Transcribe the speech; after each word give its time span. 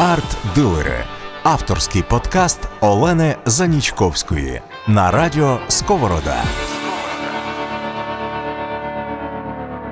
Арт-дилери 0.00 1.04
авторський 1.42 2.02
подкаст 2.02 2.60
Олени 2.80 3.36
Занічковської 3.46 4.60
на 4.88 5.10
радіо 5.10 5.60
Сковорода. 5.68 6.42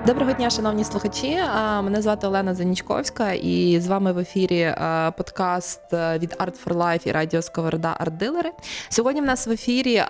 Доброго 0.06 0.32
дня, 0.32 0.50
шановні 0.50 0.84
слухачі. 0.84 1.36
Мене 1.82 2.02
звати 2.02 2.26
Олена 2.26 2.54
Занічковська, 2.54 3.32
і 3.32 3.80
з 3.80 3.86
вами 3.86 4.12
в 4.12 4.18
ефірі 4.18 4.74
подкаст 5.16 5.92
від 5.92 6.32
Art 6.32 6.64
for 6.64 6.74
Life 6.74 7.08
і 7.08 7.12
радіо 7.12 7.42
Сковорода 7.42 7.96
Арт-дилери. 8.00 8.50
Сьогодні 8.88 9.20
в 9.20 9.24
нас 9.24 9.46
в 9.46 9.50
ефірі 9.50 10.02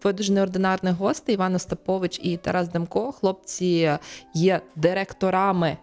двоє 0.00 0.14
дуже 0.14 0.32
неординарних 0.32 0.94
гостей 0.94 1.34
Іван 1.34 1.54
Остапович 1.54 2.20
і 2.22 2.36
Тарас 2.36 2.68
Демко. 2.68 3.12
Хлопці 3.12 3.98
є 4.34 4.60
директорами. 4.76 5.76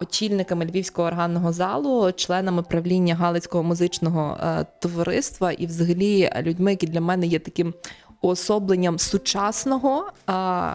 Очільниками 0.00 0.66
Львівського 0.66 1.08
органного 1.08 1.52
залу, 1.52 2.12
членами 2.12 2.62
правління 2.62 3.14
Галицького 3.14 3.64
музичного 3.64 4.38
е, 4.42 4.66
товариства 4.80 5.52
і, 5.52 5.66
взагалі, 5.66 6.30
людьми, 6.42 6.70
які 6.70 6.86
для 6.86 7.00
мене 7.00 7.26
є 7.26 7.38
таким 7.38 7.74
уособленням 8.22 8.98
сучасного, 8.98 10.12
а, 10.26 10.74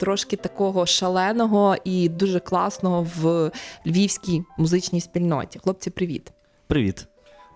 трошки 0.00 0.36
такого 0.36 0.86
шаленого 0.86 1.76
і 1.84 2.08
дуже 2.08 2.40
класного 2.40 3.06
в 3.16 3.50
львівській 3.86 4.42
музичній 4.58 5.00
спільноті. 5.00 5.58
Хлопці, 5.58 5.90
привіт. 5.90 6.32
Привіт. 6.66 7.06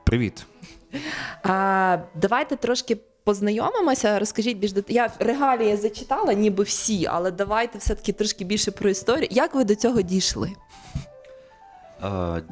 Привіт. 0.05 0.47
А, 1.43 1.99
давайте 2.21 2.57
трошки 2.57 2.97
познайомимося. 3.35 4.19
Розкажіть 4.19 4.59
більш 4.59 4.73
дет- 4.73 4.85
Я 4.93 5.13
регалії 5.19 5.77
зачитала, 5.77 6.33
ніби 6.33 6.65
всі, 6.65 7.07
але 7.07 7.31
давайте 7.31 7.79
все-таки 7.79 8.13
трошки 8.13 8.45
більше 8.45 8.71
про 8.71 8.91
історію. 8.91 9.29
Як 9.31 9.55
ви 9.55 9.65
до 9.65 9.75
цього 9.75 10.03
дійшли? 10.03 10.53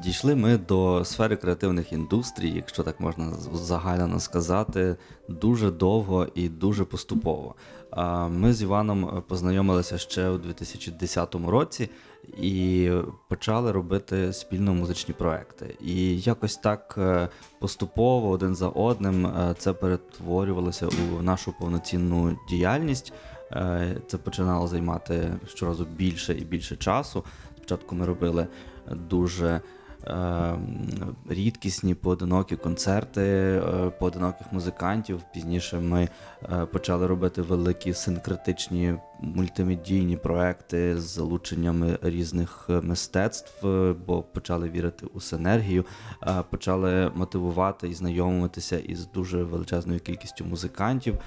Дійшли 0.04 0.34
ми 0.34 0.58
до 0.58 1.04
сфери 1.04 1.36
креативних 1.36 1.92
індустрій, 1.92 2.50
якщо 2.50 2.82
так 2.82 3.00
можна 3.00 3.32
загально 3.54 4.20
сказати, 4.20 4.96
дуже 5.28 5.70
довго 5.70 6.26
і 6.34 6.48
дуже 6.48 6.84
поступово. 6.84 7.54
Е, 7.96 8.28
Ми 8.28 8.52
з 8.52 8.62
Іваном 8.62 9.22
познайомилися 9.28 9.98
ще 9.98 10.28
у 10.28 10.38
2010 10.38 11.34
році 11.34 11.90
і 12.38 12.90
почали 13.28 13.72
робити 13.72 14.32
спільно 14.32 14.74
музичні 14.74 15.14
проекти. 15.14 15.76
І 15.80 16.20
якось 16.20 16.56
так 16.56 16.94
е, 16.98 17.28
поступово 17.58 18.28
один 18.28 18.54
за 18.54 18.68
одним 18.68 19.26
е, 19.26 19.54
це 19.58 19.72
перетворювалося 19.72 20.88
у 21.18 21.22
нашу 21.22 21.54
повноцінну 21.60 22.38
діяльність. 22.50 23.12
Е, 23.52 23.96
Це 24.06 24.18
починало 24.18 24.68
займати 24.68 25.30
щоразу 25.46 25.84
більше 25.84 26.34
і 26.34 26.44
більше 26.44 26.76
часу. 26.76 27.24
Спочатку 27.56 27.94
ми 27.94 28.06
робили 28.06 28.46
дуже 28.90 29.46
е, 29.46 29.60
рідкісні 31.28 31.94
поодинокі 31.94 32.56
концерти 32.56 33.22
е, 33.22 33.90
поодиноких 33.98 34.52
музикантів. 34.52 35.20
Пізніше 35.34 35.80
ми 35.80 36.08
е, 36.42 36.66
почали 36.66 37.06
робити 37.06 37.42
великі 37.42 37.94
синкретичні 37.94 38.94
мультимедійні 39.20 40.16
проекти 40.16 41.00
з 41.00 41.02
залученнями 41.02 41.98
різних 42.02 42.66
е, 42.70 42.80
мистецтв, 42.80 43.66
бо 44.06 44.22
почали 44.22 44.70
вірити 44.70 45.06
у 45.14 45.20
синергію, 45.20 45.84
почали 46.50 47.10
мотивувати 47.14 47.88
і 47.88 47.94
знайомитися 47.94 48.78
із 48.78 49.06
дуже 49.06 49.42
величезною 49.42 50.00
кількістю 50.00 50.44
музикантів. 50.44 51.18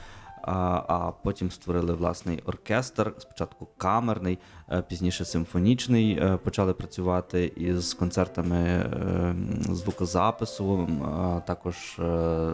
А, 0.43 0.83
а 0.87 1.11
потім 1.23 1.51
створили 1.51 1.93
власний 1.93 2.39
оркестр, 2.45 3.13
спочатку 3.17 3.67
камерний, 3.77 4.39
е, 4.71 4.81
пізніше 4.81 5.25
симфонічний. 5.25 6.11
е, 6.11 6.37
Почали 6.37 6.73
працювати 6.73 7.45
із 7.55 7.93
концертами 7.93 8.57
е, 8.57 9.35
звукозапису. 9.69 10.89
Також 11.47 11.99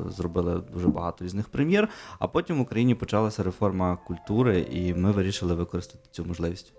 зробили 0.08 0.62
дуже 0.74 0.88
багато 0.88 1.26
різних 1.26 1.50
прем'єр. 1.50 1.90
А 2.20 2.28
потім 2.28 2.58
в 2.58 2.62
Україні 2.62 2.96
почалася 2.96 3.44
реформа 3.44 3.98
культури, 4.08 4.68
і 4.72 4.94
ми 4.94 5.12
вирішили 5.12 5.54
використати 5.54 6.04
цю 6.12 6.26
можливість. 6.26 6.74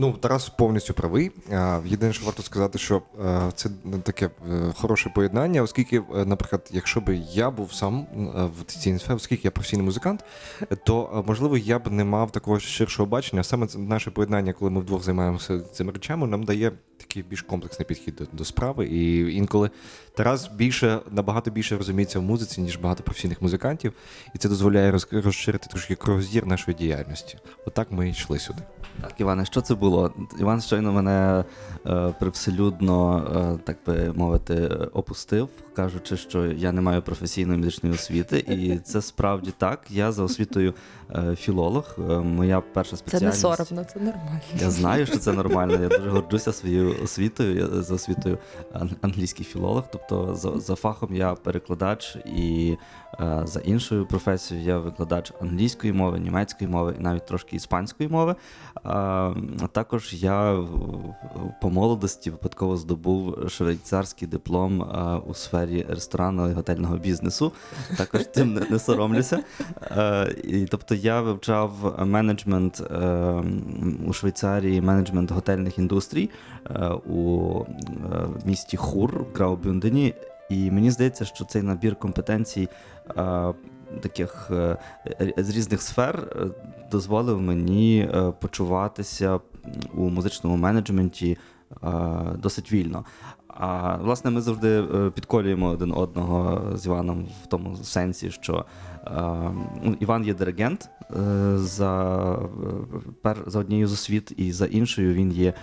Ну, 0.00 0.12
Тарас 0.12 0.48
повністю 0.48 0.94
правий. 0.94 1.30
Єдине, 1.84 2.12
що 2.12 2.26
варто 2.26 2.42
сказати, 2.42 2.78
що 2.78 3.02
е, 3.24 3.52
це 3.54 3.70
таке 4.02 4.26
е, 4.26 4.72
хороше 4.76 5.10
поєднання, 5.14 5.62
оскільки, 5.62 5.96
е, 5.98 6.24
наприклад, 6.24 6.70
якщо 6.72 7.00
б 7.00 7.14
я 7.32 7.50
був 7.50 7.72
сам 7.72 8.06
в 8.58 8.64
цій 8.64 8.98
сфері, 8.98 9.16
оскільки 9.16 9.40
я 9.44 9.50
професійний 9.50 9.84
музикант, 9.84 10.24
то 10.84 11.24
можливо 11.26 11.56
я 11.56 11.78
б 11.78 11.92
не 11.92 12.04
мав 12.04 12.30
такого 12.30 12.60
ширшого 12.60 13.06
бачення. 13.08 13.42
Саме 13.42 13.66
наше 13.76 14.10
поєднання, 14.10 14.52
коли 14.52 14.70
ми 14.70 14.80
вдвох 14.80 15.02
займаємося 15.02 15.60
цими 15.60 15.92
речами, 15.92 16.26
нам 16.26 16.42
дає 16.42 16.72
такий 16.96 17.22
більш 17.22 17.42
комплексний 17.42 17.86
підхід 17.86 18.14
до, 18.16 18.24
до 18.32 18.44
справи. 18.44 18.86
І 18.86 19.34
інколи 19.36 19.70
Тарас 20.16 20.48
більше 20.48 21.00
набагато 21.10 21.50
більше 21.50 21.76
розуміється 21.76 22.18
в 22.18 22.22
музиці, 22.22 22.60
ніж 22.60 22.76
багато 22.76 23.02
професійних 23.02 23.42
музикантів, 23.42 23.92
і 24.34 24.38
це 24.38 24.48
дозволяє 24.48 24.92
роз- 24.92 25.22
розширити 25.22 25.66
трошки 25.70 25.94
кругозір 25.94 26.46
нашої 26.46 26.76
діяльності. 26.76 27.38
Отак 27.66 27.92
ми 27.92 28.08
йшли 28.08 28.38
сюди. 28.38 28.62
Так, 29.00 29.12
Іване, 29.18 29.44
що 29.44 29.60
це 29.60 29.74
було? 29.74 29.89
Іван 30.40 30.60
щойно 30.60 30.92
мене 30.92 31.44
е, 31.86 32.14
привселюдно, 32.20 33.24
е, 33.36 33.58
так 33.64 33.76
би 33.86 34.12
мовити, 34.12 34.66
опустив, 34.92 35.48
кажучи, 35.74 36.16
що 36.16 36.46
я 36.46 36.72
не 36.72 36.80
маю 36.80 37.02
професійної 37.02 37.58
музичної 37.58 37.94
освіти, 37.94 38.44
і 38.48 38.78
це 38.78 39.02
справді 39.02 39.52
так. 39.58 39.80
Я 39.90 40.12
за 40.12 40.22
освітою 40.22 40.74
е, 41.10 41.36
філолог. 41.36 41.96
Е, 41.98 42.02
моя 42.18 42.60
перша 42.60 42.96
Це 42.96 43.20
не 43.20 43.32
соромно, 43.32 43.84
це 43.84 44.00
нормально. 44.00 44.40
Я 44.60 44.70
знаю, 44.70 45.06
що 45.06 45.18
це 45.18 45.32
нормально. 45.32 45.78
Я 45.82 45.88
дуже 45.88 46.10
горджуся 46.10 46.52
своєю 46.52 47.02
освітою. 47.04 47.56
Я 47.56 47.82
за 47.82 47.94
освітою 47.94 48.38
англійський 49.00 49.44
філолог. 49.44 49.84
Тобто 49.92 50.34
за, 50.34 50.60
за 50.60 50.74
фахом 50.74 51.14
я 51.14 51.34
перекладач, 51.34 52.16
і 52.26 52.76
е, 53.20 53.42
за 53.44 53.60
іншою 53.60 54.06
професією 54.06 54.66
я 54.66 54.78
викладач 54.78 55.32
англійської 55.40 55.92
мови, 55.92 56.18
німецької 56.18 56.70
мови 56.70 56.94
і 56.98 57.02
навіть 57.02 57.26
трошки 57.26 57.56
іспанської 57.56 58.08
мови. 58.08 58.34
Також 59.72 60.14
я 60.14 60.64
по 61.60 61.70
молодості 61.70 62.30
випадково 62.30 62.76
здобув 62.76 63.50
швейцарський 63.50 64.28
диплом 64.28 64.80
у 65.26 65.34
сфері 65.34 65.86
ресторанного 65.88 66.48
і 66.48 66.52
готельного 66.52 66.96
бізнесу. 66.96 67.52
Також 67.96 68.26
цим 68.26 68.60
не, 68.70 68.78
соромлюся. 68.78 69.42
І, 70.44 70.66
тобто 70.70 70.94
я 70.94 71.20
вивчав 71.20 71.96
менеджмент 72.06 72.82
е, 72.90 73.42
у 74.06 74.12
Швейцарії, 74.12 74.80
менеджмент 74.80 75.30
готельних 75.30 75.78
індустрій 75.78 76.30
е, 76.70 76.88
у 76.88 77.60
е, 77.60 77.66
місті 78.44 78.76
Хур 78.76 79.24
Граубюндені. 79.34 80.14
І 80.50 80.70
мені 80.70 80.90
здається, 80.90 81.24
що 81.24 81.44
цей 81.44 81.62
набір 81.62 81.96
компетенцій 81.96 82.68
таких 84.00 84.50
з 85.36 85.50
різних 85.50 85.82
сфер 85.82 86.36
дозволив 86.90 87.40
мені 87.40 88.10
почуватися 88.40 89.40
у 89.94 90.10
музичному 90.10 90.56
менеджменті 90.56 91.38
е, 91.82 91.88
досить 92.38 92.72
вільно. 92.72 93.04
А 93.48 93.96
власне, 93.96 94.30
ми 94.30 94.40
завжди 94.40 94.68
е, 94.68 95.10
підколюємо 95.10 95.68
один 95.68 95.92
одного 95.92 96.62
з 96.76 96.86
Іваном 96.86 97.28
в 97.44 97.46
тому 97.46 97.76
сенсі, 97.76 98.30
що 98.30 98.64
е, 99.06 99.10
ну, 99.82 99.96
Іван 100.00 100.24
є 100.24 100.34
диригент 100.34 100.90
за, 101.54 102.38
пер, 103.22 103.36
за 103.46 103.58
однією 103.58 103.86
з 103.86 103.92
освіт, 103.92 104.32
і 104.36 104.52
за 104.52 104.66
іншою 104.66 105.14
він 105.14 105.32
є 105.32 105.54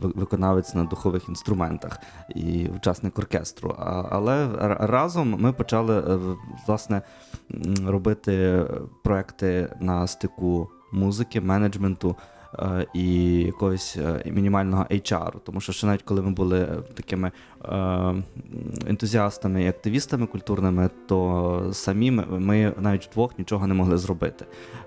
виконавець 0.00 0.74
на 0.74 0.84
духових 0.84 1.28
інструментах 1.28 2.00
і 2.34 2.68
учасник 2.76 3.18
оркестру. 3.18 3.74
Але 4.10 4.48
разом 4.80 5.36
ми 5.40 5.52
почали 5.52 6.18
власне 6.66 7.02
робити 7.86 8.64
проекти 9.04 9.76
на 9.80 10.06
стику 10.06 10.70
музики, 10.92 11.40
менеджменту 11.40 12.16
і 12.94 13.38
якогось 13.40 13.96
е, 13.96 14.22
мінімального 14.26 14.84
HR. 14.84 15.32
Тому 15.44 15.60
що 15.60 15.72
ще 15.72 15.86
навіть 15.86 16.02
коли 16.02 16.22
ми 16.22 16.30
були 16.30 16.60
е, 16.60 16.82
такими 16.94 17.32
е, 17.64 18.14
ентузіастами 18.86 19.62
і 19.62 19.68
активістами 19.68 20.26
культурними, 20.26 20.90
то 21.06 21.70
самі 21.72 22.10
ми, 22.10 22.74
навіть 22.78 23.06
вдвох 23.06 23.38
нічого 23.38 23.66
не 23.66 23.74
могли 23.74 23.98
зробити. 23.98 24.44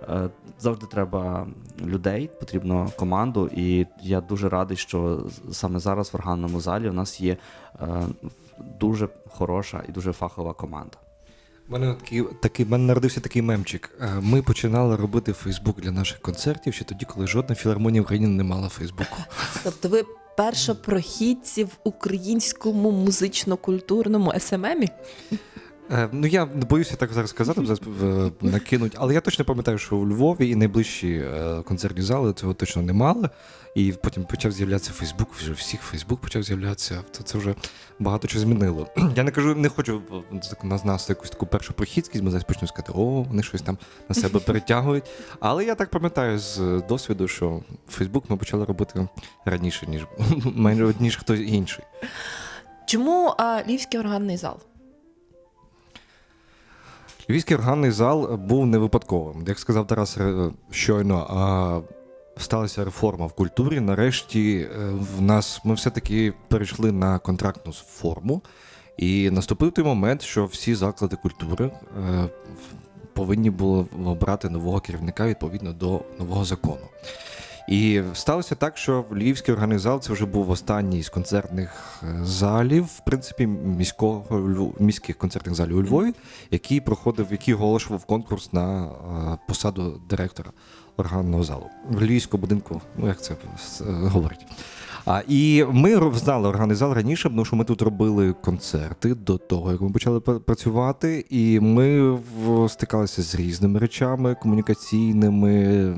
Е, 0.10 0.30
Завжди 0.60 0.86
треба 0.86 1.48
людей, 1.86 2.30
потрібно 2.40 2.90
команду, 2.98 3.50
і 3.56 3.86
я 4.02 4.22
дуже 4.22 4.50
радий, 4.50 4.78
що 4.78 5.26
саме 5.52 5.80
зараз 5.80 6.14
в 6.14 6.16
органному 6.16 6.60
залі 6.60 6.90
у 6.90 6.94
нас 6.94 7.22
є 7.22 7.38
е, 7.82 7.86
дуже 8.80 9.10
хороша 9.30 9.84
і 9.90 9.92
дуже 9.92 10.14
фахова 10.14 10.54
команда. 10.54 10.98
У 11.70 11.74
мене 11.74 11.94
такий, 11.94 12.24
такий, 12.42 12.66
мене 12.66 12.84
народився 12.84 13.20
такий 13.22 13.42
мемчик. 13.42 13.90
Е, 14.02 14.14
Ми 14.22 14.42
починали 14.42 14.96
робити 14.96 15.34
Фейсбук 15.34 15.82
для 15.82 15.92
наших 15.92 16.20
концертів 16.20 16.74
ще 16.74 16.86
тоді, 16.86 17.06
коли 17.06 17.28
жодна 17.28 17.56
філармонія 17.56 18.02
України 18.02 18.28
не 18.28 18.44
мала 18.44 18.70
Фейсбуку. 18.70 19.18
Тобто 19.64 19.90
ви 19.90 20.06
першопрохідці 20.38 21.64
в 21.64 21.78
українському 21.84 22.92
музично-культурному 22.92 24.34
СММі? 24.40 24.88
Е, 25.92 26.10
ну 26.12 26.28
я 26.28 26.46
боюся 26.46 26.96
так 26.96 27.14
зараз 27.14 27.30
сказати, 27.30 27.62
зараз 27.66 27.82
е, 28.04 28.32
накинуть, 28.42 28.96
але 28.98 29.14
я 29.14 29.22
точно 29.22 29.46
пам'ятаю, 29.46 29.78
що 29.78 29.98
у 29.98 30.08
Львові 30.08 30.50
і 30.50 30.56
найближчі 30.56 31.14
е, 31.14 31.62
концертні 31.62 32.02
зали 32.02 32.34
цього 32.34 32.54
точно 32.54 32.82
не 32.82 32.94
мали. 32.94 33.30
І 33.76 33.94
потім 34.04 34.24
почав 34.24 34.52
з'являтися 34.52 34.92
Фейсбук, 34.92 35.34
вже 35.34 35.52
всіх 35.52 35.82
Фейсбук 35.82 36.22
почав 36.22 36.44
з'являтися. 36.44 37.04
То 37.12 37.24
це 37.24 37.38
вже 37.38 37.56
багато 38.00 38.28
чого 38.28 38.42
змінило. 38.42 38.88
Я 39.16 39.24
не 39.24 39.32
кажу, 39.32 39.56
не 39.56 39.70
хочу 39.70 40.02
на 40.64 40.80
нас 40.84 41.10
якусь 41.10 41.30
таку 41.30 41.46
першу 41.46 41.74
прохідськість, 41.74 42.24
бо 42.24 42.30
зараз 42.32 42.44
почну 42.44 42.68
сказати, 42.68 42.94
о, 42.96 43.22
вони 43.22 43.44
щось 43.44 43.62
там 43.62 43.78
на 44.10 44.16
себе 44.16 44.40
перетягують. 44.46 45.04
Але 45.40 45.66
я 45.66 45.76
так 45.76 45.90
пам'ятаю 45.90 46.40
з 46.40 46.84
досвіду, 46.90 47.28
що 47.28 47.62
Фейсбук 47.90 48.30
ми 48.30 48.38
почали 48.38 48.66
робити 48.66 49.08
раніше, 49.46 49.88
ніж, 49.88 50.06
ніж 51.00 51.18
хтось 51.18 51.40
інший. 51.40 51.86
Чому 52.86 53.34
а, 53.38 53.62
Львівський 53.68 54.00
органний 54.00 54.38
зал? 54.38 54.60
Львівський 57.30 57.58
органний 57.58 57.92
зал 57.92 58.36
був 58.36 58.66
не 58.66 58.78
випадковим. 58.78 59.44
Як 59.48 59.60
сказав 59.60 59.88
Тарас 59.88 60.18
е, 60.18 60.52
щойно, 60.72 61.28
а, 61.30 62.42
сталася 62.42 62.86
реформа 62.86 63.26
в 63.26 63.34
культурі. 63.34 63.80
Нарешті 63.80 64.58
е, 64.58 64.90
в 65.18 65.22
нас 65.22 65.62
ми 65.64 65.74
все-таки 65.74 66.34
перейшли 66.48 66.92
на 66.92 67.20
контрактну 67.20 67.74
форму, 67.74 68.42
і 68.98 69.30
наступив 69.30 69.72
той 69.72 69.86
момент, 69.86 70.22
що 70.22 70.46
всі 70.46 70.76
заклади 70.76 71.16
культури 71.16 71.72
е, 72.10 72.30
повинні 73.14 73.50
були 73.50 73.86
обрати 74.06 74.50
нового 74.50 74.80
керівника 74.80 75.28
відповідно 75.28 75.74
до 75.74 76.02
нового 76.20 76.46
закону. 76.46 76.88
І 77.70 78.02
сталося 78.14 78.56
так, 78.56 78.78
що 78.78 79.06
Львівський 79.12 79.54
органний 79.54 79.78
зал 79.78 80.02
це 80.02 80.14
вже 80.14 80.26
був 80.26 80.50
останній 80.50 81.04
з 81.04 81.10
концертних 81.10 81.70
е, 82.04 82.20
залів, 82.24 82.84
в 82.84 83.00
принципі, 83.06 83.48
міського 83.48 84.74
міських 84.80 85.18
концертних 85.18 85.56
залів 85.56 85.78
у 85.78 85.84
Львові, 85.84 86.14
який 86.52 86.82
проходив, 86.82 87.28
який 87.32 87.54
оголошував 87.54 88.06
конкурс 88.06 88.54
на 88.54 88.86
е, 88.86 89.38
посаду 89.48 90.02
директора 90.10 90.52
органного 90.98 91.44
залу 91.44 91.66
в 91.90 92.04
Львівському 92.04 92.42
будинку. 92.42 92.82
Ну 92.98 93.08
як 93.08 93.22
це 93.22 93.34
е, 93.34 93.38
говорить. 93.88 94.46
А, 95.06 95.22
і 95.28 95.66
ми 95.72 96.12
знали 96.14 96.50
органний 96.50 96.76
зал 96.76 96.94
раніше, 96.94 97.30
тому 97.30 97.46
що 97.46 97.56
ми 97.56 97.64
тут 97.64 97.82
робили 97.82 98.34
концерти 98.34 99.16
до 99.16 99.38
того, 99.38 99.72
як 99.72 99.82
ми 99.82 99.90
почали 99.90 100.20
працювати, 100.20 101.26
і 101.30 101.60
ми 101.60 102.20
стикалися 102.70 103.22
з 103.22 103.36
різними 103.36 103.80
речами 103.80 104.36
комунікаційними. 104.36 105.94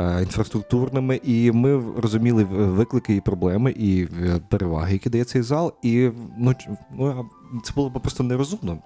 Е, 0.00 0.22
Інфраструктурними, 0.22 1.20
і 1.24 1.52
ми 1.52 1.82
розуміли 1.96 2.44
виклики 2.44 3.16
і 3.16 3.20
проблеми, 3.20 3.70
і 3.70 4.02
е, 4.02 4.40
переваги, 4.48 4.92
які 4.92 5.10
дає 5.10 5.24
цей 5.24 5.42
зал. 5.42 5.72
І 5.82 6.10
ну, 6.38 6.54
ну 6.92 7.30
це 7.64 7.72
було 7.76 7.90
б 7.90 8.02
просто 8.02 8.22
нерозумно. 8.22 8.78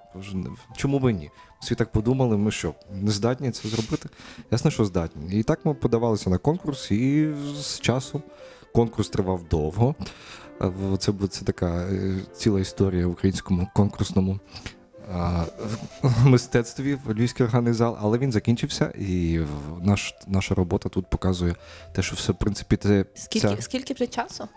Чому 0.75 0.99
би 0.99 1.13
ні? 1.13 1.29
Всі 1.61 1.75
так 1.75 1.91
подумали, 1.91 2.37
ми 2.37 2.51
що, 2.51 2.73
не 3.01 3.11
здатні 3.11 3.51
це 3.51 3.69
зробити? 3.69 4.09
Ясно, 4.51 4.71
що 4.71 4.85
здатні. 4.85 5.39
І 5.39 5.43
так 5.43 5.65
ми 5.65 5.73
подавалися 5.73 6.29
на 6.29 6.37
конкурс, 6.37 6.91
і 6.91 7.33
з 7.55 7.79
часом 7.79 8.21
конкурс 8.73 9.09
тривав 9.09 9.41
довго. 9.49 9.95
Е, 10.61 10.71
Це, 10.99 11.13
це 11.29 11.45
така 11.45 11.85
ціла 12.33 12.59
історія 12.59 13.07
в 13.07 13.11
українському 13.11 13.67
конкурсному 13.75 14.39
мистецтві 16.25 16.97
в 17.05 17.11
Львівський 17.13 17.45
органний 17.45 17.73
зал, 17.73 17.97
але 18.01 18.17
він 18.17 18.31
закінчився, 18.31 18.93
і 18.99 19.39
наш, 19.83 20.13
наша 20.27 20.55
робота 20.55 20.89
тут 20.89 21.09
показує 21.09 21.55
те, 21.93 22.01
що 22.01 22.15
все, 22.15 22.31
в 22.31 22.35
принципі, 22.37 22.77
це 22.77 23.05
Скільки, 23.15 23.47
ця- 23.47 23.61
скільки 23.61 23.93
вже 23.93 24.07
часу 24.07 24.47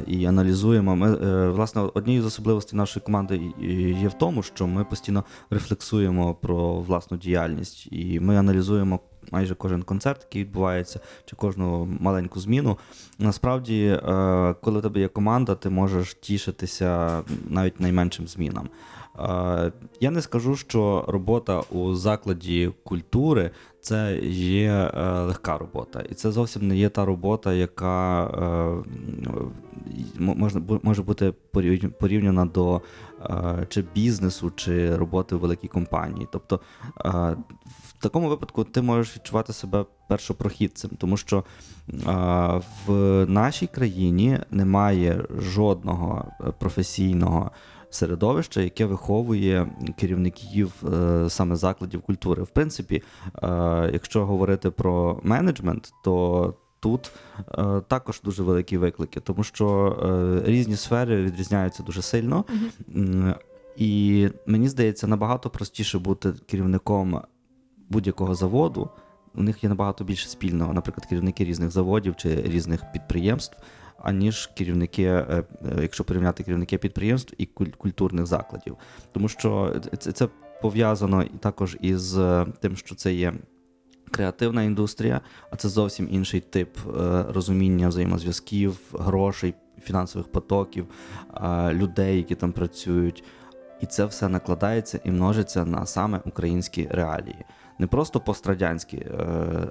і 0.07 0.25
аналізуємо. 0.25 0.95
Ми, 0.95 1.15
е, 1.15 1.49
власне, 1.49 1.81
однією 1.93 2.23
з 2.23 2.25
особливостей 2.25 2.77
нашої 2.77 3.03
команди 3.03 3.41
є 4.01 4.07
в 4.07 4.13
тому, 4.13 4.43
що 4.43 4.67
ми 4.67 4.83
постійно 4.83 5.23
рефлексуємо 5.49 6.35
про 6.35 6.73
власну 6.73 7.17
діяльність, 7.17 7.87
і 7.91 8.19
ми 8.19 8.37
аналізуємо 8.37 8.99
майже 9.31 9.55
кожен 9.55 9.83
концерт, 9.83 10.21
який 10.21 10.41
відбувається, 10.43 10.99
чи 11.25 11.35
кожну 11.35 11.85
маленьку 11.99 12.39
зміну. 12.39 12.77
Насправді, 13.19 13.85
е, 13.85 14.55
коли 14.61 14.79
у 14.79 14.81
тебе 14.81 14.99
є 14.99 15.07
команда, 15.07 15.55
ти 15.55 15.69
можеш 15.69 16.13
тішитися 16.13 17.21
навіть 17.49 17.79
найменшим 17.79 18.27
змінам. 18.27 18.69
Я 19.99 20.11
не 20.11 20.21
скажу, 20.21 20.55
що 20.55 21.05
робота 21.07 21.59
у 21.59 21.95
закладі 21.95 22.71
культури 22.83 23.51
це 23.81 24.19
є 24.27 24.71
е, 24.71 25.09
легка 25.19 25.57
робота, 25.57 26.03
і 26.09 26.13
це 26.13 26.31
зовсім 26.31 26.67
не 26.67 26.77
є 26.77 26.89
та 26.89 27.05
робота, 27.05 27.53
яка 27.53 28.23
е, 28.27 28.83
можна 30.19 30.61
може 30.83 31.03
бути 31.03 31.33
порів- 31.53 31.91
порівняна 31.99 32.45
до 32.45 32.81
е, 33.21 33.65
чи 33.69 33.83
бізнесу, 33.95 34.51
чи 34.55 34.95
роботи 34.95 35.35
в 35.35 35.39
великій 35.39 35.67
компанії. 35.67 36.27
Тобто 36.31 36.59
в 37.85 37.93
такому 37.99 38.29
випадку 38.29 38.63
ти 38.63 38.81
можеш 38.81 39.15
відчувати 39.15 39.53
себе 39.53 39.85
першопрохідцем, 40.09 40.91
тому 40.97 41.17
що 41.17 41.43
в 42.87 43.25
нашій 43.25 43.67
країні 43.67 44.39
немає 44.51 45.25
жодного 45.39 46.31
професійного 46.59 47.51
середовища, 47.95 48.61
яке 48.61 48.85
виховує 48.85 49.67
керівників 49.97 50.73
е, 50.93 51.29
саме 51.29 51.55
закладів 51.55 52.01
культури. 52.01 52.43
В 52.43 52.47
принципі, 52.47 53.03
е, 53.43 53.89
якщо 53.93 54.25
говорити 54.25 54.71
про 54.71 55.19
менеджмент, 55.23 55.93
то 56.03 56.53
тут 56.79 57.11
е, 57.37 57.81
також 57.87 58.21
дуже 58.21 58.43
великі 58.43 58.77
виклики, 58.77 59.19
тому 59.19 59.43
що 59.43 59.67
е, 60.45 60.51
різні 60.51 60.75
сфери 60.75 61.23
відрізняються 61.23 61.83
дуже 61.83 62.01
сильно. 62.01 62.45
І 63.77 64.29
мені 64.45 64.69
здається, 64.69 65.07
набагато 65.07 65.49
простіше 65.49 65.99
бути 65.99 66.33
керівником 66.45 67.21
будь-якого 67.89 68.35
заводу. 68.35 68.89
У 69.35 69.43
них 69.43 69.63
є 69.63 69.69
набагато 69.69 70.03
більше 70.03 70.29
спільного, 70.29 70.73
наприклад, 70.73 71.05
керівники 71.05 71.45
різних 71.45 71.71
заводів 71.71 72.15
чи 72.15 72.41
різних 72.41 72.91
підприємств, 72.91 73.57
аніж 73.97 74.49
керівники, 74.57 75.03
е, 75.03 75.25
е, 75.29 75.43
якщо 75.81 76.03
порівняти 76.03 76.43
керівники 76.43 76.77
підприємств 76.77 77.33
і 77.37 77.45
куль- 77.45 77.75
культурних 77.77 78.25
закладів. 78.25 78.77
Тому 79.11 79.27
що 79.27 79.75
це, 79.99 80.11
це 80.11 80.27
пов'язано 80.61 81.25
також 81.39 81.77
із 81.81 82.17
е, 82.17 82.45
тим, 82.61 82.75
що 82.75 82.95
це 82.95 83.13
є 83.13 83.33
креативна 84.11 84.63
індустрія, 84.63 85.21
а 85.51 85.55
це 85.55 85.69
зовсім 85.69 86.07
інший 86.11 86.39
тип 86.39 86.77
е, 86.77 87.25
розуміння 87.29 87.87
взаємозв'язків, 87.87 88.79
грошей, 88.93 89.53
фінансових 89.83 90.27
потоків, 90.27 90.85
е, 91.43 91.73
людей, 91.73 92.17
які 92.17 92.35
там 92.35 92.51
працюють. 92.51 93.23
І 93.81 93.85
це 93.85 94.05
все 94.05 94.29
накладається 94.29 94.99
і 95.03 95.11
множиться 95.11 95.65
на 95.65 95.85
саме 95.85 96.21
українські 96.25 96.87
реалії. 96.91 97.45
Не 97.79 97.87
просто 97.87 98.19
пострадянські 98.19 98.97
е, 98.97 99.11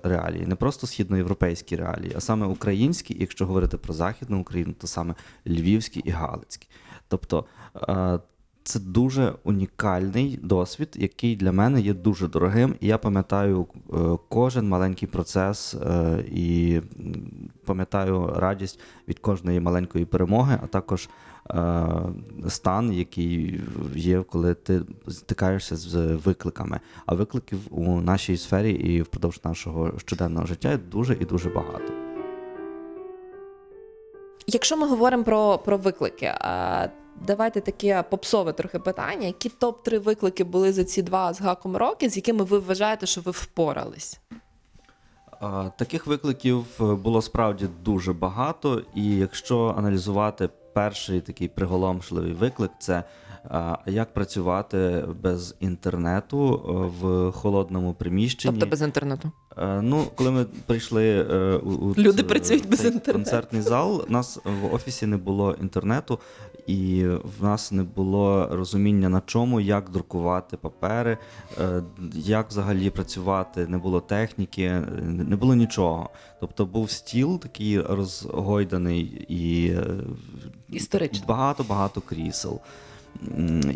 реалії, 0.02 0.46
не 0.46 0.54
просто 0.54 0.87
східноєвропейські 0.87 1.76
реалії, 1.76 2.12
а 2.16 2.20
саме 2.20 2.46
українські, 2.46 3.16
якщо 3.20 3.46
говорити 3.46 3.78
про 3.78 3.94
Західну 3.94 4.40
Україну, 4.40 4.75
то 4.80 4.87
саме 4.87 5.14
львівські 5.46 6.00
і 6.00 6.11
галицькі. 6.11 6.68
Тобто 7.08 7.44
е, 7.88 8.18
це 8.64 8.80
дуже 8.80 9.33
унікальний 9.44 10.38
досвід, 10.42 10.88
який 10.94 11.37
для 11.37 11.52
мене 11.52 11.80
є 11.80 11.94
дуже 11.94 12.28
дорогим. 12.28 12.75
І 12.80 12.87
я 12.87 12.99
пам'ятаю 12.99 13.66
е, 13.92 13.97
кожен 14.28 14.68
маленький 14.68 15.09
процес 15.09 15.75
е, 15.75 16.25
і 16.33 16.80
пам'ятаю 17.64 18.33
радість 18.37 18.80
від 19.09 19.18
кожної 19.18 19.61
маленької 19.61 20.04
перемоги, 20.04 20.59
а 20.62 20.66
також 20.66 21.09
е, 21.50 21.87
стан, 22.49 22.92
який 22.92 23.61
є, 23.94 24.23
коли 24.23 24.54
ти 24.54 24.80
стикаєшся 25.09 25.76
з 25.76 25.97
викликами. 26.14 26.80
А 27.06 27.14
викликів 27.14 27.59
у 27.71 28.00
нашій 28.00 28.37
сфері 28.37 28.73
і 28.73 29.02
впродовж 29.02 29.40
нашого 29.44 29.92
щоденного 29.99 30.47
життя 30.47 30.78
дуже 30.90 31.14
і 31.14 31.25
дуже 31.25 31.50
багато. 31.50 31.92
Якщо 34.47 34.76
ми 34.76 34.88
говоримо 34.88 35.25
про, 35.25 35.59
про 35.59 35.76
виклики, 35.76 36.35
давайте 37.26 37.61
таке 37.61 38.04
попсове 38.11 38.52
трохи 38.52 38.78
питання. 38.78 39.26
Які 39.26 39.49
топ-3 39.61 39.99
виклики 39.99 40.44
були 40.44 40.73
за 40.73 40.85
ці 40.85 41.02
два 41.02 41.33
з 41.35 41.40
гаком 41.40 41.76
роки, 41.76 42.09
з 42.11 42.16
якими 42.16 42.44
ви 42.44 42.59
вважаєте, 42.59 43.06
що 43.06 43.21
ви 43.21 43.30
впорались? 43.33 44.21
Таких 45.76 46.06
викликів 46.06 46.64
е, 46.80 46.85
було 46.94 47.23
справді 47.23 47.66
дуже 47.85 48.12
багато, 48.12 48.83
і 48.94 49.16
якщо 49.16 49.75
аналізувати 49.78 50.49
перший 50.75 51.21
такий 51.21 51.49
приголомшливий 51.49 52.33
виклик, 52.33 52.71
це 52.78 53.04
як 53.87 54.12
працювати 54.14 55.04
без 55.23 55.54
інтернету 55.61 56.62
е, 56.68 56.73
в 57.00 57.33
холодному 57.33 57.94
приміщенні? 57.94 58.52
Тобто 58.54 58.71
без 58.71 58.83
інтернету. 58.83 59.30
Е, 59.59 59.80
Ну, 59.83 60.04
коли 60.14 60.30
ми 60.30 60.44
прийшли 60.66 61.23
у, 61.59 61.68
у 61.71 61.94
Люди 61.94 62.23
ц- 62.23 62.28
працюють 62.28 62.68
без 62.68 62.78
цей 62.78 62.92
інтернету. 62.92 63.12
концертний 63.30 63.62
зал, 63.62 64.04
у 64.09 64.12
нас 64.12 64.38
в 64.44 64.75
офісі 64.75 65.06
не 65.06 65.16
було 65.16 65.56
інтернету, 65.62 66.18
і 66.66 67.06
в 67.06 67.42
нас 67.42 67.73
не 67.73 67.83
було 67.83 68.49
розуміння 68.52 69.09
на 69.09 69.23
чому, 69.26 69.61
як 69.61 69.90
друкувати 69.90 70.56
папери, 70.56 71.18
е, 71.61 71.83
як 72.14 72.49
взагалі 72.49 72.90
працювати, 72.90 73.66
не 73.66 73.78
було 73.78 74.00
техніки, 74.00 74.62
е, 74.62 74.80
не 75.02 75.37
було 75.37 75.54
нічого. 75.54 76.11
Тобто 76.40 76.66
був 76.66 76.90
стіл 76.90 77.40
такий 77.40 77.80
розгойданий 77.80 79.26
і 79.28 79.68
е, 79.68 79.85
Історично. 80.68 81.26
багато-багато 81.26 82.00
крісел. 82.00 82.61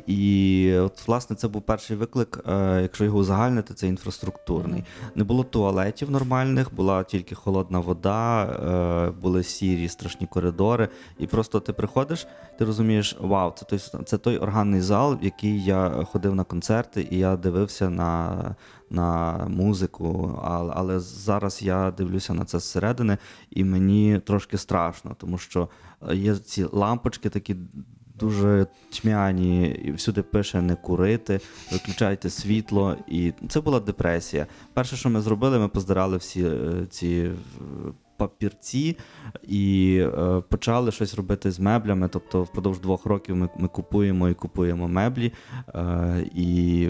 І 0.06 0.74
от, 0.78 1.08
власне, 1.08 1.36
це 1.36 1.48
був 1.48 1.62
перший 1.62 1.96
виклик, 1.96 2.44
е, 2.48 2.82
якщо 2.82 3.04
його 3.04 3.18
узагальнити, 3.18 3.74
це 3.74 3.86
інфраструктурний. 3.86 4.84
Не 5.14 5.24
було 5.24 5.44
туалетів 5.44 6.10
нормальних, 6.10 6.74
була 6.74 7.04
тільки 7.04 7.34
холодна 7.34 7.78
вода, 7.78 8.44
е, 8.44 9.10
були 9.10 9.42
сірі 9.42 9.88
страшні 9.88 10.26
коридори. 10.26 10.88
І 11.18 11.26
просто 11.26 11.60
ти 11.60 11.72
приходиш, 11.72 12.26
ти 12.58 12.64
розумієш, 12.64 13.16
вау, 13.20 13.52
це 13.56 13.64
той, 13.64 13.78
це 14.04 14.18
той 14.18 14.38
органний 14.38 14.80
зал, 14.80 15.14
в 15.14 15.24
який 15.24 15.64
я 15.64 15.88
ходив 15.88 16.34
на 16.34 16.44
концерти, 16.44 17.08
і 17.10 17.18
я 17.18 17.36
дивився 17.36 17.90
на, 17.90 18.54
на 18.90 19.38
музику. 19.48 20.40
Але 20.74 21.00
зараз 21.00 21.62
я 21.62 21.90
дивлюся 21.90 22.34
на 22.34 22.44
це 22.44 22.58
зсередини, 22.58 23.18
і 23.50 23.64
мені 23.64 24.20
трошки 24.24 24.58
страшно, 24.58 25.16
тому 25.18 25.38
що 25.38 25.68
е, 26.08 26.16
є 26.16 26.36
ці 26.36 26.66
лампочки 26.72 27.30
такі 27.30 27.56
дуже 28.20 28.66
тьмяні, 28.90 29.68
і 29.68 29.92
всюди 29.92 30.22
пише 30.22 30.62
не 30.62 30.74
курити, 30.76 31.40
виключайте 31.72 32.30
світло. 32.30 32.96
І 33.08 33.32
це 33.48 33.60
була 33.60 33.80
депресія. 33.80 34.46
Перше, 34.74 34.96
що 34.96 35.10
ми 35.10 35.20
зробили, 35.20 35.58
ми 35.58 35.68
поздирали 35.68 36.16
всі 36.16 36.44
е, 36.44 36.86
ці 36.90 37.08
е, 37.08 37.32
папірці 38.18 38.96
і 39.42 39.96
е, 40.18 40.42
почали 40.48 40.92
щось 40.92 41.14
робити 41.14 41.50
з 41.50 41.60
меблями. 41.60 42.08
Тобто, 42.08 42.42
впродовж 42.42 42.80
двох 42.80 43.06
років 43.06 43.36
ми, 43.36 43.48
ми 43.56 43.68
купуємо 43.68 44.28
і 44.28 44.34
купуємо 44.34 44.88
меблі. 44.88 45.32
Е, 45.74 46.26
і 46.34 46.88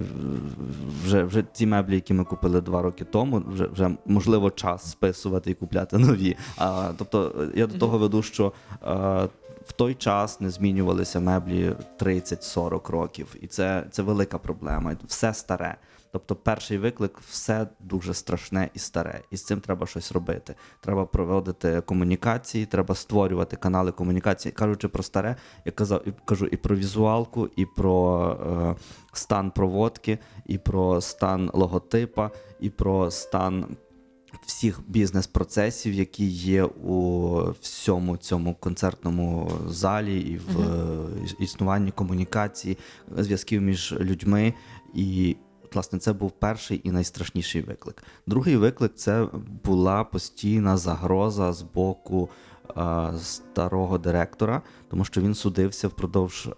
вже, 1.05 1.25
вже 1.25 1.45
ці 1.53 1.67
меблі, 1.67 1.95
які 1.95 2.15
ми 2.15 2.25
купили 2.25 2.61
два 2.61 2.83
роки 2.83 3.05
тому, 3.05 3.43
вже, 3.53 3.67
вже 3.67 3.91
можливо 4.07 4.51
час 4.51 4.91
списувати 4.91 5.51
і 5.51 5.55
купляти 5.55 5.99
нові. 5.99 6.37
А, 6.57 6.93
тобто, 6.99 7.49
я 7.55 7.67
до 7.67 7.79
того 7.79 7.99
веду, 7.99 8.23
що. 8.23 8.53
Е, 8.87 9.29
в 9.69 9.73
той 9.73 9.95
час 9.95 10.41
не 10.41 10.51
змінювалися 10.51 11.21
меблі 11.21 11.75
30-40 11.99 12.91
років, 12.91 13.37
і 13.41 13.47
це, 13.47 13.85
це 13.91 14.03
велика 14.03 14.39
проблема. 14.39 14.97
Все 15.07 15.35
старе. 15.35 15.77
Тобто, 16.13 16.37
перший 16.37 16.79
виклик 16.79 17.19
все 17.19 17.67
дуже 17.81 18.15
страшне 18.15 18.71
і 18.75 18.79
старе, 18.79 19.21
і 19.31 19.37
з 19.37 19.45
цим 19.45 19.61
треба 19.61 19.87
щось 19.87 20.13
робити. 20.13 20.55
Треба 20.81 21.07
проводити 21.07 21.81
комунікації, 21.81 22.67
треба 22.67 22.95
створювати 22.95 23.57
канали 23.57 23.93
комунікації. 23.93 24.53
Кажучи 24.53 24.89
про 24.89 25.03
старе, 25.03 25.37
я 25.65 25.73
казав 25.73 26.09
і 26.09 26.13
кажу 26.25 26.47
і 26.47 26.57
про 26.57 26.77
візуалку, 26.77 27.49
і 27.57 27.67
про 27.67 28.31
е, 28.31 28.83
стан 29.13 29.51
проводки, 29.51 30.19
і 30.47 30.59
про 30.59 31.01
стан 31.01 31.51
логотипа, 31.55 32.31
і 32.61 32.71
про 32.71 33.11
стан 33.11 33.77
всіх 34.49 34.81
бізнес-процесів, 34.87 35.95
які 35.95 36.27
є 36.27 36.65
у 36.65 37.51
всьому 37.61 38.17
цьому 38.17 38.55
концертному 38.55 39.51
залі, 39.69 40.21
і 40.21 40.37
в 40.37 40.61
е, 40.61 41.35
існуванні 41.41 41.91
комунікації, 41.91 42.79
зв'язків 43.17 43.63
між 43.63 43.93
людьми. 44.01 44.55
І 44.95 45.37
власне 45.75 45.99
це 45.99 46.13
був 46.13 46.31
перший 46.31 46.81
і 46.85 46.91
найстрашніший 46.91 47.63
виклик. 47.63 48.03
Другий 48.27 48.57
виклик 48.57 48.93
це 48.95 49.29
була 49.65 50.05
постійна 50.05 50.77
загроза 50.77 51.53
з 51.53 51.63
боку. 51.63 52.29
е, 52.77 53.13
Старого 53.19 53.99
директора, 53.99 54.63
тому 54.91 55.05
що 55.05 55.21
він 55.21 55.35
судився 55.35 55.89
впродовж 55.89 56.47
е, 56.47 56.53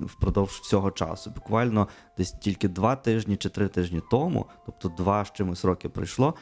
впродовж 0.00 0.50
всього 0.50 0.90
часу. 0.90 1.30
Буквально 1.30 1.88
десь 2.18 2.32
тільки 2.32 2.68
два 2.68 2.96
тижні 2.96 3.36
чи 3.36 3.48
три 3.48 3.68
тижні 3.68 4.02
тому, 4.10 4.46
тобто 4.66 4.88
два 4.88 5.24
з 5.24 5.32
чимось 5.32 5.64
роки 5.64 5.88
пройшло, 5.88 6.34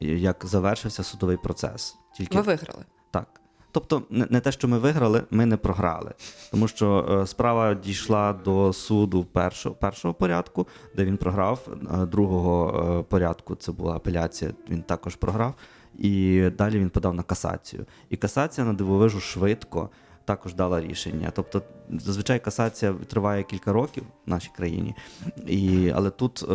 як 0.00 0.44
завершився 0.46 1.02
судовий 1.02 1.36
процес. 1.36 1.96
Тільки 2.16 2.36
Ви 2.36 2.42
виграли. 2.42 2.84
так. 3.10 3.40
Тобто, 3.72 4.02
не, 4.10 4.40
те, 4.40 4.52
що 4.52 4.68
ми 4.68 4.78
виграли, 4.78 5.22
ми 5.30 5.46
не 5.46 5.56
програли. 5.56 6.14
Тому 6.50 6.68
що 6.68 7.18
е, 7.22 7.26
справа 7.26 7.74
дійшла 7.74 8.32
до 8.32 8.72
суду 8.72 9.24
першого, 9.24 9.74
першого 9.74 10.14
порядку, 10.14 10.66
де 10.96 11.04
він 11.04 11.16
програв. 11.16 11.68
Е, 11.68 12.06
другого 12.06 12.84
е, 12.98 13.02
порядку 13.02 13.54
це 13.54 13.72
була 13.72 13.96
апеляція, 13.96 14.52
він 14.70 14.82
також 14.82 15.16
програв. 15.16 15.54
І 15.98 16.42
далі 16.58 16.78
він 16.78 16.90
подав 16.90 17.14
на 17.14 17.22
касацію. 17.22 17.86
І 18.10 18.16
касація 18.16 18.66
на 18.66 18.72
дивовижу 18.72 19.20
швидко 19.20 19.90
також 20.28 20.54
дала 20.54 20.80
рішення. 20.80 21.32
Тобто, 21.34 21.62
зазвичай 21.90 22.40
касація 22.40 22.94
триває 23.06 23.42
кілька 23.42 23.72
років 23.72 24.04
в 24.26 24.30
нашій 24.30 24.50
країні. 24.56 24.94
І, 25.46 25.92
але 25.94 26.10
тут 26.10 26.42
е, 26.42 26.54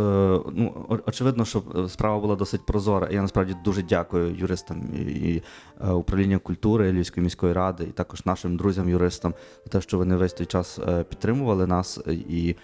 ну, 0.53 0.85
очевидно, 1.07 1.45
що 1.45 1.63
е, 1.75 1.89
справа 1.89 2.19
була 2.19 2.35
досить 2.35 2.65
прозора. 2.65 3.07
Я 3.11 3.21
насправді 3.21 3.55
дуже 3.65 3.83
дякую 3.83 4.35
юристам 4.35 4.83
і, 4.95 5.41
е, 5.81 5.91
управління 5.91 6.37
культури 6.37 6.91
Львівської 6.91 7.23
міської 7.23 7.53
ради, 7.53 7.83
і 7.83 7.91
також 7.91 8.25
нашим 8.25 8.57
друзям-юристам 8.57 9.33
за 9.65 9.71
те, 9.71 9.81
що 9.81 9.97
вони 9.97 10.15
весь 10.15 10.33
той 10.33 10.45
час 10.45 10.79
підтримували 11.09 11.67
нас. 11.67 11.99
І 12.29 12.55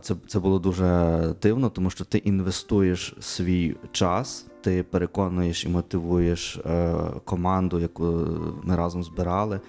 це, 0.00 0.14
це 0.26 0.38
було 0.38 0.58
дуже 0.58 1.18
дивно, 1.42 1.70
тому 1.70 1.90
що 1.90 2.04
ти 2.04 2.18
інвестуєш 2.18 3.14
свій 3.20 3.76
час, 3.92 4.46
ти 4.60 4.82
переконуєш 4.82 5.64
і 5.64 5.68
мотивуєш 5.68 6.60
команду, 7.24 7.80
яку 7.80 8.04
ми 8.62 8.76
разом 8.76 9.04
збирали, 9.04 9.60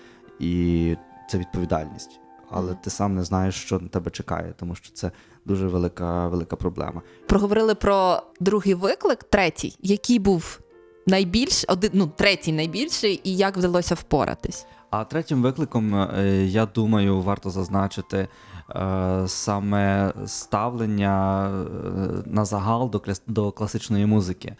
і 0.42 0.96
це 1.30 1.38
відповідальність. 1.38 2.20
Але 2.50 2.74
ти 2.74 2.90
сам 2.90 3.16
не 3.16 3.24
знаєш, 3.24 3.56
що 3.56 3.80
на 3.80 3.88
тебе 3.88 4.12
чекає, 4.12 4.54
тому 4.60 4.76
що 4.76 4.94
це 4.94 5.12
дуже 5.46 5.68
велика, 5.68 6.28
велика 6.28 6.56
проблема. 6.56 7.02
Проговорили 7.28 7.76
про 7.76 8.24
другий 8.40 8.74
виклик, 8.74 9.24
третій, 9.24 9.76
який 9.82 10.20
був 10.20 10.60
найбільш 11.08 11.66
один, 11.68 11.90
ну 11.94 12.12
третій 12.16 12.52
найбільший, 12.52 13.22
і 13.24 13.38
як 13.38 13.58
вдалося 13.58 13.96
впоратись. 13.96 14.66
А 14.92 15.04
третім 15.04 15.42
викликом, 15.42 15.96
е, 15.96 16.46
я 16.46 16.66
думаю, 16.66 17.22
варто 17.22 17.50
зазначити 17.50 18.28
е, 18.70 19.24
саме 19.28 20.14
ставлення 20.26 21.48
е, 21.48 22.24
на 22.26 22.46
загал 22.46 22.92
до, 23.28 23.52
класичної 23.52 24.06
музики 24.06 24.56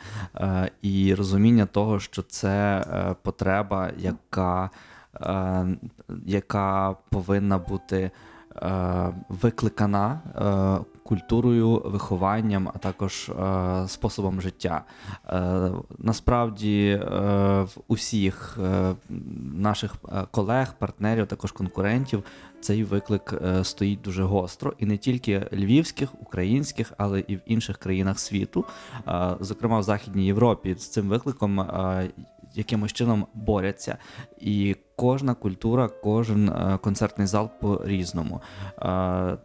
і 0.82 1.14
розуміння 1.14 1.66
того, 1.66 2.00
що 2.00 2.22
це 2.22 2.86
потреба, 3.24 3.92
яка, 3.98 4.70
яка 6.25 6.96
повинна 7.10 7.58
бути 7.58 8.12
е, 8.56 9.13
викликана 9.30 10.20
е, 10.82 10.86
культурою, 11.04 11.82
вихованням, 11.86 12.70
а 12.74 12.78
також 12.78 13.30
е, 13.30 13.88
способом 13.88 14.42
життя. 14.42 14.84
Е, 15.28 15.72
насправді 16.00 16.88
е, 16.90 17.06
в 17.62 17.78
усіх 17.88 18.58
е, 18.63 18.94
наших 19.54 19.96
е, 20.10 20.25
колег, 20.32 20.74
партнерів, 20.80 21.28
також 21.28 21.51
конкурентів, 21.51 22.24
цей 22.62 22.84
виклик 22.84 23.34
е, 23.46 23.63
стоїть 23.63 24.01
дуже 24.01 24.24
гостро, 24.24 24.74
і 24.80 24.86
не 24.86 24.98
тільки 24.98 25.48
львівських, 25.54 26.10
українських, 26.22 26.94
але 26.98 27.20
і 27.20 27.36
в 27.36 27.42
інших 27.46 27.78
країнах 27.78 28.20
світу, 28.20 28.66
Е, 29.08 29.36
зокрема 29.40 29.80
в 29.80 29.84
Західній 29.84 30.25
Європі, 30.25 30.75
з 30.78 30.90
цим 30.90 31.10
викликом. 31.10 31.60
е, 31.62 32.10
Якимось 32.56 32.94
чином 32.94 33.28
борються, 33.34 33.98
і 34.40 34.75
кожна 35.01 35.34
культура, 35.34 35.88
кожен 35.88 36.50
е, 36.50 36.79
концертний 36.81 37.27
зал 37.27 37.50
по-різному. 37.62 38.41
Е, 38.81 39.38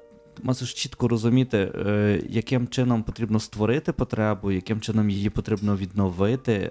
Мусиш 0.42 0.74
чітко 0.74 1.08
розуміти, 1.08 1.58
е, 1.58 2.20
яким 2.28 2.68
чином 2.68 3.02
потрібно 3.02 3.40
створити 3.40 3.92
потребу, 3.92 4.50
яким 4.50 4.80
чином 4.80 5.10
її 5.10 5.30
потрібно 5.30 5.76
відновити, 5.76 6.70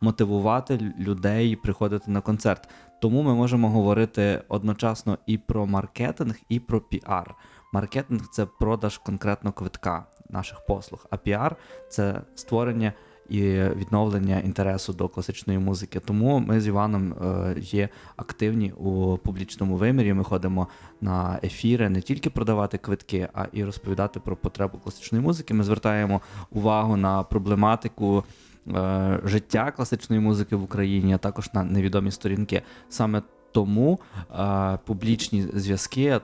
мотивувати 0.00 0.94
людей 0.98 1.56
приходити 1.56 2.10
на 2.10 2.20
концерт. 2.20 2.68
Тому 3.00 3.22
ми 3.22 3.34
можемо 3.34 3.70
говорити 3.70 4.42
одночасно 4.48 5.18
і 5.26 5.38
про 5.38 5.66
маркетинг, 5.66 6.34
і 6.48 6.60
про 6.60 6.80
піар. 6.80 7.34
Маркетинг 7.72 8.28
це 8.32 8.46
продаж 8.46 8.98
конкретно 8.98 9.52
квитка 9.52 10.06
наших 10.30 10.66
послуг, 10.66 11.06
а 11.10 11.16
піар 11.16 11.56
це 11.88 12.22
створення 12.34 12.92
і 13.28 13.40
відновлення 13.52 14.38
інтересу 14.38 14.92
до 14.92 15.08
класичної 15.08 15.58
музики. 15.58 16.00
Тому 16.00 16.38
ми 16.38 16.60
з 16.60 16.66
Іваном 16.66 17.12
е, 17.12 17.56
є 17.60 17.88
активні 18.16 18.72
у 18.72 19.18
публічному 19.18 19.76
вимірі. 19.76 20.14
Ми 20.14 20.24
ходимо 20.24 20.68
на 21.00 21.38
ефіри 21.42 21.88
не 21.88 22.00
тільки 22.00 22.30
продавати 22.30 22.78
квитки, 22.78 23.28
а 23.34 23.46
і 23.52 23.64
розповідати 23.64 24.20
про 24.20 24.36
потребу 24.36 24.78
класичної 24.78 25.24
музики. 25.24 25.54
Ми 25.54 25.64
звертаємо 25.64 26.20
увагу 26.50 26.96
на 26.96 27.22
проблематику. 27.22 28.24
е, 28.68 29.20
Життя 29.24 29.70
класичної 29.70 30.22
музики 30.22 30.56
в 30.56 30.62
Україні, 30.62 31.14
а 31.14 31.18
також 31.18 31.52
на 31.54 31.64
невідомі 31.64 32.10
сторінки. 32.10 32.62
Саме 32.88 33.22
тому 33.52 34.00
е, 34.30 34.78
публічні 34.84 35.46
зв'язки, 35.54 36.04
е, 36.04 36.20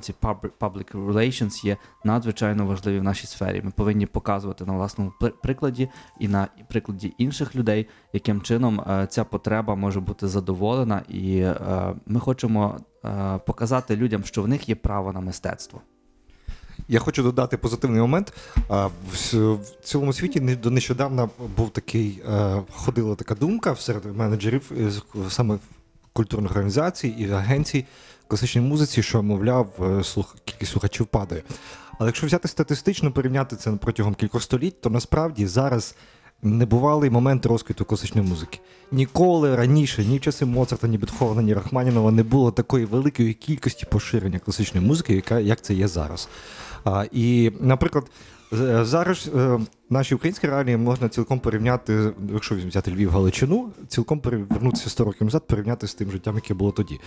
ці 0.00 0.14
pub- 0.22 0.50
public 0.60 1.12
relations 1.12 1.66
є 1.66 1.76
надзвичайно 2.04 2.66
важливі 2.66 2.98
в 2.98 3.02
нашій 3.02 3.26
сфері. 3.26 3.62
Ми 3.64 3.70
повинні 3.70 4.06
показувати 4.06 4.64
на 4.64 4.72
власному 4.72 5.12
прикладі 5.42 5.88
і 6.20 6.28
на 6.28 6.48
прикладі 6.68 7.14
інших 7.18 7.56
людей, 7.56 7.86
яким 8.12 8.40
чином 8.40 8.80
е, 8.80 9.06
ця 9.10 9.24
потреба 9.24 9.74
може 9.74 10.00
бути 10.00 10.28
задоволена, 10.28 11.02
і 11.08 11.38
е, 11.38 11.54
ми 12.06 12.20
хочемо 12.20 12.80
е, 13.04 13.38
показати 13.46 13.96
людям, 13.96 14.24
що 14.24 14.42
в 14.42 14.48
них 14.48 14.68
є 14.68 14.74
право 14.74 15.12
на 15.12 15.20
мистецтво. 15.20 15.80
Я 16.88 16.98
хочу 16.98 17.22
додати 17.22 17.56
позитивний 17.56 18.00
момент. 18.00 18.32
В 19.12 19.58
цілому 19.82 20.12
світі 20.12 20.40
до 20.40 20.70
нещодавно 20.70 21.30
був 21.56 21.70
такий, 21.70 22.22
е, 22.28 22.62
ходила 22.72 23.14
така 23.14 23.34
думка 23.34 23.76
серед 23.76 24.16
менеджерів 24.16 24.72
із 24.76 25.02
саме 25.28 25.58
культурних 26.12 26.50
організацій 26.50 27.08
і 27.08 27.30
агенцій 27.30 27.84
класичній 28.28 28.60
музиці, 28.60 29.02
що, 29.02 29.22
мовляв, 29.22 29.68
е, 29.98 30.04
слух, 30.04 30.36
кількість 30.44 30.72
слухачів 30.72 31.06
падає. 31.06 31.42
Але 31.98 32.08
якщо 32.08 32.26
взяти 32.26 32.48
статистично, 32.48 33.12
порівняти 33.12 33.56
це 33.56 33.72
протягом 33.72 34.14
кількох 34.14 34.42
століть, 34.42 34.80
то 34.80 34.90
насправді 34.90 35.46
зараз 35.46 35.94
небувалий 36.42 37.10
момент 37.10 37.46
розквіту 37.46 37.84
класичної 37.84 38.28
музики. 38.28 38.60
Ніколи 38.92 39.56
раніше, 39.56 40.04
ні 40.04 40.18
в 40.18 40.20
часи 40.20 40.44
Моцарта, 40.44 40.88
ні 40.88 40.98
Бетховена, 40.98 41.42
ні 41.42 41.54
Рахманінова 41.54 42.10
не 42.10 42.22
було 42.22 42.50
такої 42.50 42.84
великої 42.84 43.34
кількості 43.34 43.86
поширення 43.86 44.38
класичної 44.38 44.86
музики, 44.86 45.14
яка 45.14 45.40
як 45.40 45.60
це 45.60 45.74
є 45.74 45.88
зараз. 45.88 46.28
А, 46.84 47.04
і, 47.12 47.52
наприклад, 47.60 48.04
зараз 48.52 49.30
е, 49.36 49.58
наші 49.90 50.14
українські 50.14 50.46
реалії 50.46 50.76
можна 50.76 51.08
цілком 51.08 51.40
порівняти, 51.40 52.12
якщо 52.32 52.54
взяти 52.54 52.90
Львів 52.90 53.10
Галичину, 53.10 53.70
цілком 53.88 54.20
повернутися 54.20 54.90
100 54.90 55.04
років 55.04 55.24
назад, 55.24 55.46
порівняти 55.46 55.86
з 55.86 55.94
тим 55.94 56.10
життям, 56.10 56.34
яке 56.34 56.54
було 56.54 56.72
тоді. 56.72 57.00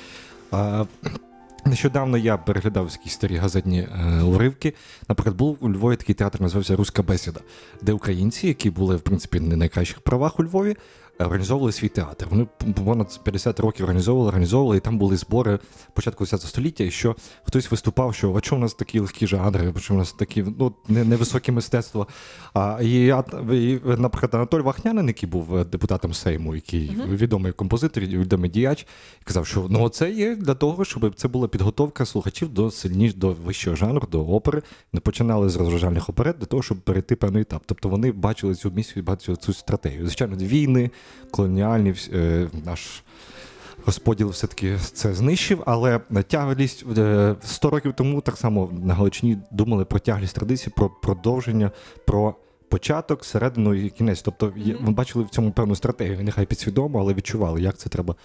Нещодавно 1.66 2.18
я 2.18 2.38
переглядав 2.38 2.90
якісь 2.92 3.14
старі 3.14 3.36
газетні 3.36 3.80
е, 3.80 4.22
уривки. 4.22 4.74
Наприклад, 5.10 5.38
був 5.38 5.58
у 5.60 5.70
Львові 5.70 5.96
такий 5.96 6.16
театр, 6.16 6.42
називався 6.42 6.76
Руська 6.76 7.04
бесіда, 7.04 7.40
де 7.82 7.94
українці, 7.94 8.48
які 8.48 8.70
були 8.70 8.96
в 8.96 9.02
принципі 9.02 9.40
не 9.40 9.56
найкращих 9.56 10.00
правах 10.00 10.40
у 10.40 10.44
Львові, 10.44 10.76
організовували 11.26 11.72
свій 11.72 11.90
театр. 11.90 12.28
Вони 12.30 12.48
понад 12.86 13.20
50 13.24 13.60
років 13.60 13.84
організовували, 13.84 14.28
організовували, 14.28 14.78
і 14.78 14.80
там 14.80 14.98
були 14.98 15.18
збори 15.18 15.60
початку 15.94 16.24
10 16.24 16.42
століття, 16.42 16.84
і 16.84 16.92
що 16.92 17.16
хтось 17.44 17.72
виступав, 17.72 18.16
що 18.16 18.36
а 18.36 18.42
чому 18.42 18.60
у 18.60 18.62
нас 18.62 18.74
такі 18.74 19.00
легкі 19.00 19.28
жанри, 19.28 19.74
чому 19.82 19.98
у 19.98 20.02
нас 20.02 20.14
такі 20.14 20.46
ну, 20.60 20.74
не- 20.88 21.04
невисоке 21.04 21.52
мистецтво. 21.52 22.08
А, 22.54 22.80
і, 22.82 23.08
і, 23.52 23.80
наприклад, 23.86 24.36
Анатоль 24.36 24.62
Вахнянин, 24.62 25.08
який 25.08 25.30
був 25.30 25.58
е, 25.58 25.66
депутатом 25.66 26.14
Сейму, 26.14 26.56
який 26.56 26.98
відомий 27.10 27.52
композитор, 27.52 28.04
відомий 28.04 28.50
діяч, 28.50 28.88
казав, 29.24 29.48
що 29.48 29.68
ну 29.70 29.90
це 29.90 30.12
є 30.12 30.36
для 30.36 30.54
того, 30.54 30.86
щоб 30.86 31.16
це 31.16 31.28
була 31.28 31.48
підготовка 31.48 32.06
слухачів 32.06 32.50
до 32.50 32.72
сильніш 32.72 33.14
до 33.14 33.30
вищого 33.30 33.76
жанру, 33.76 34.08
до 34.12 34.26
опери. 34.26 34.62
Не 34.94 35.00
починали 35.00 35.50
з 35.50 35.56
розважальних 35.56 36.10
оперет 36.10 36.38
для 36.40 36.46
того, 36.46 36.64
щоб 36.64 36.78
перейти 36.82 37.16
певний 37.16 37.42
етап. 37.42 37.64
Тобто 37.66 37.90
вони 37.90 38.12
бачили 38.12 38.56
цю 38.56 38.72
місію, 38.72 39.04
бачили 39.04 39.38
цю 39.38 39.54
стратегію. 39.54 40.06
Звичайно, 40.06 40.36
війни, 40.36 40.92
колоніальні 41.32 41.94
е, 42.14 42.48
наш. 42.66 43.04
Розподіл 43.86 44.30
все-таки 44.30 44.78
це 44.78 45.14
знищив, 45.14 45.64
але 45.66 46.00
тяглість 46.28 46.86
е, 46.98 47.36
100 47.44 47.70
років 47.70 47.94
тому 47.94 48.22
так 48.22 48.38
само 48.38 48.70
на 48.84 48.94
Галичині 48.94 49.38
думали 49.52 49.86
про 49.86 50.00
тяглість 50.00 50.36
традиції, 50.36 50.74
про 50.76 50.90
продовження, 50.90 51.72
про 52.06 52.36
початок, 52.70 53.26
середину 53.26 53.74
і 53.74 53.90
кінець. 53.90 54.22
Тобто 54.22 54.54
ми 54.80 54.92
бачили 54.92 55.26
в 55.26 55.30
цьому 55.30 55.52
певну 55.52 55.76
стратегію, 55.76 56.24
нехай 56.24 56.46
підсвідомо, 56.46 57.00
але 57.00 57.14
відчували, 57.14 57.62
як 57.62 57.78
це 57.78 57.90
треба 57.90 58.14
е, 58.14 58.18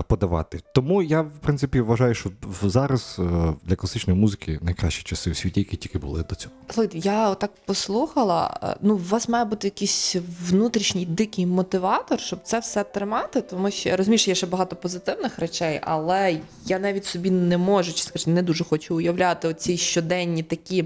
подавати. 0.00 0.60
Тому 0.74 1.02
я, 1.02 1.20
в 1.22 1.38
принципі, 1.40 1.80
вважаю, 1.80 2.14
що 2.14 2.30
зараз 2.62 3.16
е, 3.18 3.54
для 3.64 3.76
класичної 3.76 4.18
музики 4.20 4.58
найкращі 4.62 5.02
часи 5.02 5.30
у 5.30 5.34
світі, 5.34 5.60
які 5.60 5.76
тільки 5.76 5.98
були 5.98 6.24
до 6.30 6.34
цього. 6.34 6.54
Слухайте, 6.70 6.98
я 6.98 7.30
отак 7.30 7.50
послухала. 7.66 8.58
е, 8.62 8.76
Ну, 8.82 8.94
у 8.94 8.98
вас 8.98 9.28
має 9.28 9.44
бути 9.44 9.66
якийсь 9.66 10.16
внутрішній 10.48 11.06
дикий 11.06 11.46
мотиватор, 11.46 12.20
щоб 12.20 12.38
це 12.42 12.58
все 12.58 12.84
тримати, 12.84 13.40
тому 13.40 13.70
що 13.70 13.88
я 13.88 13.96
розумію, 13.96 14.18
що 14.18 14.30
є 14.30 14.34
ще 14.34 14.46
багато 14.46 14.76
позитивних 14.76 15.38
речей, 15.38 15.80
але 15.82 16.36
я 16.66 16.78
навіть 16.78 17.04
собі 17.04 17.30
не 17.30 17.58
можу, 17.58 17.92
чи 17.92 18.02
скажімо, 18.02 18.34
не 18.34 18.42
дуже 18.42 18.64
хочу 18.64 18.96
уявляти 18.96 19.48
оці 19.48 19.76
щоденні 19.76 20.42
такі 20.42 20.84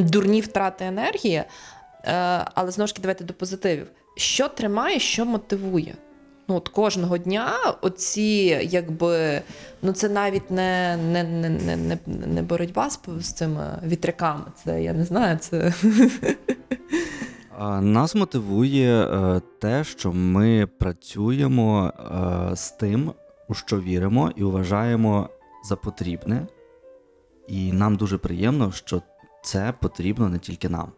дурні 0.00 0.40
втрати 0.40 0.84
енергії. 0.84 1.42
Е, 2.04 2.44
Але 2.54 2.70
знову 2.70 2.86
ж 2.86 2.94
таки, 2.94 3.02
давайте 3.02 3.24
до 3.24 3.34
позитивів. 3.34 3.86
Що 4.16 4.48
тримає, 4.48 4.98
що 4.98 5.24
мотивує? 5.24 5.94
Ну, 6.48 6.56
от 6.56 6.68
кожного 6.68 7.18
дня 7.18 7.52
оці, 7.82 8.58
якби, 8.62 9.42
ну 9.82 9.92
це 9.92 10.08
навіть 10.08 10.50
не, 10.50 10.96
не, 10.96 11.24
не, 11.24 11.48
не, 11.76 11.98
не, 12.06 12.42
боротьба 12.42 12.90
з, 12.90 13.00
з 13.18 13.32
цими 13.32 13.78
вітряками. 13.86 14.44
Це 14.64 14.82
я 14.82 14.92
не 14.92 15.04
знаю, 15.04 15.38
це 15.38 15.72
Нас 17.80 18.14
мотивує 18.14 19.02
е, 19.02 19.40
те, 19.58 19.84
що 19.84 20.12
ми 20.12 20.68
працюємо 20.78 21.92
е, 22.52 22.56
з 22.56 22.70
тим, 22.70 23.12
у 23.48 23.54
що 23.54 23.80
віримо, 23.80 24.32
і 24.36 24.44
вважаємо 24.44 25.28
за 25.64 25.76
потрібне. 25.76 26.46
І 27.48 27.72
нам 27.72 27.96
дуже 27.96 28.18
приємно, 28.18 28.72
що 28.72 29.02
це 29.42 29.74
потрібно 29.80 30.28
не 30.28 30.38
тільки 30.38 30.68
нам. 30.68 30.92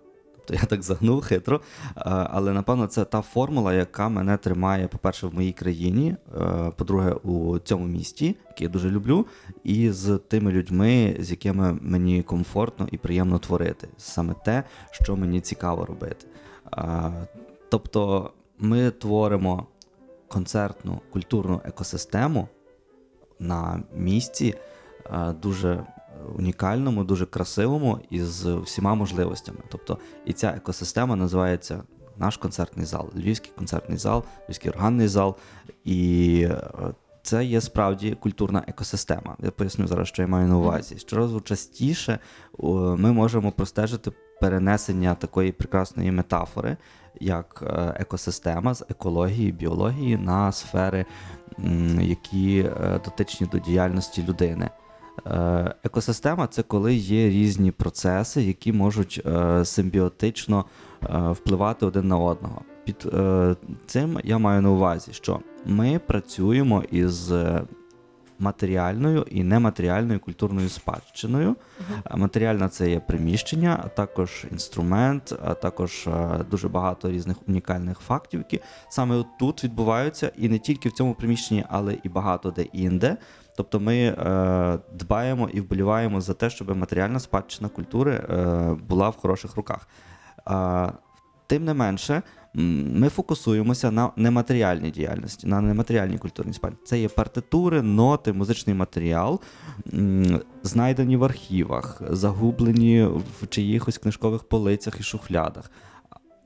Тобто 0.51 0.63
я 0.63 0.69
так 0.69 0.83
загнув 0.83 1.21
хитро, 1.23 1.57
е, 1.57 2.01
але 2.05 2.53
напевно 2.53 2.87
це 2.87 3.05
та 3.05 3.21
формула, 3.21 3.75
яка 3.75 4.09
мене 4.09 4.37
тримає, 4.37 4.89
по-перше, 4.89 5.27
в 5.27 5.35
моїй 5.35 5.53
країні, 5.53 6.17
е, 6.41 6.73
по-друге, 6.77 7.13
у 7.13 7.59
цьому 7.59 7.87
місті, 7.87 8.37
яке 8.49 8.65
я 8.65 8.71
дуже 8.71 8.91
люблю, 8.91 9.27
і 9.65 9.91
з 9.91 10.19
тими 10.19 10.53
людьми, 10.53 11.17
з 11.21 11.31
якими 11.31 11.79
мені 11.81 12.23
комфортно 12.23 12.89
і 12.93 12.97
приємно 12.99 13.39
творити. 13.39 13.89
Саме 13.97 14.35
те, 14.45 14.65
що 14.91 15.17
мені 15.17 15.41
цікаво 15.41 15.87
робити. 15.87 16.27
Тобто 17.69 18.31
ми 18.59 18.91
творимо 18.91 19.67
концертну 20.29 21.01
культурну 21.11 21.61
екосистему 21.65 22.49
на 23.39 23.83
місці 23.97 24.55
дуже 25.43 25.85
унікальному, 26.39 27.05
дуже 27.05 27.27
красивому 27.27 27.99
і 28.11 28.21
з 28.21 28.55
всіма 28.55 28.95
можливостями. 28.95 29.59
Тобто, 29.69 29.99
і 30.25 30.33
ця 30.33 30.49
екосистема 30.49 31.17
називається 31.17 31.83
наш 32.19 32.37
концертний 32.37 32.87
зал, 32.87 33.11
Львівський 33.17 33.53
концертний 33.57 33.99
зал, 33.99 34.25
Львівський 34.49 34.71
органний 34.71 35.09
зал. 35.09 35.37
І 35.85 36.43
е, 36.51 36.95
це 37.23 37.45
є 37.45 37.61
справді 37.61 38.17
культурна 38.21 38.65
екосистема. 38.67 39.37
Я 39.43 39.51
поясню 39.51 39.87
зараз, 39.87 40.09
що 40.09 40.23
я 40.23 40.29
маю 40.29 40.49
на 40.49 40.59
увазі. 40.59 40.99
Щоразу 40.99 41.41
частіше 41.41 42.19
ми 42.97 43.13
можемо 43.13 43.53
простежити 43.53 44.13
перенесення 44.41 45.15
такої 45.15 45.53
прекрасної 45.53 46.13
метафори, 46.13 46.77
як 47.21 47.63
е, 47.67 47.95
екосистема 47.97 48.75
з 48.75 48.85
екології, 48.89 49.53
біології 49.53 50.17
на 50.17 50.53
сфери, 50.53 51.05
які 52.01 52.59
е, 52.59 53.01
дотичні 53.05 53.47
до 53.47 53.59
діяльності 53.59 54.25
людини. 54.29 54.71
Е, 55.27 55.75
Екосистема 55.85 56.47
це 56.47 56.63
коли 56.63 56.95
є 56.95 57.29
різні 57.29 57.71
процеси, 57.71 58.43
які 58.43 58.73
можуть 58.73 59.23
е, 59.27 59.65
симбіотично 59.65 60.65
е, 61.03 61.31
впливати 61.31 61.87
один 61.87 62.09
на 62.09 62.19
одного. 62.19 62.63
Під 62.85 63.07
цим 63.87 64.19
я 64.25 64.39
маю 64.39 64.63
на 64.63 64.71
увазі, 64.71 65.13
що 65.13 65.41
ми 65.67 66.01
працюємо 66.07 66.85
із 66.91 67.33
матеріальною 68.41 69.27
і 69.31 69.45
нематеріальною 69.45 70.21
культурною 70.21 70.69
спадщиною. 70.69 71.57
Е, 72.11 72.17
Матеріальна 72.17 72.69
це 72.69 72.91
є 72.91 73.01
приміщення, 73.01 73.81
а 73.85 73.89
також 73.89 74.47
інструмент, 74.51 75.35
а 75.45 75.55
також 75.55 76.07
е, 76.07 76.45
дуже 76.51 76.69
багато 76.69 77.11
різних 77.11 77.37
унікальних 77.49 77.99
фактів, 77.99 78.41
які 78.41 78.61
саме 78.89 79.25
тут 79.39 79.65
відбуваються, 79.65 80.33
і 80.37 80.49
не 80.49 80.59
тільки 80.59 80.89
в 80.89 80.93
цьому 80.93 81.15
приміщенні, 81.15 81.65
але 81.69 81.97
і 82.03 82.09
багато 82.09 82.51
де 82.51 82.63
інде. 82.63 83.17
Тобто 83.57 83.81
ми 83.81 83.97
е, 83.97 84.79
дбаємо 84.93 85.49
і 85.49 85.61
вболіваємо 85.61 86.21
за 86.21 86.35
те, 86.35 86.51
щоб 86.51 86.77
матеріальна 86.77 87.21
спадщина 87.21 87.69
культури 87.69 88.13
е, 88.13 88.77
була 88.89 89.09
в 89.09 89.17
хороших 89.17 89.57
руках. 89.57 89.89
Е, 90.51 90.93
тим 91.47 91.65
не 91.65 91.75
менше, 91.75 92.23
ми 92.55 93.09
фокусуємося 93.09 93.91
на 93.91 94.11
нематеріальній 94.17 94.91
діяльності, 94.91 95.47
на 95.47 95.61
нематеріальній 95.61 96.19
культурній 96.19 96.53
спадщині. 96.53 96.83
Це 96.85 97.01
є 97.01 97.09
партитури, 97.09 97.83
ноти, 97.83 98.33
музичний 98.33 98.77
матеріал, 98.77 99.41
знайдені 100.63 101.17
в 101.17 101.25
архівах, 101.25 102.03
загублені 102.11 103.09
в 103.41 103.49
чиїхось 103.49 103.99
книжкових 103.99 104.45
полицях 104.45 105.01
і 105.01 105.03
шухлядах. 105.03 105.71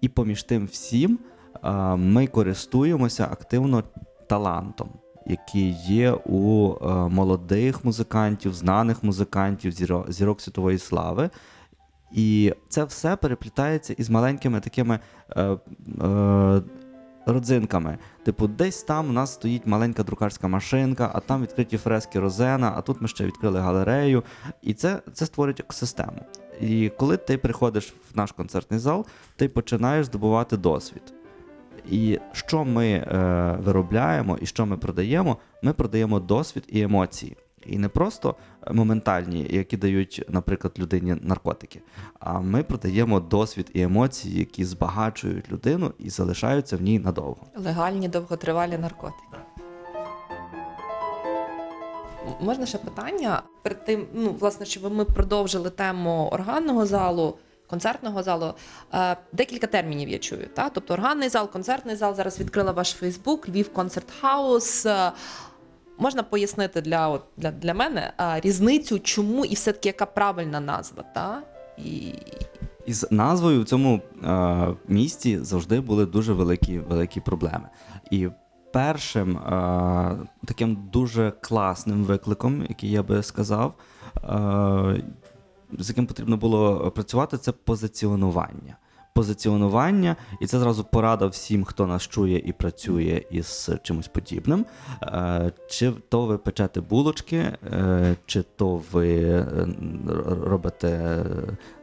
І 0.00 0.08
поміж 0.08 0.42
тим 0.42 0.66
всім 0.66 1.18
ми 1.96 2.26
користуємося 2.26 3.24
активно 3.24 3.82
талантом, 4.28 4.88
який 5.26 5.76
є 5.88 6.12
у 6.12 6.72
е, 6.74 6.94
молодих 7.08 7.84
музикантів, 7.84 8.54
знаних 8.54 9.04
музикантів, 9.04 9.72
зіро- 9.72 10.12
зірок 10.12 10.40
світової 10.40 10.78
слави. 10.78 11.30
І 12.14 12.54
це 12.68 12.84
все 12.84 13.16
переплітається 13.16 13.92
із 13.92 14.10
маленькими 14.10 14.60
такими 14.60 14.98
е, 15.36 15.42
е, 15.42 16.62
родзинками. 17.26 17.98
Типу, 18.24 18.48
десь 18.48 18.82
там 18.82 19.08
у 19.08 19.12
нас 19.12 19.32
стоїть 19.32 19.66
маленька 19.66 20.02
друкарська 20.02 20.48
машинка, 20.48 21.10
а 21.14 21.20
там 21.20 21.42
відкриті 21.42 21.76
фрески 21.78 22.20
Розена, 22.20 22.72
а 22.76 22.80
тут 22.80 23.00
ми 23.00 23.08
ще 23.08 23.24
відкрили 23.24 23.60
галерею. 23.60 24.22
І 24.62 24.74
це, 24.74 25.02
це 25.12 25.26
створює 25.26 25.54
екосистему. 25.58 26.20
І 26.60 26.92
коли 26.98 27.16
ти 27.16 27.38
приходиш 27.38 27.94
в 28.12 28.16
наш 28.16 28.32
концертний 28.32 28.80
зал, 28.80 29.06
ти 29.36 29.48
починаєш 29.48 30.06
здобувати 30.06 30.56
досвід. 30.56 31.14
І 31.90 32.18
що 32.32 32.64
ми 32.64 32.86
е, 32.86 33.58
виробляємо 33.60 34.38
і 34.40 34.46
що 34.46 34.66
ми 34.66 34.76
продаємо, 34.76 35.36
ми 35.62 35.72
продаємо 35.72 36.20
досвід 36.20 36.64
і 36.68 36.80
емоції. 36.80 37.36
І 37.66 37.78
не 37.78 37.88
просто 37.88 38.34
моментальні, 38.70 39.46
які 39.50 39.76
дають, 39.76 40.24
наприклад, 40.28 40.74
людині 40.78 41.16
наркотики, 41.20 41.80
а 42.18 42.40
ми 42.40 42.62
продаємо 42.62 43.20
досвід 43.20 43.70
і 43.74 43.82
емоції, 43.82 44.38
які 44.38 44.64
збагачують 44.64 45.52
людину 45.52 45.92
і 45.98 46.10
залишаються 46.10 46.76
в 46.76 46.82
ній 46.82 46.98
надовго. 46.98 47.46
Легальні 47.56 48.08
довготривалі 48.08 48.78
наркотики. 48.78 49.38
Можна 52.40 52.66
ще 52.66 52.78
питання? 52.78 53.42
Перед 53.62 53.84
тим, 53.84 54.06
ну, 54.14 54.36
власне, 54.40 54.66
щоб 54.66 54.94
ми 54.94 55.04
продовжили 55.04 55.70
тему 55.70 56.28
органного 56.32 56.86
залу, 56.86 57.34
концертного 57.66 58.22
залу. 58.22 58.54
Е, 58.94 59.16
декілька 59.32 59.66
термінів 59.66 60.08
я 60.08 60.18
чую. 60.18 60.46
Та? 60.54 60.68
Тобто 60.68 60.94
органний 60.94 61.28
зал, 61.28 61.50
концертний 61.50 61.96
зал. 61.96 62.14
Зараз 62.14 62.40
відкрила 62.40 62.72
ваш 62.72 62.90
Фейсбук, 62.92 63.48
Львів 63.48 63.72
Концерт 63.72 64.06
Хаус. 64.20 64.86
Можна 65.98 66.22
пояснити 66.22 66.80
для, 66.80 67.08
от, 67.08 67.22
для, 67.36 67.50
для 67.50 67.74
мене 67.74 68.12
е, 68.20 68.40
різницю, 68.40 68.98
чому 68.98 69.44
і 69.44 69.54
все-таки 69.54 69.88
яка 69.88 70.06
правильна 70.06 70.60
назва? 70.60 71.04
Та? 71.14 71.42
І... 71.78 72.12
Із 72.86 73.06
назвою 73.10 73.62
в 73.62 73.64
цьому 73.64 74.00
е, 74.24 74.68
місті 74.88 75.38
завжди 75.38 75.80
були 75.80 76.06
дуже 76.06 76.32
великі, 76.32 76.78
великі 76.78 77.20
проблеми. 77.20 77.68
І 78.10 78.28
першим 78.72 79.36
е, 79.36 80.16
таким 80.44 80.88
дуже 80.92 81.32
класним 81.40 82.04
викликом, 82.04 82.66
який 82.68 82.90
я 82.90 83.02
би 83.02 83.22
сказав, 83.22 83.74
е, 84.16 85.02
з 85.78 85.88
яким 85.88 86.06
потрібно 86.06 86.36
було 86.36 86.90
працювати, 86.90 87.38
це 87.38 87.52
позиціонування. 87.52 88.76
Позиціонування, 89.14 90.16
і 90.40 90.46
це 90.46 90.58
зразу 90.58 90.84
порада 90.84 91.26
всім, 91.26 91.64
хто 91.64 91.86
нас 91.86 92.02
чує 92.02 92.38
і 92.38 92.52
працює 92.52 93.22
із 93.30 93.70
чимось 93.82 94.08
подібним. 94.08 94.66
Е, 95.02 95.52
Чи 95.68 95.92
то 96.08 96.26
ви 96.26 96.38
печете 96.38 96.80
булочки, 96.80 97.36
е, 97.36 98.16
чи 98.26 98.42
то 98.42 98.82
ви 98.92 99.22
е, 99.22 99.46
робите, 100.44 101.22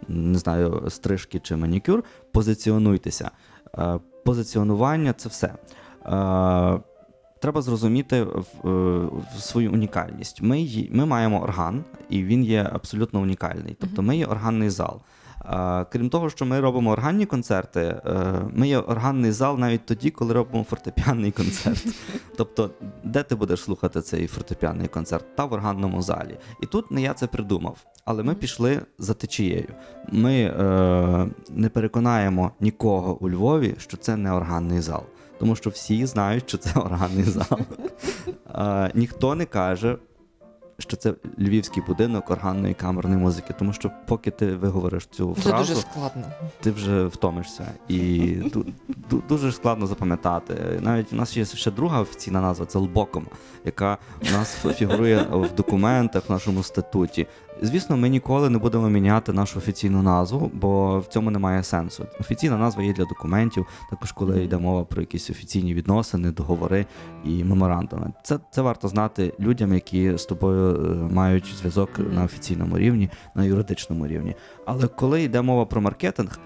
не 0.07 0.37
знаю, 0.37 0.83
стрижки 0.89 1.39
чи 1.39 1.55
манікюр, 1.55 2.03
позиціонуйтеся. 2.31 3.31
Позиціонування 4.25 5.13
це 5.13 5.29
все. 5.29 5.53
Треба 7.41 7.61
зрозуміти 7.61 8.27
свою 9.39 9.71
унікальність. 9.71 10.41
Ми, 10.41 10.67
ми 10.91 11.05
маємо 11.05 11.41
орган, 11.41 11.83
і 12.09 12.23
він 12.23 12.43
є 12.43 12.69
абсолютно 12.73 13.19
унікальний. 13.21 13.77
Тобто 13.79 14.01
ми 14.01 14.17
є 14.17 14.25
органний 14.25 14.69
зал. 14.69 15.01
Крім 15.91 16.09
того, 16.09 16.29
що 16.29 16.45
ми 16.45 16.59
робимо 16.59 16.89
органні 16.89 17.25
концерти, 17.25 17.79
е, 17.79 18.01
ми 18.53 18.67
є 18.67 18.77
органний 18.77 19.31
зал 19.31 19.57
навіть 19.59 19.85
тоді, 19.85 20.09
коли 20.09 20.33
робимо 20.33 20.63
фортепіанний 20.63 21.31
концерт. 21.31 21.85
Тобто, 22.37 22.69
де 23.03 23.23
ти 23.23 23.35
будеш 23.35 23.61
слухати 23.61 24.01
цей 24.01 24.27
фортепіанний 24.27 24.87
концерт? 24.87 25.35
Та 25.35 25.45
в 25.45 25.53
органному 25.53 26.01
залі. 26.01 26.37
І 26.61 26.65
тут 26.65 26.91
не 26.91 27.01
я 27.01 27.13
це 27.13 27.27
придумав. 27.27 27.77
Але 28.05 28.23
ми 28.23 28.35
пішли 28.35 28.81
за 28.97 29.13
течією. 29.13 29.67
Ми 30.11 30.33
е, 30.33 31.27
не 31.49 31.69
переконаємо 31.69 32.51
нікого 32.59 33.17
у 33.21 33.29
Львові, 33.29 33.75
що 33.77 33.97
це 33.97 34.17
не 34.17 34.31
органний 34.31 34.81
зал. 34.81 35.03
Тому 35.39 35.55
що 35.55 35.69
всі 35.69 36.05
знають, 36.05 36.49
що 36.49 36.57
це 36.57 36.79
органний 36.79 37.23
зал. 37.23 37.59
Е, 38.55 38.91
ніхто 38.95 39.35
не 39.35 39.45
каже, 39.45 39.97
що 40.81 40.97
це 40.97 41.13
львівський 41.39 41.83
будинок 41.87 42.31
органної 42.31 42.73
камерної 42.73 43.17
музики, 43.21 43.53
тому 43.59 43.73
що 43.73 43.91
поки 44.07 44.31
ти 44.31 44.55
виговориш 44.55 45.05
цю 45.11 45.35
Це 45.35 45.41
фразу, 45.49 45.73
дуже 45.73 45.81
складно. 45.81 46.23
ти 46.61 46.71
вже 46.71 47.05
втомишся. 47.05 47.65
І 47.87 47.99
ду- 48.53 48.65
ду- 49.11 49.21
дуже 49.29 49.51
складно 49.51 49.87
запам'ятати. 49.87 50.53
Навіть 50.81 51.13
у 51.13 51.15
нас 51.15 51.37
є 51.37 51.45
ще 51.45 51.71
друга 51.71 52.01
офіційна 52.01 52.41
назва 52.41 52.65
це 52.65 52.79
Лбоком, 52.79 53.27
яка 53.65 53.97
у 54.29 54.31
нас 54.31 54.55
фігурує 54.77 55.25
в 55.31 55.55
документах 55.55 56.29
в 56.29 56.31
нашому 56.31 56.63
статуті. 56.63 57.27
Звісно, 57.63 57.97
ми 57.97 58.09
ніколи 58.09 58.49
не 58.49 58.57
будемо 58.57 58.89
міняти 58.89 59.33
нашу 59.33 59.59
офіційну 59.59 60.01
назву, 60.01 60.51
бо 60.53 60.99
в 60.99 61.05
цьому 61.05 61.31
немає 61.31 61.63
сенсу. 61.63 62.05
Офіційна 62.19 62.57
назва 62.57 62.83
є 62.83 62.93
для 62.93 63.05
документів, 63.05 63.65
також 63.89 64.11
коли 64.11 64.43
йде 64.43 64.57
мова 64.57 64.83
про 64.83 65.01
якісь 65.01 65.29
офіційні 65.29 65.73
відносини, 65.73 66.31
договори 66.31 66.85
і 67.25 67.43
меморандуми. 67.43 68.13
Це, 68.23 68.39
це 68.51 68.61
варто 68.61 68.87
знати 68.87 69.33
людям, 69.39 69.73
які 69.73 70.17
з 70.17 70.25
тобою 70.25 70.75
е, 70.75 71.13
мають 71.13 71.55
зв'язок 71.59 71.89
на 72.13 72.23
офіційному 72.23 72.77
рівні, 72.77 73.09
на 73.35 73.43
юридичному 73.43 74.07
рівні. 74.07 74.35
Але 74.65 74.87
коли 74.87 75.23
йде 75.23 75.41
мова 75.41 75.65
про 75.65 75.81
маркетинг, 75.81 76.39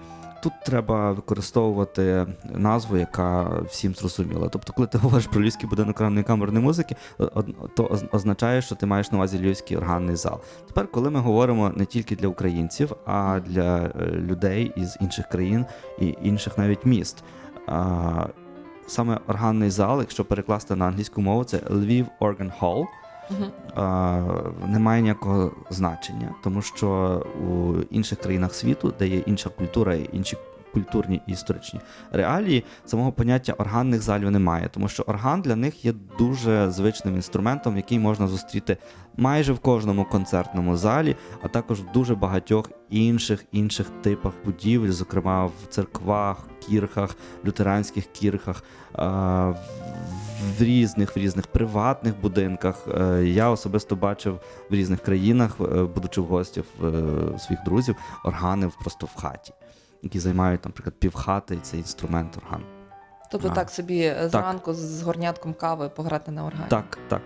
тут 0.46 0.60
треба 0.64 1.12
використовувати 1.12 2.26
назву, 2.44 2.96
яка 2.96 3.60
всім 3.68 3.94
зрозуміла. 3.94 4.48
Тобто, 4.48 4.72
коли 4.72 4.88
ти 4.88 4.98
говориш 5.02 5.26
про 5.26 5.42
львівський 5.42 5.68
будинок 5.68 6.00
органної 6.00 6.24
камерної 6.24 6.64
музики, 6.64 6.96
то 7.76 7.98
означає, 8.12 8.62
що 8.62 8.74
ти 8.74 8.86
маєш 8.86 9.12
на 9.12 9.18
увазі 9.18 9.38
львівський 9.38 9.76
органний 9.76 10.16
зал. 10.16 10.40
Тепер, 10.66 10.88
коли 10.90 11.10
ми 11.10 11.20
говоримо 11.20 11.72
не 11.76 11.84
тільки 11.84 12.16
для 12.16 12.28
українців, 12.28 12.92
а 13.06 13.40
для 13.46 13.78
е, 13.78 13.90
людей 14.10 14.72
із 14.76 14.96
інших 15.00 15.28
країн 15.28 15.66
і 16.00 16.16
інших 16.22 16.58
навіть 16.58 16.86
міст. 16.86 17.24
Саме 18.86 19.20
органний 19.26 19.70
зал, 19.70 20.00
якщо 20.00 20.24
перекласти 20.24 20.74
на 20.74 20.86
англійську 20.86 21.20
мову, 21.20 21.44
це 21.44 21.56
Lviv 21.56 22.06
Organ 22.20 22.52
Hall. 22.60 22.84
А, 23.74 24.22
не 24.66 24.78
має 24.78 25.02
ніякого 25.02 25.52
значення, 25.70 26.34
тому 26.44 26.62
що 26.62 27.20
у 27.48 27.74
інших 27.90 28.18
країнах 28.18 28.54
світу, 28.54 28.94
де 28.98 29.08
є 29.08 29.18
інша 29.18 29.50
культура 29.50 29.94
інші 29.94 30.36
культурні 30.80 31.22
і 31.26 31.32
історичні 31.32 31.80
реалії, 32.12 32.64
самого 32.84 33.12
поняття 33.12 33.52
органних 33.52 34.02
залів 34.02 34.30
немає, 34.30 34.68
тому 34.72 34.88
що 34.88 35.02
орган 35.02 35.42
для 35.42 35.56
них 35.56 35.84
є 35.84 35.92
дуже 36.18 36.70
звичним 36.70 37.14
інструментом, 37.14 37.76
який 37.76 37.98
можна 37.98 38.26
зустріти 38.26 38.76
майже 39.16 39.52
в 39.52 39.58
кожному 39.58 40.04
концертному 40.04 40.76
залі, 40.76 41.16
а 41.42 41.48
також 41.48 41.80
в 41.80 41.92
дуже 41.92 42.14
багатьох 42.14 42.70
інших 42.90 43.44
інших 43.52 43.86
типах 44.02 44.32
будівель, 44.44 44.90
зокрема 44.90 45.46
в 45.46 45.52
церквах, 45.68 46.36
кірхах, 46.68 47.16
лютеранських 47.44 48.06
кірхах. 48.06 48.62
в- 50.58 50.62
різних 50.62 51.16
в 51.16 51.18
різних 51.18 51.46
приватних 51.46 52.20
будинках. 52.20 52.88
Е, 53.00 53.24
Я 53.24 53.50
особисто 53.50 53.96
бачив 53.96 54.40
в 54.70 54.74
різних 54.74 55.00
країнах, 55.00 55.56
е, 55.60 55.82
будучи 55.94 56.20
в 56.20 56.24
гості 56.24 56.62
в 56.78 56.86
е, 56.86 57.38
своїх 57.38 57.64
друзів, 57.64 57.96
органи 58.24 58.70
просто 58.80 59.06
в 59.06 59.20
хаті, 59.20 59.52
які 60.02 60.18
займають, 60.18 60.64
наприклад, 60.64 60.94
півхати, 60.98 61.54
і 61.54 61.58
це 61.58 61.76
інструмент 61.76 62.36
орган. 62.36 62.62
Тобто 63.32 63.48
А. 63.48 63.54
так 63.54 63.70
собі 63.70 64.00
е, 64.00 64.28
зранку 64.28 64.74
з 64.74 65.02
горнятком 65.02 65.54
кави 65.54 65.88
пограти 65.88 66.30
на 66.30 66.44
органі. 66.44 66.64
Так, 66.68 66.98
так. 67.08 67.22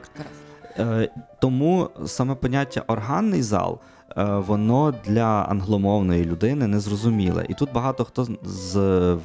Е, 0.78 1.10
Тому 1.40 1.90
саме 2.06 2.34
поняття 2.34 2.82
органний 2.86 3.42
зал. 3.42 3.78
е, 4.16 4.24
Воно 4.24 4.94
для 5.04 5.42
англомовної 5.48 6.24
людини 6.24 6.66
незрозуміле. 6.66 7.46
І 7.48 7.54
тут 7.54 7.72
багато 7.72 8.04
хто 8.04 8.24
з- 8.24 8.38
з 8.44 9.18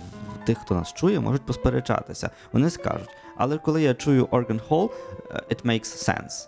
тих, 0.46 0.58
хто 0.58 0.76
нас 0.76 0.94
чує, 0.94 1.20
можуть 1.20 1.46
посперечатися. 1.46 2.30
Вони 2.54 2.70
скажуть, 2.70 3.10
але 3.38 3.58
коли 3.58 3.82
я 3.82 3.94
чую 3.94 4.26
organ 4.26 4.60
hall, 4.70 4.90
е, 5.32 5.42
it 5.50 5.66
makes 5.66 6.10
sense. 6.10 6.48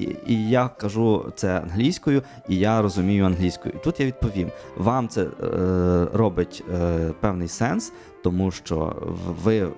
І, 0.00 0.16
і 0.26 0.48
я 0.48 0.68
кажу 0.68 1.32
це 1.34 1.58
англійською, 1.58 2.22
і 2.48 2.56
я 2.56 2.82
розумію 2.82 3.24
англійською. 3.24 3.74
І 3.74 3.84
тут 3.84 4.00
я 4.00 4.06
відповім: 4.06 4.50
вам 4.76 5.08
це 5.08 5.22
е, 5.22 5.28
робить 6.12 6.64
е, 6.74 6.98
певний 7.20 7.48
сенс, 7.48 7.92
тому 8.22 8.50
що 8.50 8.96
ви 9.44 9.58
е, 9.58 9.70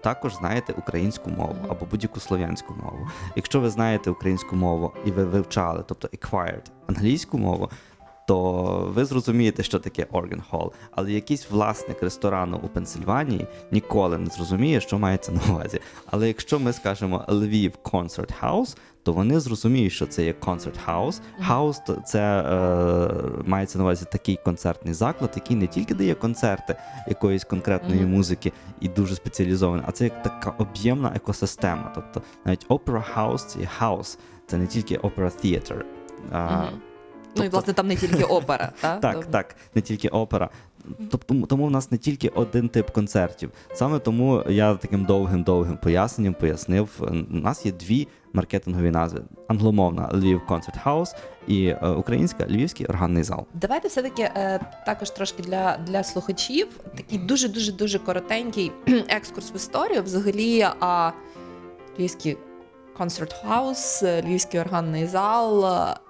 також 0.00 0.34
знаєте 0.34 0.74
українську 0.78 1.30
мову 1.30 1.56
або 1.68 1.86
будь-яку 1.90 2.20
слов'янську 2.20 2.74
мову. 2.84 3.08
Якщо 3.36 3.60
ви 3.60 3.70
знаєте 3.70 4.10
українську 4.10 4.56
мову 4.56 4.92
і 5.06 5.10
ви 5.10 5.24
вивчали, 5.24 5.84
тобто 5.86 6.08
acquired 6.08 6.64
англійську 6.86 7.38
мову, 7.38 7.70
то 8.26 8.92
ви 8.94 9.04
зрозумієте, 9.04 9.62
що 9.62 9.78
таке 9.78 10.06
organ 10.12 10.40
hall. 10.50 10.72
Але 10.90 11.12
якийсь 11.12 11.50
власник 11.50 12.02
ресторану 12.02 12.60
у 12.62 12.68
Пенсильванії 12.68 13.46
ніколи 13.70 14.18
не 14.18 14.26
зрозуміє, 14.26 14.80
що 14.80 14.98
мається 14.98 15.32
на 15.32 15.40
увазі. 15.50 15.80
Але 16.06 16.28
якщо 16.28 16.58
ми 16.58 16.72
скажемо 16.72 17.24
Lviv 17.28 17.72
Concert 17.82 18.30
House, 18.42 18.76
то 19.02 19.12
вони 19.12 19.40
зрозуміють, 19.40 19.92
що 19.92 20.06
це 20.06 20.24
є 20.24 20.32
house. 20.86 21.20
House– 21.50 21.76
то 21.86 21.94
це 22.06 22.20
е, 22.40 23.10
мається 23.46 23.78
на 23.78 23.84
увазі 23.84 24.04
такий 24.12 24.38
концертний 24.44 24.94
заклад, 24.94 25.32
який 25.34 25.56
не 25.56 25.66
тільки 25.66 25.94
дає 25.94 26.14
концерти 26.14 26.76
якоїсь 27.08 27.44
конкретної 27.44 28.00
Мгм. 28.00 28.10
музики 28.10 28.52
і 28.80 28.88
дуже 28.88 29.14
спеціалізований, 29.14 29.84
а 29.88 29.92
це 29.92 30.04
як 30.04 30.22
така 30.22 30.50
об'ємна 30.58 31.12
екосистема. 31.16 31.92
Тобто 31.94 32.22
навіть 32.44 32.66
Opera 32.68 33.02
House– 33.16 33.38
це 33.46 33.58
є 33.60 33.68
house, 33.80 34.18
це 34.46 34.56
не 34.56 34.66
тільки 34.66 34.98
Opera 34.98 35.32
Theater. 35.44 35.82
А, 36.32 36.46
Мгм. 36.56 36.68
Ну 37.36 37.44
і 37.44 37.48
власне 37.48 37.72
там 37.72 37.86
не 37.86 37.96
тільки 37.96 38.24
опера, 38.24 38.72
та? 38.80 38.96
так, 38.98 39.14
Тобто- 39.14 39.30
так, 39.30 39.56
не 39.74 39.82
тільки 39.82 40.08
опера. 40.08 40.48
Тобто, 41.10 41.46
тому 41.46 41.66
в 41.66 41.70
нас 41.70 41.90
не 41.90 41.98
тільки 41.98 42.28
один 42.28 42.68
тип 42.68 42.90
концертів. 42.90 43.50
Саме 43.74 43.98
тому 43.98 44.42
я 44.48 44.74
таким 44.74 45.04
довгим-довгим 45.04 45.76
поясненням 45.76 46.34
пояснив. 46.34 46.88
У 47.30 47.34
нас 47.34 47.66
є 47.66 47.72
дві 47.72 48.08
маркетингові 48.32 48.90
назви: 48.90 49.22
англомовна 49.48 50.10
Lviv 50.12 50.40
Concert 50.48 50.84
House 50.84 51.14
і 51.46 51.66
е, 51.66 51.88
українська 51.88 52.46
Львівський 52.46 52.86
органний 52.86 53.22
зал. 53.22 53.46
Давайте 53.54 53.88
все-таки 53.88 54.22
е, 54.22 54.60
також 54.86 55.10
трошки 55.10 55.42
для, 55.42 55.78
для 55.86 56.04
слухачів 56.04 56.68
такий 56.96 57.18
дуже 57.18 57.48
дуже 57.48 57.72
дуже 57.72 57.98
коротенький 57.98 58.72
екскурс 59.08 59.52
в 59.52 59.56
історію. 59.56 60.02
Взагалі, 60.02 60.66
а, 60.80 61.10
львівський 61.98 62.36
Concert 62.96 63.32
House, 63.32 64.02
львівський 64.02 64.60
органний 64.60 65.06
зал. 65.06 65.64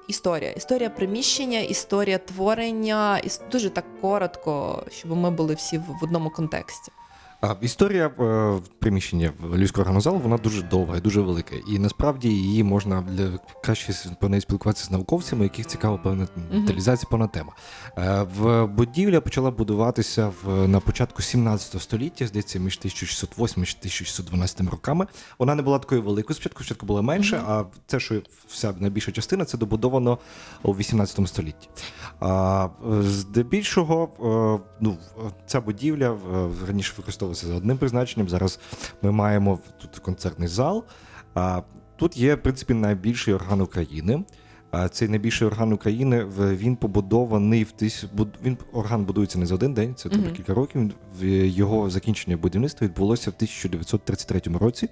Історія, 0.09 0.51
історія 0.51 0.91
приміщення, 0.91 1.61
історія 1.61 2.19
творення, 2.19 3.19
і 3.19 3.29
дуже 3.53 3.71
так 3.71 3.85
коротко, 4.01 4.83
щоб 4.91 5.17
ми 5.17 5.31
були 5.31 5.55
всі 5.55 5.79
в 5.79 5.99
одному 6.03 6.31
контексті. 6.31 6.93
А, 7.42 7.55
Історія 7.61 8.07
е, 8.07 8.61
приміщення 8.78 9.33
Львівського 9.55 9.83
органного 9.83 10.18
вона 10.18 10.37
дуже 10.37 10.62
довга 10.62 10.96
і 10.96 11.00
дуже 11.00 11.20
велика. 11.20 11.55
І 11.68 11.78
насправді 11.78 12.28
її 12.28 12.64
можна 12.64 13.02
для 13.02 13.38
краще 13.64 13.92
про 14.20 14.28
неї 14.28 14.40
спілкуватися 14.40 14.85
з 14.85 14.90
науковцями, 14.90 15.44
яких 15.44 15.66
цікава 15.66 15.96
певна 15.96 16.28
деталізація, 16.52 17.09
певна 17.11 17.26
тема. 17.26 17.52
Е, 17.98 18.26
В 18.37 18.66
будівля 18.66 19.20
почала 19.20 19.50
будуватися 19.50 20.33
в 20.42 20.68
на 20.68 20.81
початку 20.81 21.22
17 21.22 21.83
століття, 21.83 22.26
здається, 22.26 22.59
між 22.59 22.78
1608 22.78 23.62
і 23.62 23.66
1612 23.66 24.61
роками. 24.70 25.07
Вона 25.38 25.55
не 25.55 25.62
була 25.62 25.78
такою 25.78 26.02
великою. 26.02 26.35
Спочатку 26.35 26.64
спочатку 26.64 26.87
була 26.87 27.02
менше, 27.02 27.42
а 27.46 27.64
це, 27.87 28.00
що 28.00 28.22
вся 28.48 28.74
найбільша 28.78 29.12
частина, 29.12 29.44
це 29.44 29.59
добудовано 29.59 30.18
у 30.62 30.72
18 30.72 31.28
столітті. 31.28 31.68
А, 32.20 32.68
е, 32.92 33.02
здебільшого, 33.02 34.09
е, 34.59 34.64
ну, 34.81 34.96
ця 35.46 35.61
будівля 35.61 36.18
раніше 36.66 36.92
використовувалася 37.33 37.47
за 37.47 37.55
одним 37.55 37.79
призначенням. 37.79 38.29
Зараз 38.29 38.59
ми 39.03 39.12
маємо 39.12 39.59
тут 39.81 39.99
концертний 39.99 40.49
зал. 40.49 40.85
А, 41.35 41.62
тут 41.97 42.16
є, 42.16 42.35
в 42.35 42.42
принципі, 42.42 42.75
найбільший 42.75 43.35
орган 43.35 43.61
України. 43.61 44.25
А 44.71 44.88
цей 44.88 45.09
найбільший 45.09 45.47
орган 45.49 45.73
України 45.73 46.25
він 46.38 46.77
побудований 46.77 47.64
в 47.64 47.73
тис... 47.73 48.05
він 48.45 48.57
орган 48.73 49.05
будується 49.05 49.38
не 49.38 49.47
за 49.47 49.55
один 49.55 49.75
день, 49.75 49.95
це 49.95 50.09
Мгм. 50.09 50.33
кілька 50.37 50.55
років. 50.55 50.90
Його 51.21 51.90
закінчення 51.90 52.37
будівництва 52.37 52.87
відбулося 52.87 53.31
в 53.31 53.35
1933 53.35 54.59
році. 54.59 54.88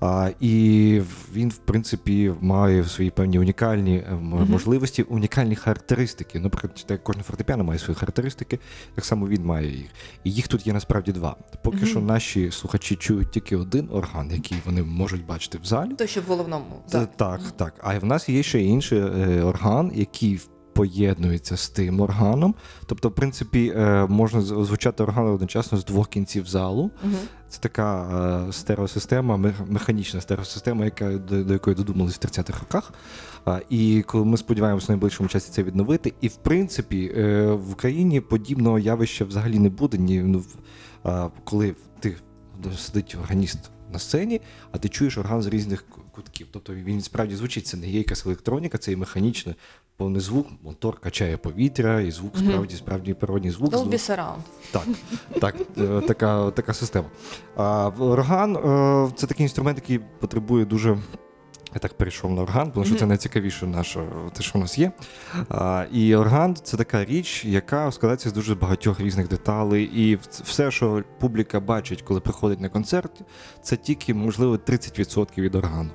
А, 0.00 0.30
і 0.40 1.02
він, 1.34 1.48
в 1.48 1.56
принципі, 1.56 2.32
має 2.40 2.84
свої 2.84 3.10
певні 3.10 3.38
унікальні 3.38 3.96
е, 3.96 4.14
можливості, 4.48 5.02
унікальні 5.02 5.56
характеристики. 5.56 6.40
Наприклад, 6.40 6.84
так, 6.86 7.04
кожна 7.04 7.22
фортепіано 7.22 7.64
має 7.64 7.78
свої 7.78 7.96
характеристики, 7.96 8.58
так 8.94 9.04
само 9.04 9.28
він 9.28 9.44
має 9.44 9.70
їх. 9.76 9.86
І 10.24 10.30
їх 10.30 10.48
тут 10.48 10.66
є 10.66 10.72
насправді 10.72 11.12
два. 11.12 11.36
Поки 11.64 11.76
Мгм. 11.76 11.86
що 11.86 12.00
наші 12.00 12.50
слухачі 12.50 12.96
чують 12.96 13.30
тільки 13.30 13.56
один 13.56 13.88
орган, 13.92 14.30
який 14.30 14.58
вони 14.66 14.82
можуть 14.82 15.26
бачити 15.26 15.58
в 15.58 15.64
залі. 15.64 15.94
Той, 15.94 16.08
що 16.08 16.20
в 16.20 16.24
головному 16.24 16.82
залі. 16.86 17.06
так, 17.16 17.40
так. 17.56 17.74
А 17.82 17.98
в 17.98 18.04
нас 18.04 18.28
є 18.28 18.42
ще 18.42 18.62
інший 18.62 18.98
е, 19.00 19.42
орган, 19.42 19.92
який 19.94 20.40
поєднується 20.78 21.56
з 21.56 21.68
тим 21.68 22.00
органом. 22.00 22.54
Тобто, 22.86 23.08
в 23.08 23.14
принципі, 23.14 23.72
е, 23.76 24.06
можна 24.06 24.40
звучати 24.40 25.02
орган 25.02 25.26
одночасно 25.26 25.78
з 25.78 25.84
двох 25.84 26.08
кінців 26.08 26.46
залу. 26.46 26.90
Мгм. 27.04 27.16
Це 27.48 27.60
така 27.60 28.02
е, 28.48 28.52
стереосистема, 28.52 29.52
механічна 29.68 30.20
стереосистема, 30.20 30.84
яка 30.84 31.12
до, 31.12 31.44
до 31.44 31.52
якої 31.52 31.76
додумались 31.76 32.16
в 32.16 32.20
30-х 32.20 32.60
роках. 32.60 32.92
І 33.70 34.02
коли 34.06 34.24
ми 34.24 34.36
сподіваємося 34.36 34.86
в 34.86 34.90
найближчому 34.90 35.28
часі 35.28 35.52
це 35.52 35.62
відновити. 35.62 36.12
І 36.20 36.28
в 36.28 36.36
принципі, 36.36 37.12
е, 37.16 37.46
в 37.46 37.72
Україні 37.72 38.20
подібного 38.20 38.78
явища 38.78 39.24
взагалі 39.24 39.58
не 39.58 39.68
буде. 39.68 39.98
Ні, 39.98 40.22
ну, 40.22 40.44
коли 41.44 41.74
ти 42.00 42.16
сидить 42.76 43.16
органіст 43.22 43.58
на 43.92 43.98
сцені, 43.98 44.40
а 44.72 44.78
ти 44.78 44.88
чуєш 44.88 45.18
орган 45.18 45.42
з 45.42 45.46
різних 45.46 45.84
кутків. 46.10 46.46
Тобто 46.50 46.74
він 46.74 47.00
справді 47.00 47.36
звучить, 47.36 47.66
це 47.66 47.76
не 47.76 47.90
є 47.90 47.98
якась 47.98 48.26
електроніка, 48.26 48.78
це 48.78 48.92
і 48.92 48.96
механічний 48.96 49.54
повний 49.98 50.20
звук, 50.20 50.46
мотор 50.62 51.00
качає 51.00 51.36
повітря, 51.36 52.00
і 52.00 52.10
звук 52.10 52.32
справді 52.38 52.76
справді 52.76 53.14
природній 53.14 53.50
звук. 53.50 53.72
Dolby. 53.72 53.92
Surround. 53.92 54.36
Так, 54.70 54.82
так, 55.40 55.54
е, 55.78 56.00
така, 56.08 56.50
така 56.50 56.74
система. 56.74 57.08
А 57.56 57.88
в- 57.88 58.02
орган 58.02 58.56
е, 58.56 59.12
це 59.16 59.26
такий 59.26 59.44
інструмент, 59.44 59.78
який 59.78 59.98
потребує 60.20 60.64
дуже. 60.64 60.98
Я 61.74 61.78
так 61.80 61.94
перейшов 61.94 62.30
на 62.32 62.42
орган, 62.42 62.70
тому 62.72 62.86
що 62.86 62.94
це 62.94 63.06
найцікавіше 63.06 63.66
наше, 63.66 64.06
те, 64.32 64.42
що 64.42 64.58
в 64.58 64.62
нас 64.62 64.78
є. 64.78 64.92
А, 65.48 65.86
і 65.92 66.14
орган 66.16 66.56
це 66.62 66.76
така 66.76 67.04
річ, 67.04 67.44
яка 67.44 67.92
складається 67.92 68.28
з 68.30 68.32
дуже 68.32 68.54
багатьох 68.54 69.00
різних 69.00 69.28
деталей. 69.28 69.84
І 69.84 70.16
в- 70.16 70.20
все, 70.44 70.70
що 70.70 71.04
публіка 71.20 71.60
бачить, 71.60 72.02
коли 72.02 72.20
приходить 72.20 72.60
на 72.60 72.68
концерт, 72.68 73.12
це 73.62 73.76
тільки, 73.76 74.14
можливо, 74.14 74.56
30% 74.56 75.42
від 75.42 75.54
органу. 75.54 75.90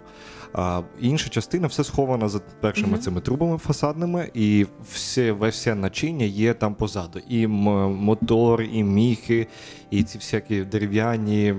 А 0.53 0.81
інша 1.01 1.29
частина 1.29 1.67
все 1.67 1.83
схована 1.83 2.29
за 2.29 2.39
першими 2.39 2.87
Мгм. 2.91 2.99
цими 2.99 3.21
трубами 3.21 3.57
фасадними, 3.57 4.29
і 4.33 4.65
все, 4.93 5.31
все 5.31 5.75
начиння 5.75 6.25
є 6.25 6.53
там 6.53 6.75
позаду. 6.75 7.19
І 7.29 7.47
мотор, 7.47 8.61
і 8.61 8.83
міхи, 8.83 9.47
і 9.91 10.03
ці 10.03 10.17
всякі 10.17 10.61
дерев'яні, 10.63 11.53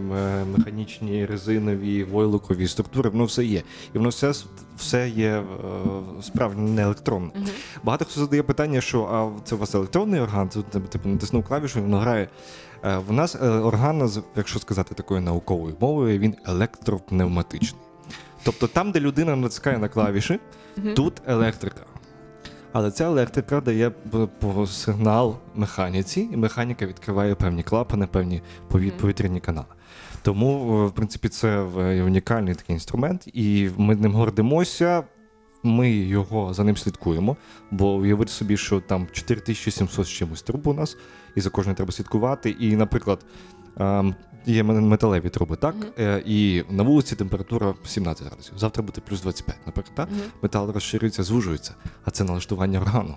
механічні, 0.57 1.27
резинові, 1.27 2.05
войлокові 2.05 2.69
структури, 2.69 3.11
воно 3.11 3.25
все 3.25 3.45
є. 3.45 3.63
І 3.95 3.99
воно 3.99 4.09
все, 4.09 4.33
все 4.77 5.09
є 5.09 5.31
е, 5.31 5.43
справді 6.23 6.61
не 6.61 6.83
електронне. 6.83 7.31
Мгм. 7.35 7.47
Багато 7.85 8.05
хто 8.05 8.21
задає 8.21 8.43
питання, 8.43 8.81
що 8.81 9.03
а 9.03 9.41
це 9.45 9.55
у 9.55 9.59
вас 9.59 9.75
електронний 9.75 10.21
орган, 10.21 10.49
це 10.49 10.63
типу, 10.63 10.89
типу 10.89 11.09
натиснув 11.09 11.45
клавішу, 11.45 11.83
воно 11.83 11.99
грає. 11.99 12.29
Е, 12.85 12.99
В 13.09 13.13
нас 13.13 13.35
е, 13.35 13.49
орган, 13.49 14.11
якщо 14.37 14.59
сказати 14.59 14.95
такою 14.95 15.21
науковою 15.21 15.77
мовою, 15.81 16.19
він 16.19 16.35
електропневматичний. 16.47 17.81
Тобто 18.45 18.67
там, 18.67 18.93
де 18.93 19.01
людина 19.01 19.37
натискає 19.37 19.79
на 19.79 19.89
клавіші, 19.89 20.41
тут 20.97 21.23
електрика. 21.27 21.81
Але 22.73 22.91
ця 22.91 23.05
електрика 23.05 23.61
дає 23.61 23.93
сигнал 24.67 25.37
механіці, 25.55 26.29
і 26.33 26.37
механіка 26.37 26.87
відкриває 26.87 27.35
певні 27.35 27.63
клапани, 27.63 28.07
певні 28.07 28.43
повітряні 29.01 29.41
канали. 29.41 29.67
Тому, 30.23 30.81
е, 30.83 30.87
в 30.87 30.93
принципі, 30.93 31.29
це 31.29 31.49
е, 31.79 32.03
унікальний 32.03 32.55
такий 32.55 32.75
інструмент, 32.75 33.29
і 33.33 33.71
ми 33.77 33.95
ним 33.95 34.13
гордимося. 34.13 35.05
Ми 35.63 35.91
його 35.91 36.55
за 36.55 36.65
ним 36.65 36.77
слідкуємо, 36.77 37.37
бо 37.71 37.95
уявити 37.95 38.31
собі, 38.31 38.57
що 38.57 38.81
там 38.81 39.07
4700 39.13 40.07
з 40.07 40.09
чимось 40.11 40.43
труб 40.43 40.67
у 40.67 40.75
нас, 40.75 40.97
і 41.35 41.41
за 41.41 41.51
кожною 41.51 41.77
треба 41.77 41.93
слідкувати. 41.93 42.51
І, 42.51 42.77
наприклад, 42.77 43.27
ем, 43.77 44.15
є 44.47 44.63
металеві 44.63 45.29
труби, 45.29 45.57
так? 45.57 45.75
Е, 45.99 46.23
І 46.27 46.65
на 46.71 46.83
вулиці 46.83 47.17
температура 47.17 47.75
17 47.85 48.27
градусів. 48.27 48.55
Завтра 48.59 48.83
буде 48.83 49.01
плюс 49.09 49.23
25, 49.23 49.57
наприклад. 49.67 49.97
Так? 49.97 50.09
Метал 50.43 50.71
розширюється, 50.71 51.23
звужується, 51.23 51.75
а 52.05 52.11
це 52.11 52.25
налаштування 52.25 52.81
органу. 52.81 53.17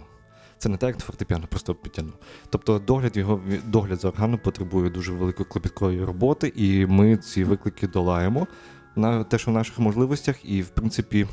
Це 0.57 0.69
не 0.69 0.77
так, 0.77 0.89
як 0.89 0.99
фортепіано, 0.99 1.47
просто 1.49 1.75
підтягнув. 1.75 2.13
Тобто 2.49 2.79
догляд 2.79 3.17
його 3.17 3.41
догляд 3.65 4.01
за 4.01 4.07
органом 4.07 4.39
потребує 4.43 4.89
дуже 4.89 5.13
великої 5.13 5.49
клопіткої 5.49 6.03
роботи, 6.03 6.53
і 6.55 6.85
ми 6.85 7.17
ці 7.17 7.43
виклики 7.43 7.87
долаємо 7.87 8.47
на 8.95 9.23
те, 9.23 9.37
що 9.37 9.51
в 9.51 9.53
наших 9.53 9.79
можливостях, 9.79 10.45
і 10.45 10.61
в 10.61 10.69
принципі 10.69 11.27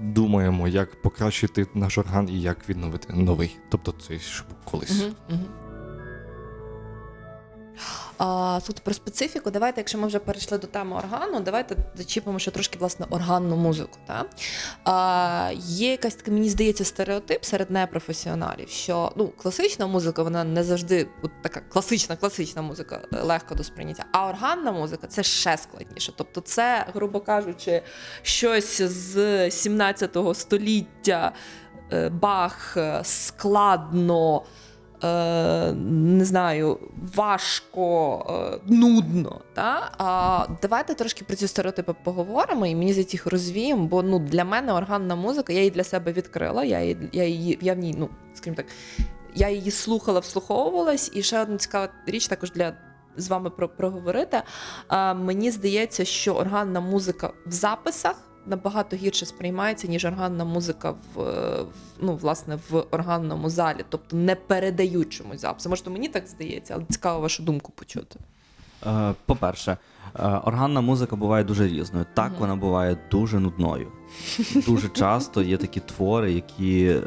думаємо, 0.00 0.68
як 0.68 1.02
покращити 1.02 1.66
наш 1.74 1.98
орган 1.98 2.28
і 2.28 2.40
як 2.40 2.68
відновити 2.68 3.12
новий. 3.12 3.56
Тобто 3.68 3.94
цей 4.08 4.18
щоб 4.18 4.46
колись. 4.64 5.02
Мгм, 5.02 5.14
мгм. 5.28 5.44
А, 8.22 8.60
тут 8.66 8.80
про 8.80 8.94
специфіку. 8.94 9.50
Давайте, 9.50 9.80
якщо 9.80 9.98
ми 9.98 10.06
вже 10.06 10.18
перейшли 10.18 10.58
до 10.58 10.66
теми 10.66 10.96
органу, 10.96 11.40
давайте 11.40 11.76
зачіпимо 11.94 12.38
ще 12.38 12.50
трошки 12.50 12.78
власне 12.78 13.06
органну 13.10 13.56
музику. 13.56 13.98
Та? 14.06 14.24
А, 14.84 15.50
є 15.54 15.90
якась 15.90 16.14
така, 16.14 16.30
мені 16.30 16.48
здається, 16.50 16.84
стереотип 16.84 17.44
серед 17.44 17.70
непрофесіоналів, 17.70 18.68
що 18.68 19.12
ну, 19.16 19.28
класична 19.28 19.86
музика, 19.86 20.22
вона 20.22 20.44
не 20.44 20.64
завжди 20.64 21.08
от 21.22 21.30
така 21.42 21.60
класична, 21.60 22.16
класична 22.16 22.62
музика 22.62 23.00
е, 23.12 23.22
легко 23.22 23.54
до 23.54 23.64
сприйняття. 23.64 24.04
А 24.12 24.28
органна 24.28 24.72
музика 24.72 25.06
це 25.06 25.22
ще 25.22 25.56
складніше. 25.56 26.12
Тобто, 26.16 26.40
це, 26.40 26.86
грубо 26.94 27.20
кажучи, 27.20 27.82
щось 28.22 28.82
з 28.82 29.50
17 29.50 30.16
століття. 30.34 31.32
е, 31.92 32.08
Бах 32.08 32.76
е, 32.76 33.00
складно, 33.04 34.42
е, 35.04 35.72
не 35.72 36.24
знаю, 36.24 36.78
важко, 37.14 38.18
е, 38.30 38.58
нудно. 38.66 39.40
Та? 39.54 39.90
А, 39.98 40.46
давайте 40.62 40.94
трошки 40.94 41.24
про 41.24 41.36
ці 41.36 41.48
стереотипи 41.48 41.94
поговоримо 42.04 42.66
і 42.66 42.74
мені 42.74 42.92
за 42.92 43.00
їх 43.00 43.26
розвіємо, 43.26 43.86
бо 43.86 44.02
ну, 44.02 44.18
для 44.18 44.44
мене 44.44 44.72
органна 44.72 45.16
музика, 45.16 45.52
я 45.52 45.58
її 45.58 45.70
для 45.70 45.84
себе 45.84 46.12
відкрила, 46.12 46.64
я, 46.64 46.80
її, 46.80 47.08
я, 47.12 47.24
її, 47.24 47.58
я 47.60 47.74
в 47.74 47.78
ній, 47.78 47.94
ну, 47.98 48.08
скажімо 48.34 48.56
так, 48.56 48.66
я 49.34 49.48
її 49.48 49.70
слухала, 49.70 50.20
вслуховувалась, 50.20 51.10
і 51.14 51.22
ще 51.22 51.42
одна 51.42 51.56
цікава 51.56 51.88
річ 52.06 52.26
також 52.28 52.52
для. 52.52 52.72
З 53.16 53.28
вами 53.28 53.50
про 53.50 53.68
проговорити. 53.68 54.42
Мені 55.14 55.50
здається, 55.50 56.04
що 56.04 56.34
органна 56.34 56.80
музика 56.80 57.32
в 57.46 57.52
записах 57.52 58.29
набагато 58.46 58.96
гірше 58.96 59.26
сприймається, 59.26 59.88
ніж 59.88 60.04
органна 60.04 60.44
музика 60.44 60.90
в, 61.14 61.20
е, 61.20 61.64
ну, 62.00 62.16
власне, 62.16 62.58
в 62.70 62.84
органному 62.90 63.50
залі, 63.50 63.84
тобто 63.88 64.16
не 64.16 64.34
передаючому 64.34 65.36
запису. 65.36 65.68
Може, 65.68 65.90
мені 65.90 66.08
так 66.08 66.26
здається, 66.26 66.74
але 66.74 66.84
цікаво 66.84 67.20
вашу 67.20 67.42
думку 67.42 67.72
почути. 67.72 68.18
Е, 68.86 69.14
По-перше, 69.26 69.76
е, 70.18 70.22
органна 70.44 70.80
музика 70.80 71.16
буває 71.16 71.44
дуже 71.44 71.68
різною. 71.68 72.06
Так, 72.14 72.32
вона 72.38 72.56
буває 72.56 72.96
дуже 73.10 73.40
нудною. 73.40 73.88
Дуже 74.66 74.88
часто 74.92 75.42
є 75.42 75.56
такі 75.56 75.80
твори, 75.80 76.32
які 76.32 76.84
е, 76.84 77.00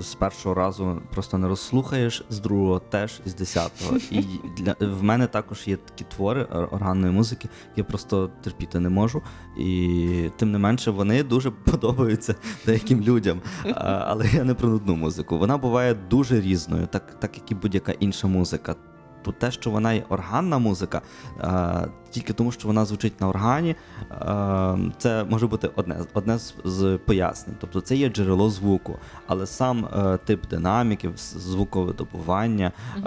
з 0.00 0.14
першого 0.14 0.54
разу 0.54 1.02
просто 1.14 1.38
не 1.38 1.48
розслухаєш, 1.48 2.24
з 2.30 2.38
другого 2.40 2.78
теж, 2.78 3.20
з 3.26 3.34
десятого. 3.34 3.96
І 4.10 4.24
для 4.58 4.74
в 4.80 5.02
мене 5.02 5.26
також 5.26 5.62
є 5.68 5.76
такі 5.76 6.04
твори 6.16 6.42
ор- 6.42 6.74
органної 6.74 7.12
музики, 7.12 7.48
які 7.68 7.80
я 7.80 7.84
просто 7.84 8.30
терпіти 8.42 8.80
не 8.80 8.88
можу. 8.88 9.22
І 9.58 10.30
тим 10.36 10.52
не 10.52 10.58
менше 10.58 10.90
вони 10.90 11.22
дуже 11.22 11.50
подобаються 11.64 12.34
деяким 12.66 13.00
людям. 13.00 13.40
Але 13.74 14.26
я 14.34 14.44
не 14.44 14.54
про 14.54 14.68
нудну 14.68 14.96
музику. 14.96 15.38
Вона 15.38 15.56
буває 15.58 15.94
дуже 15.94 16.40
різною, 16.40 16.86
так, 16.86 17.20
так 17.20 17.36
як 17.36 17.50
і 17.50 17.54
будь-яка 17.54 17.92
інша 17.92 18.26
музика. 18.26 18.74
То 19.22 19.32
те, 19.32 19.50
що 19.50 19.70
вона 19.70 19.92
є 19.92 20.04
органна 20.08 20.58
музика, 20.58 21.00
е, 21.40 21.88
тільки 22.10 22.32
тому, 22.32 22.52
що 22.52 22.68
вона 22.68 22.84
звучить 22.84 23.20
на 23.20 23.28
органі, 23.28 23.76
е, 24.10 24.78
це 24.98 25.24
може 25.30 25.46
бути 25.46 25.70
одне, 25.76 25.96
одне 26.14 26.38
з, 26.38 26.54
з 26.64 26.98
пояснень. 27.06 27.56
Тобто 27.60 27.80
це 27.80 27.96
є 27.96 28.08
джерело 28.08 28.50
звуку, 28.50 28.96
але 29.26 29.46
сам 29.46 29.84
е, 29.96 30.16
тип 30.24 30.46
динаміки, 30.50 31.10
з- 31.16 31.36
звуковидобування, 31.36 32.72
е, 32.96 33.00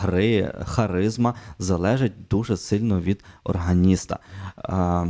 гри, 0.00 0.52
харизма 0.66 1.34
залежить 1.58 2.12
дуже 2.30 2.56
сильно 2.56 3.00
від 3.00 3.24
органіста. 3.44 4.18
Е, 4.58 4.74
е, 4.74 5.06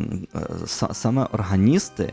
саме 0.92 1.24
органісти. 1.32 2.12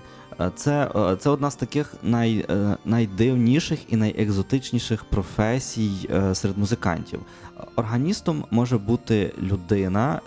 Це, 0.56 0.92
е, 0.96 1.16
це 1.16 1.30
одна 1.30 1.52
з 1.52 1.56
таких 1.56 1.94
най, 2.04 2.46
е, 2.50 2.78
найдивніших 2.86 3.94
і 3.94 3.96
найекзотичніших 3.96 5.04
професій 5.04 6.10
е, 6.14 6.36
серед 6.36 6.58
музикантів. 6.58 7.20
Органістом 7.76 8.46
може 8.52 8.78
бути 8.78 9.34
людина, 9.42 10.22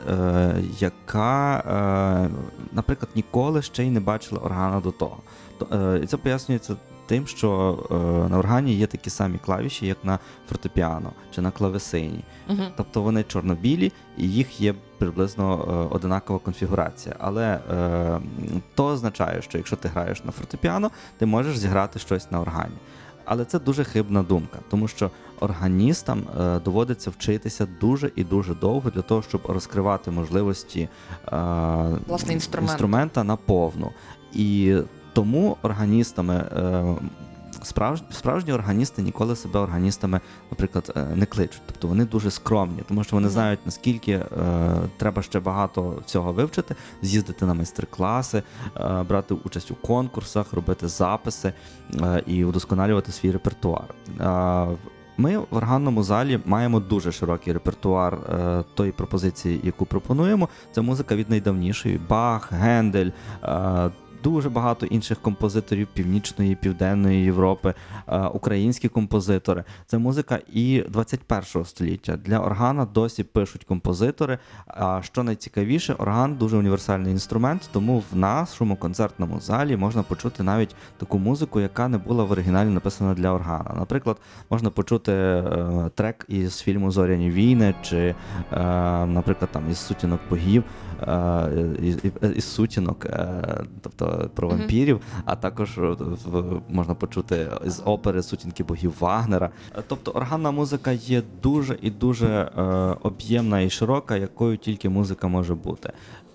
яка, 0.80 2.30
наприклад, 2.72 3.10
ніколи 3.14 3.62
ще 3.62 3.84
й 3.84 3.90
не 3.90 4.00
бачила 4.00 4.40
органа 4.40 4.80
до 4.80 4.90
того. 4.90 5.16
То, 5.58 5.96
І 6.02 6.06
це 6.06 6.16
пояснюється 6.16 6.76
тим, 7.08 7.26
що 7.26 7.78
е, 7.90 7.94
на 8.30 8.38
органі 8.38 8.74
є 8.74 8.86
такі 8.86 9.10
самі 9.10 9.38
клавіші, 9.38 9.86
як 9.86 10.04
на 10.04 10.18
фортепіано 10.48 11.12
чи 11.34 11.40
на 11.40 11.50
клавесині. 11.50 12.24
Угу. 12.48 12.62
Тобто 12.76 13.02
вони 13.02 13.22
чорно-білі, 13.22 13.92
і 14.16 14.30
їх 14.30 14.60
є 14.60 14.74
приблизно 14.98 15.54
е, 15.54 15.94
одинакова 15.94 16.38
конфігурація. 16.38 17.14
Але 17.18 17.60
е, 17.70 18.20
то 18.74 18.86
означає, 18.86 19.42
що 19.42 19.58
якщо 19.58 19.76
ти 19.76 19.88
граєш 19.88 20.24
на 20.24 20.32
фортепіано, 20.32 20.90
ти 21.18 21.26
можеш 21.26 21.58
зіграти 21.58 21.98
щось 21.98 22.30
на 22.30 22.40
органі. 22.40 22.76
Але 23.30 23.44
це 23.44 23.58
дуже 23.58 23.84
хибна 23.84 24.22
думка, 24.22 24.58
тому 24.70 24.88
що 24.88 25.10
органістам 25.40 26.22
е, 26.40 26.60
доводиться 26.60 27.10
вчитися 27.10 27.68
дуже 27.80 28.10
і 28.16 28.24
дуже 28.24 28.54
довго 28.54 28.90
для 28.90 29.02
того, 29.02 29.22
щоб 29.22 29.40
розкривати 29.48 30.10
можливості 30.10 30.80
е, 30.80 30.88
Власне, 32.06 32.32
інструменту. 32.32 32.72
інструмента 32.72 33.24
наповну. 33.24 33.90
І 34.32 34.76
тому 35.18 35.56
органістами. 35.62 36.34
Е, 36.34 36.94
Справж... 37.62 38.02
Справжні 38.10 38.52
органісти 38.52 39.02
ніколи 39.02 39.36
себе 39.36 39.60
органістами, 39.60 40.20
наприклад, 40.50 40.92
е, 40.96 41.06
не 41.14 41.26
кличуть. 41.26 41.62
Тобто 41.66 41.88
вони 41.88 42.04
дуже 42.04 42.30
скромні, 42.30 42.82
тому 42.88 43.04
що 43.04 43.16
вони 43.16 43.28
знають, 43.28 43.60
наскільки 43.66 44.12
е, 44.12 44.26
треба 44.96 45.22
ще 45.22 45.40
багато 45.40 46.02
всього 46.06 46.32
вивчити, 46.32 46.74
з'їздити 47.02 47.46
на 47.46 47.54
майстер-класи, 47.54 48.42
е, 48.76 49.02
брати 49.08 49.34
участь 49.34 49.70
у 49.70 49.74
конкурсах, 49.74 50.52
робити 50.52 50.88
записи 50.88 51.52
е, 52.00 52.22
і 52.26 52.44
удосконалювати 52.44 53.12
свій 53.12 53.30
репертуар. 53.30 53.94
Е, 54.20 54.66
ми 55.16 55.38
в 55.38 55.46
органному 55.50 56.02
залі 56.02 56.40
маємо 56.44 56.80
дуже 56.80 57.12
широкий 57.12 57.52
репертуар 57.52 58.14
е, 58.14 58.64
тої 58.74 58.92
пропозиції, 58.92 59.60
яку 59.62 59.86
пропонуємо. 59.86 60.48
Це 60.72 60.80
музика 60.80 61.16
від 61.16 61.30
найдавнішої: 61.30 62.00
Бах, 62.08 62.52
Гендель. 62.52 63.10
Е, 63.44 63.90
Дуже 64.22 64.50
багато 64.50 64.86
інших 64.86 65.18
композиторів 65.20 65.88
Північної, 65.94 66.54
Південної 66.54 67.24
Європи, 67.24 67.74
е, 68.08 68.18
українські 68.18 68.88
композитори. 68.88 69.64
Це 69.86 69.98
музика 69.98 70.38
і 70.52 70.82
21-го 70.92 71.64
століття. 71.64 72.18
Для 72.24 72.38
органа 72.38 72.84
досі 72.84 73.24
пишуть 73.24 73.64
композитори. 73.64 74.38
А 74.66 75.00
що 75.02 75.22
найцікавіше, 75.22 75.92
орган 75.92 76.34
дуже 76.34 76.56
універсальний 76.56 77.12
інструмент, 77.12 77.68
тому 77.72 78.02
в 78.12 78.16
нашому 78.16 78.76
концертному 78.76 79.40
залі 79.40 79.76
можна 79.76 80.02
почути 80.02 80.42
навіть 80.42 80.74
таку 80.98 81.18
музику, 81.18 81.60
яка 81.60 81.88
не 81.88 81.98
була 81.98 82.24
в 82.24 82.30
оригіналі 82.30 82.68
написана 82.68 83.14
для 83.14 83.32
органа. 83.32 83.74
Наприклад, 83.78 84.16
можна 84.50 84.70
почути 84.70 85.12
е, 85.12 85.90
трек 85.94 86.24
із 86.28 86.60
фільму 86.60 86.90
Зоряні 86.90 87.30
війни, 87.30 87.74
чи, 87.82 87.98
е, 87.98 88.14
наприклад, 89.06 89.50
там 89.52 89.70
із 89.70 89.78
сутінок 89.78 90.20
богів, 90.30 90.64
із, 92.34 92.44
сутінок, 92.44 93.06
тобто 93.82 94.07
про 94.34 94.48
вампірів, 94.48 95.00
а 95.24 95.36
також 95.36 95.78
е, 95.78 95.80
в- 96.26 96.60
можна 96.68 96.94
почути 96.94 97.48
з 97.64 97.82
опери 97.84 98.22
сутінки 98.22 98.64
богів 98.64 98.94
Вагнера. 99.00 99.50
Е, 99.78 99.82
Тобто 99.88 100.10
органна 100.10 100.50
музика 100.50 100.92
є 100.92 101.22
дуже 101.42 101.78
і 101.82 101.90
дуже 101.90 102.26
е, 102.26 102.62
об'ємна 103.02 103.60
і 103.60 103.70
широка, 103.70 104.16
якою 104.16 104.56
тільки 104.56 104.88
музика 104.88 105.28
може 105.28 105.54
бути. 105.54 105.92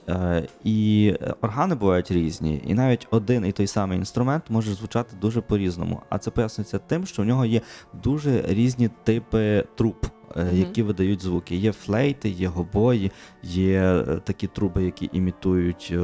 Е, 0.09 0.47
І 0.63 1.13
органи 1.41 1.75
бувають 1.75 2.11
різні, 2.11 2.61
і 2.67 2.73
навіть 2.73 3.07
один 3.11 3.45
і 3.45 3.51
той 3.51 3.67
самий 3.67 3.97
інструмент 3.97 4.43
може 4.49 4.73
звучати 4.73 5.15
дуже 5.21 5.41
по-різному. 5.41 6.01
А 6.09 6.17
це 6.17 6.31
пояснюється 6.31 6.79
тим, 6.79 7.05
що 7.05 7.21
в 7.21 7.25
нього 7.25 7.45
є 7.45 7.61
дуже 8.03 8.41
різні 8.47 8.89
типи 9.03 9.65
труб. 9.75 10.05
Мгм. 10.35 10.57
Які 10.57 10.83
видають 10.83 11.21
звуки. 11.21 11.55
Є 11.55 11.71
флейти, 11.71 12.29
є 12.29 12.47
гобої, 12.47 13.11
є 13.43 13.81
е, 13.81 14.03
такі 14.23 14.47
труби, 14.47 14.83
які 14.83 15.09
імітують 15.13 15.89
е, 15.91 15.97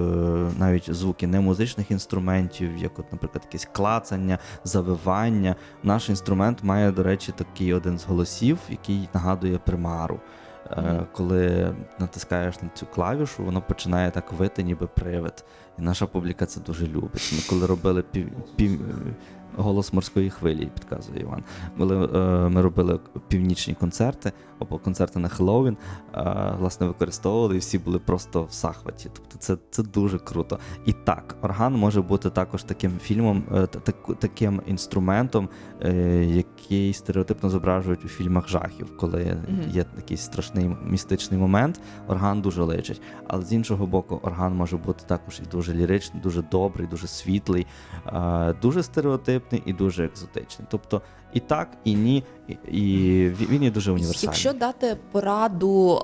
навіть 0.59 0.93
звуки 0.95 1.27
немузичних 1.27 1.91
інструментів, 1.91 2.77
як, 2.77 2.99
от, 2.99 3.11
наприклад, 3.11 3.43
якесь 3.45 3.69
клацання, 3.71 4.37
завивання. 4.63 5.55
Наш 5.83 6.09
інструмент 6.09 6.63
має, 6.63 6.91
до 6.91 7.03
речі, 7.03 7.33
такий 7.35 7.73
один 7.73 7.99
з 7.99 8.05
голосів, 8.05 8.57
який 8.69 9.09
нагадує 9.13 9.57
примару. 9.57 10.19
Мгм. 10.77 11.07
Коли 11.11 11.75
натискаєш 11.99 12.61
на 12.61 12.69
цю 12.73 12.85
клавішу, 12.85 13.43
воно 13.43 13.61
починає 13.61 14.11
так 14.11 14.33
вити, 14.33 14.63
ніби 14.63 14.87
привид. 14.87 15.45
І 15.79 15.81
наша 15.81 16.05
публіка 16.05 16.45
це 16.45 16.59
дуже 16.59 16.87
любить. 16.87 17.33
Ми 17.35 17.39
коли 17.49 17.67
робили 17.67 18.01
пів, 18.01 18.29
пів, 18.55 18.79
голос 19.59 19.93
морської 19.93 20.29
хвилі, 20.29 20.65
підказує 20.73 21.19
Іван. 21.21 21.43
Коли 21.77 22.05
е, 22.05 22.49
ми 22.49 22.61
робили 22.61 22.99
північні 23.27 23.73
концерти 23.73 24.31
або 24.59 24.77
концерти 24.77 25.19
на 25.19 25.27
Хеллоуін, 25.27 25.77
е, 26.15 26.53
власне, 26.59 26.87
використовували, 26.87 27.55
і 27.55 27.59
всі 27.59 27.77
були 27.79 27.99
просто 27.99 28.43
в 28.43 28.51
захваті. 28.51 29.09
Тобто 29.13 29.37
це, 29.37 29.57
це 29.69 29.83
дуже 29.83 30.19
круто. 30.19 30.59
І 30.85 30.93
так, 30.93 31.35
орган 31.41 31.73
може 31.75 32.01
бути 32.01 32.29
також 32.29 32.63
таким 32.63 32.91
фільмом, 33.01 33.43
е, 33.55 33.67
та- 33.67 33.79
таку- 33.79 34.15
таким 34.15 34.61
інструментом, 34.67 35.49
е, 35.81 35.93
який 36.25 36.93
стереотипно 36.93 37.49
зображують 37.49 38.05
у 38.05 38.07
фільмах 38.07 38.47
жахів, 38.49 38.97
коли 38.97 39.37
Мгм. 39.49 39.69
є 39.71 39.85
якийсь 39.97 40.21
страшний 40.21 40.75
містичний 40.85 41.39
момент, 41.39 41.81
орган 42.07 42.41
дуже 42.41 42.63
личить. 42.63 43.01
Але 43.27 43.43
з 43.45 43.53
іншого 43.53 43.85
боку, 43.85 44.19
орган 44.23 44.55
може 44.55 44.77
бути 44.77 45.03
також 45.07 45.41
і 45.45 45.49
дуже 45.51 45.73
ліричний, 45.73 46.23
дуже 46.23 46.41
добрий, 46.41 46.87
дуже 46.87 47.07
світлий, 47.07 47.67
е, 48.07 48.53
дуже 48.61 48.83
стереотипний 49.49 49.61
і 49.65 49.73
дуже 49.77 50.05
екзотичний. 50.05 50.67
Тобто 50.71 51.01
і 51.33 51.39
так, 51.39 51.69
і 51.83 51.95
ні, 51.95 52.23
і, 52.47 52.83
він- 53.39 53.63
є 53.63 53.71
дуже 53.71 53.91
універсальний. 53.91 54.25
Якщо 54.25 54.53
дати 54.53 54.97
пораду 55.11 56.01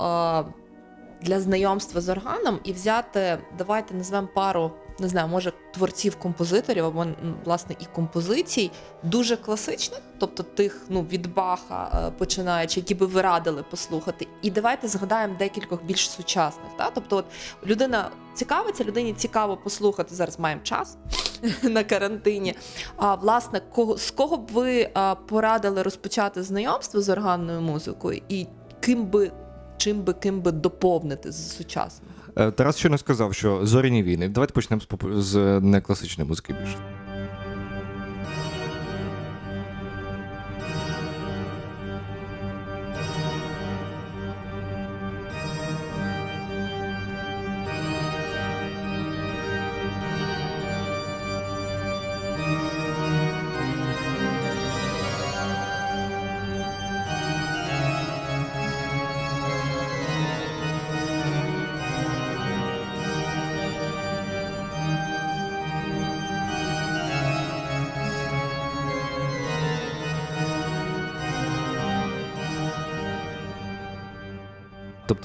для 1.22 1.40
знайомства 1.40 2.02
з 2.02 2.10
органом 2.10 2.60
і 2.64 2.74
взяти, 2.74 3.38
давайте 3.58 3.94
назвемо 3.94 4.28
пару, 4.36 4.72
не 5.00 5.08
знаю, 5.08 5.28
може 5.28 5.54
творців 5.74 6.16
композиторів 6.16 6.86
або 6.86 7.06
власне 7.46 7.76
і 7.80 7.86
композицій, 7.86 8.72
дуже 9.04 9.38
класичних, 9.38 10.02
тобто 10.20 10.44
тих 10.44 10.86
ну 10.90 11.02
від 11.02 11.34
Баха 11.34 12.08
е, 12.08 12.12
починаючи, 12.18 12.80
які 12.80 12.96
би 12.96 13.06
ви 13.06 13.22
радили 13.22 13.64
послухати. 13.64 14.28
І 14.42 14.52
давайте 14.52 14.88
згадаємо 14.88 15.36
декількох 15.40 15.84
більш 15.84 16.10
сучасних. 16.10 16.68
Та? 16.78 16.90
Тобто, 16.94 17.18
от 17.18 17.26
людина 17.66 18.10
цікавиться, 18.34 18.84
людині 18.84 19.14
цікаво 19.14 19.58
послухати. 19.58 20.16
Зараз 20.16 20.40
маємо 20.40 20.62
час 20.62 20.98
на 21.64 21.84
карантині. 21.84 22.56
А 22.96 23.16
власне, 23.16 23.62
кого 23.74 23.98
з 23.98 24.12
кого 24.12 24.38
б 24.38 24.52
ви 24.52 24.90
порадили 25.28 25.84
розпочати 25.84 26.44
знайомство 26.44 27.02
з 27.02 27.10
органною 27.10 27.62
музикою, 27.62 28.22
і 28.30 28.48
ким 28.80 29.06
би 29.06 29.32
чим 29.78 30.02
би 30.02 30.14
ким 30.14 30.42
би 30.42 30.52
доповнити 30.52 31.32
з 31.32 31.58
сучасного? 31.58 32.15
Е, 32.36 32.52
Тарас 32.52 32.78
щойно 32.78 32.98
сказав, 32.98 33.34
що 33.34 33.66
зоряні 33.66 34.04
війни. 34.04 34.30
Давайте 34.30 34.54
почнемо 34.54 34.82
з, 34.82 35.22
з 35.22 35.60
некласичної 35.60 36.28
музики 36.28 36.56
більше. 36.62 37.05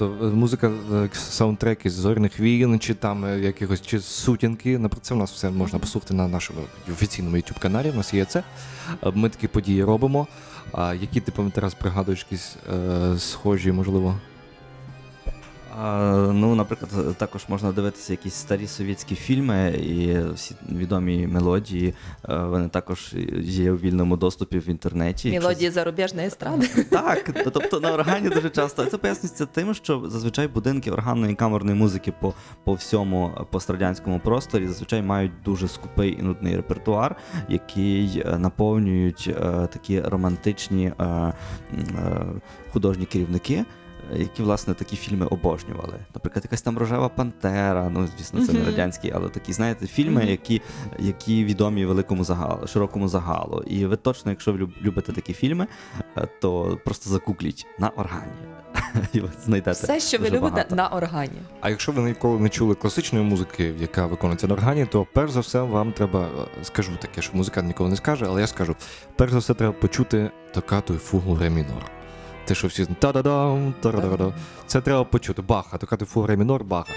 Тобто 0.01 0.25
е, 0.25 0.29
музика, 0.29 0.71
е, 0.93 1.09
саундтреки 1.13 1.89
з 1.89 1.93
зоряних 1.93 2.39
війн, 2.39 2.79
чи 2.79 2.93
там 2.93 3.25
е, 3.25 3.39
якихось 3.39 3.81
чи 3.81 3.99
сутінки. 3.99 4.79
Наприклад, 4.79 5.05
це 5.05 5.13
в 5.13 5.17
нас 5.17 5.31
все 5.31 5.49
можна 5.49 5.79
послухати 5.79 6.13
на 6.13 6.27
нашому 6.27 6.59
офіційному 6.91 7.35
youtube 7.35 7.59
каналі. 7.59 7.91
У 7.91 7.93
нас 7.97 8.13
є 8.13 8.25
це. 8.25 8.43
Ми 9.13 9.29
такі 9.29 9.47
події 9.47 9.83
робимо. 9.83 10.27
А 10.71 10.93
які 10.93 11.21
ти 11.21 11.31
пам'ятаєш, 11.31 11.73
пригадуєш 11.73 12.19
якісь 12.19 12.55
е, 12.73 13.19
схожі, 13.19 13.71
можливо? 13.71 14.19
А, 15.79 16.31
ну, 16.33 16.55
наприклад, 16.55 17.17
також 17.17 17.45
можна 17.47 17.71
дивитися 17.71 18.13
якісь 18.13 18.33
старі 18.33 18.67
совєтські 18.67 19.15
фільми, 19.15 19.69
і 19.69 20.19
всі 20.33 20.55
відомі 20.71 21.27
мелодії, 21.27 21.93
е, 22.29 22.37
вони 22.37 22.69
також 22.69 23.15
є 23.41 23.71
у 23.71 23.75
вільному 23.75 24.17
доступі 24.17 24.59
в 24.59 24.69
інтернеті. 24.69 25.31
Мелодії 25.31 25.71
зарубіжної 25.71 26.27
естради. 26.27 26.67
Так, 26.89 27.43
тобто 27.53 27.79
на 27.79 27.93
органі 27.93 28.29
дуже 28.29 28.49
часто. 28.49 28.85
Це 28.85 28.97
пояснюється 28.97 29.45
тим, 29.45 29.73
що 29.73 30.03
зазвичай 30.05 30.47
будинки 30.47 30.91
органної 30.91 31.35
камерної 31.35 31.77
музики 31.77 32.13
по, 32.19 32.33
по 32.63 32.73
всьому 32.73 33.31
пострадянському 33.51 34.19
просторі 34.19 34.67
зазвичай 34.67 35.01
мають 35.01 35.31
дуже 35.45 35.67
скупий 35.67 36.17
і 36.19 36.21
нудний 36.21 36.55
репертуар, 36.55 37.15
який 37.49 38.23
е, 38.25 38.37
наповнюють 38.37 39.29
е, 39.29 39.67
такі 39.73 40.01
романтичні 40.01 40.93
е, 40.99 41.03
е, 41.03 41.33
художні 42.71 43.05
керівники. 43.05 43.65
Які 44.15 44.43
власне 44.43 44.73
такі 44.73 44.95
фільми 44.95 45.25
обожнювали. 45.25 45.93
Наприклад, 46.15 46.43
якась 46.45 46.61
там 46.61 46.77
рожева 46.77 47.09
пантера. 47.09 47.89
Ну 47.89 48.07
звісно, 48.17 48.45
це 48.45 48.53
не 48.53 48.59
Мгм. 48.59 48.67
радянські, 48.67 49.11
але 49.15 49.29
такі, 49.29 49.53
знаєте, 49.53 49.87
фільми, 49.87 50.25
які, 50.25 50.61
які 50.99 51.45
відомі 51.45 51.85
великому 51.85 52.23
загалу, 52.23 52.67
широкому 52.67 53.07
загалу. 53.07 53.63
І 53.67 53.85
ви 53.85 53.95
точно, 53.95 54.31
якщо 54.31 54.53
ви 54.53 54.59
люб- 54.59 54.73
любите 54.81 55.11
такі 55.11 55.33
фільми, 55.33 55.67
е, 56.17 56.27
то 56.41 56.79
просто 56.85 57.09
загугліть 57.09 57.65
на 57.79 57.89
органі. 57.89 58.31
І 59.13 59.19
ви 59.19 59.29
знайдете. 59.45 59.71
Все, 59.71 59.99
що 59.99 60.17
ви 60.17 60.25
любите 60.29 60.41
багато. 60.49 60.75
на 60.75 60.87
органі. 60.87 61.31
А 61.61 61.69
якщо 61.69 61.91
ви 61.91 62.01
ніколи 62.01 62.39
не 62.39 62.49
чули 62.49 62.75
класичної 62.75 63.25
музики, 63.25 63.73
яка 63.79 64.05
виконується 64.05 64.47
на 64.47 64.53
органі, 64.53 64.85
то 64.85 65.07
перш 65.13 65.31
за 65.31 65.39
все 65.39 65.61
вам 65.61 65.91
треба, 65.91 66.19
е, 66.59 66.63
скажу 66.63 66.91
таке, 67.01 67.21
що 67.21 67.37
музикант 67.37 67.67
ніколи 67.67 67.89
не 67.89 67.95
скаже, 67.95 68.25
але 68.27 68.41
я 68.41 68.47
скажу: 68.47 68.75
перш 69.15 69.31
за 69.31 69.37
все 69.37 69.53
треба 69.53 69.73
почути 69.73 70.31
токату 70.53 70.93
і 70.93 70.97
фугу 70.97 71.35
ре 71.37 71.49
мінор. 71.49 71.83
Те, 72.45 72.55
що 72.55 72.67
всі 72.67 72.85
та-да-дам, 72.85 73.73
та-да-да-да. 73.81 74.33
Це 74.67 74.81
треба 74.81 75.03
почути. 75.03 75.41
Баха, 75.41 75.77
то 75.77 75.87
кати 75.87 76.05
фу 76.05 76.27
ре 76.27 76.37
мінор, 76.37 76.63
баха. 76.63 76.93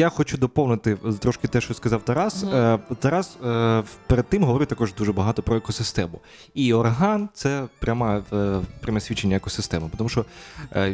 Я 0.00 0.08
хочу 0.08 0.36
доповнити 0.36 0.96
трошки 1.18 1.48
те, 1.48 1.60
що 1.60 1.74
сказав 1.74 2.02
Тарас. 2.02 2.44
Мгм. 2.44 2.54
Е, 2.54 2.78
Тарас 2.98 3.36
е, 3.46 3.82
перед 4.06 4.28
тим 4.28 4.44
говорив 4.44 4.68
також 4.68 4.94
дуже 4.94 5.12
багато 5.12 5.42
про 5.42 5.56
екосистему. 5.56 6.20
І 6.54 6.74
орган 6.74 7.28
це 7.34 7.64
пряма, 7.78 8.22
е, 8.32 8.60
пряме 8.80 9.00
свідчення 9.00 9.36
екосистеми. 9.36 9.90
Тому 9.96 10.08
що 10.08 10.24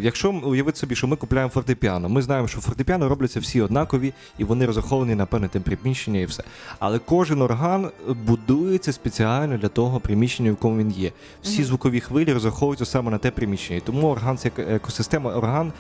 якщо 0.00 0.30
уявити 0.30 0.78
собі, 0.78 0.94
що 0.94 1.06
ми 1.06 1.16
купуємо 1.16 1.48
фортепіано, 1.48 2.08
ми 2.08 2.22
знаємо, 2.22 2.48
що 2.48 2.60
фортепіано 2.60 3.08
робляться 3.08 3.40
всі 3.40 3.60
однакові, 3.60 4.12
і 4.38 4.44
вони 4.44 4.66
розраховані 4.66 5.14
на 5.14 5.26
певне 5.26 5.48
тим 5.48 5.62
приміщення 5.62 6.20
і 6.20 6.24
все. 6.24 6.42
Але 6.78 6.98
кожен 6.98 7.42
орган 7.42 7.90
будується 8.26 8.92
спеціально 8.92 9.58
для 9.58 9.68
того 9.68 10.00
приміщення, 10.00 10.50
в 10.50 10.52
якому 10.52 10.78
він 10.78 10.90
є. 10.90 11.12
Всі 11.42 11.58
Мгм. 11.58 11.64
звукові 11.64 12.00
хвилі 12.00 12.32
розраховуються 12.32 12.84
саме 12.84 13.10
на 13.10 13.18
те 13.18 13.30
приміщення. 13.30 13.78
І 13.78 13.82
тому 13.82 14.08
орган 14.08 14.38
це 14.38 14.50
екосистема. 14.58 15.30
Орган 15.34 15.72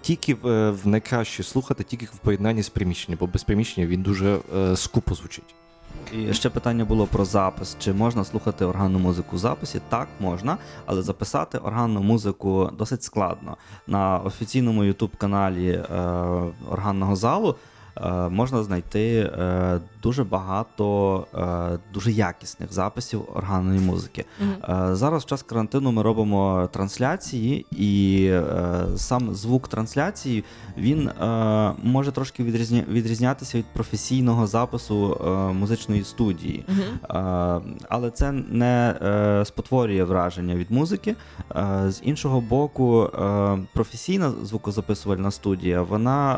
тільки 0.00 0.34
в, 0.34 0.70
в 0.70 0.86
найкраще 0.86 1.42
слухати, 1.42 1.84
тільки 1.84 2.06
в 2.06 2.18
поєднанні 2.18 2.62
з 2.62 2.69
приміщенням, 2.70 3.18
бо 3.20 3.26
без 3.26 3.44
приміщення 3.44 3.86
він 3.86 4.02
дуже 4.02 4.38
е, 4.56 4.76
скупо 4.76 5.14
звучить. 5.14 5.54
І 6.12 6.34
ще 6.34 6.50
питання 6.50 6.84
було 6.84 7.06
про 7.06 7.24
запис. 7.24 7.76
Чи 7.78 7.92
можна 7.92 8.24
слухати 8.24 8.64
органну 8.64 8.98
музику 8.98 9.36
в 9.36 9.38
записі? 9.38 9.80
Так, 9.88 10.08
можна, 10.20 10.58
але 10.86 11.02
записати 11.02 11.58
органну 11.58 12.02
музику 12.02 12.70
досить 12.78 13.02
складно. 13.02 13.56
На 13.86 14.18
офіційному 14.18 14.84
youtube 14.84 15.16
каналі 15.16 15.68
е, 15.68 15.84
органного 16.70 17.16
залу 17.16 17.56
е, 17.96 18.10
можна 18.28 18.62
знайти 18.62 19.18
е, 19.18 19.80
дуже 20.02 20.24
багато 20.24 21.26
е, 21.34 21.78
дуже 21.94 22.12
якісних 22.12 22.72
записів 22.72 23.22
органної 23.34 23.80
музики. 23.80 24.24
Е, 24.42 24.88
Зараз 24.92 25.22
в 25.22 25.26
час 25.26 25.42
карантину 25.42 25.92
ми 25.92 26.02
робимо 26.02 26.68
трансляції, 26.72 27.66
і 27.70 28.24
е, 28.30 28.82
сам 28.96 29.34
звук 29.34 29.68
трансляції 29.68 30.44
він 30.76 31.08
е, 31.08 31.72
може 31.82 32.12
трошки 32.12 32.44
відрізня... 32.44 32.84
відрізнятися 32.88 33.58
від 33.58 33.66
професійного 33.66 34.46
запису 34.46 35.14
е, 35.14 35.30
музичної 35.52 36.04
студії. 36.04 36.64
Е, 36.68 37.60
але 37.88 38.10
це 38.14 38.32
не 38.32 38.94
е, 39.02 39.44
спотворює 39.44 40.04
враження 40.04 40.54
від 40.54 40.70
музики. 40.70 41.16
Е, 41.56 41.90
з 41.90 42.00
іншого 42.04 42.40
боку, 42.40 43.02
е, 43.04 43.58
професійна 43.74 44.32
звукозаписувальна 44.42 45.30
студія, 45.30 45.82
вона, 45.82 46.34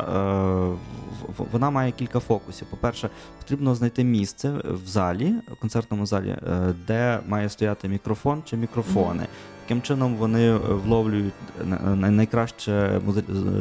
е, 1.39 1.43
вона 1.51 1.69
має 1.69 1.91
кілька 1.91 2.19
фокусів. 2.19 2.67
По-перше, 2.69 3.09
потрібно 3.37 3.52
знайти 3.61 4.03
місце 4.03 4.49
в 4.63 4.87
залі, 4.87 5.33
в 5.51 5.55
концертному 5.55 6.05
залі, 6.05 6.29
е, 6.29 6.73
де 6.87 7.19
має 7.27 7.49
стояти 7.49 7.87
мікрофон 7.87 8.41
чи 8.45 8.57
мікрофони. 8.57 9.27
Таким 9.63 9.81
чином 9.81 10.15
вони 10.15 10.49
е, 10.55 10.57
вловлюють 10.57 11.33
на- 11.65 11.95
на- 11.95 12.11
найкраще 12.11 13.01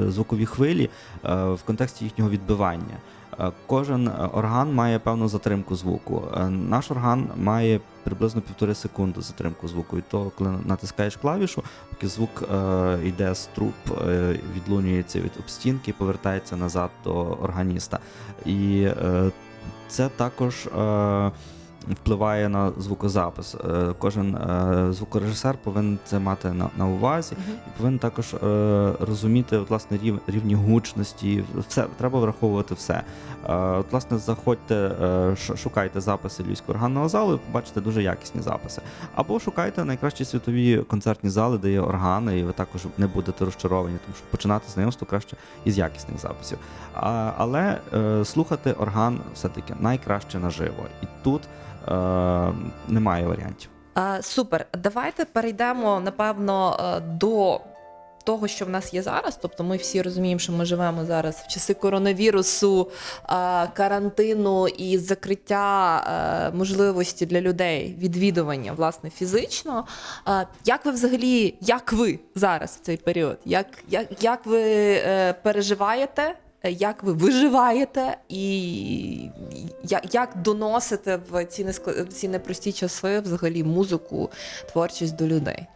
звукові 0.09 0.47
хвилі 0.47 0.91
е, 1.25 1.45
в 1.45 1.63
контексті 1.63 2.05
їхнього 2.05 2.31
відбивання. 2.31 2.97
Кожен 3.67 4.09
орган 4.33 4.75
має 4.75 4.99
певну 4.99 5.29
затримку 5.29 5.77
звуку. 5.77 6.23
Наш 6.49 6.91
орган 6.91 7.29
має 7.37 7.81
приблизно 8.05 8.41
півтори 8.41 8.75
секунди 8.75 9.21
затримку 9.21 9.69
звуку. 9.69 9.99
І 9.99 10.03
то, 10.11 10.33
коли 10.39 10.51
натискаєш 10.67 11.17
клавішу, 11.17 11.63
поки 11.91 12.09
звук 12.09 12.43
йде 13.05 13.35
з 13.35 13.47
труб, 13.47 13.73
відлунюється 14.57 15.21
від 15.21 15.31
обстінки, 15.39 15.93
повертається 15.93 16.57
назад 16.57 16.91
до 17.05 17.15
органіста. 17.21 17.99
І 18.47 18.89
це 19.93 20.09
також. 20.09 20.67
Е, 20.67 21.31
Впливає 21.91 22.49
на 22.49 22.73
звукозапис. 22.79 23.55
Е, 23.55 23.95
Кожен 23.99 24.37
е, 24.37 24.87
звукорежисер 24.93 25.57
повинен 25.63 25.99
це 26.05 26.19
мати 26.19 26.53
на, 26.53 26.69
на 26.77 26.87
увазі 26.87 27.37
і 27.49 27.79
повинен 27.79 27.99
також 27.99 28.35
е, 28.35 28.39
розуміти 29.01 29.59
власне 29.59 29.99
рів, 30.03 30.21
рівні 30.27 30.55
гучності. 30.55 31.45
Все 31.69 31.85
треба 31.99 32.21
враховувати 32.21 32.75
все. 32.75 33.03
От, 33.49 33.93
власне, 33.93 34.19
заходьте, 34.19 34.91
шукайте 35.57 36.01
записи 36.01 36.43
Львівського 36.43 36.73
органного 36.73 37.09
залу, 37.09 37.35
і 37.35 37.39
побачите 37.39 37.81
дуже 37.81 38.03
якісні 38.03 38.43
записи. 38.43 38.83
Або 39.15 39.41
шукайте 39.41 39.85
найкращі 39.85 40.25
світові 40.25 40.79
концертні 40.79 41.31
зали, 41.31 41.59
де 41.59 41.73
є 41.73 41.81
органи, 41.81 42.39
і 42.39 42.45
ви 42.45 42.53
також 42.53 42.87
не 42.99 43.07
будете 43.07 43.45
розчаровані, 43.45 43.99
тому 44.05 44.17
що 44.17 44.25
починати 44.31 44.65
знайомство 44.73 45.07
краще 45.07 45.37
із 45.65 45.79
якісних 45.79 46.19
записів. 46.19 46.59
А, 46.95 47.33
але 47.37 47.79
слухати 48.25 48.73
орган 48.73 49.21
все-таки 49.35 49.75
найкраще 49.81 50.39
наживо. 50.39 50.85
І 51.03 51.07
тут 51.23 51.43
немає 52.89 53.27
варіантів. 53.27 53.71
Супер. 54.21 54.67
Давайте 54.79 55.25
перейдемо 55.25 56.01
напевно 56.01 56.77
е, 56.81 57.01
до. 57.01 57.61
Того, 58.25 58.49
що 58.49 58.65
в 58.65 58.69
нас 58.69 58.95
є 58.95 59.03
зараз, 59.03 59.39
тобто 59.43 59.65
ми 59.65 59.77
всі 59.77 60.03
розуміємо, 60.03 60.39
що 60.39 60.53
ми 60.53 60.65
живемо 60.65 61.05
зараз 61.05 61.37
в 61.37 61.47
часи 61.49 61.75
коронавірусу, 61.75 62.91
е, 62.91 63.67
карантину 63.67 64.69
і 64.69 64.99
закриття 64.99 65.99
е, 66.53 66.57
можливості 66.57 67.27
для 67.27 67.41
людей 67.41 67.97
відвідування 67.99 68.73
власне 68.73 69.11
фізично. 69.11 69.87
Е, 70.29 70.47
Як 70.65 70.85
ви 70.85 70.91
взагалі, 70.93 71.55
як 71.61 71.93
ви 71.93 72.19
зараз 72.35 72.79
в 72.83 72.85
цей 72.85 72.97
період? 72.97 73.39
Як, 73.45 73.67
як, 73.89 74.23
як 74.23 74.47
ви 74.47 74.63
е, 74.63 75.33
переживаєте? 75.43 76.35
Е, 76.65 76.71
Як 76.71 77.03
ви 77.03 77.13
виживаєте, 77.13 78.17
і 78.29 79.29
як, 80.13 80.33
доносите 80.43 81.21
в 81.31 81.45
ці 82.13 82.29
непрості 82.29 82.73
часи 82.73 83.21
взагалі 83.21 83.65
музику, 83.65 84.31
творчість 84.73 85.17
до 85.17 85.27
людей? 85.27 85.67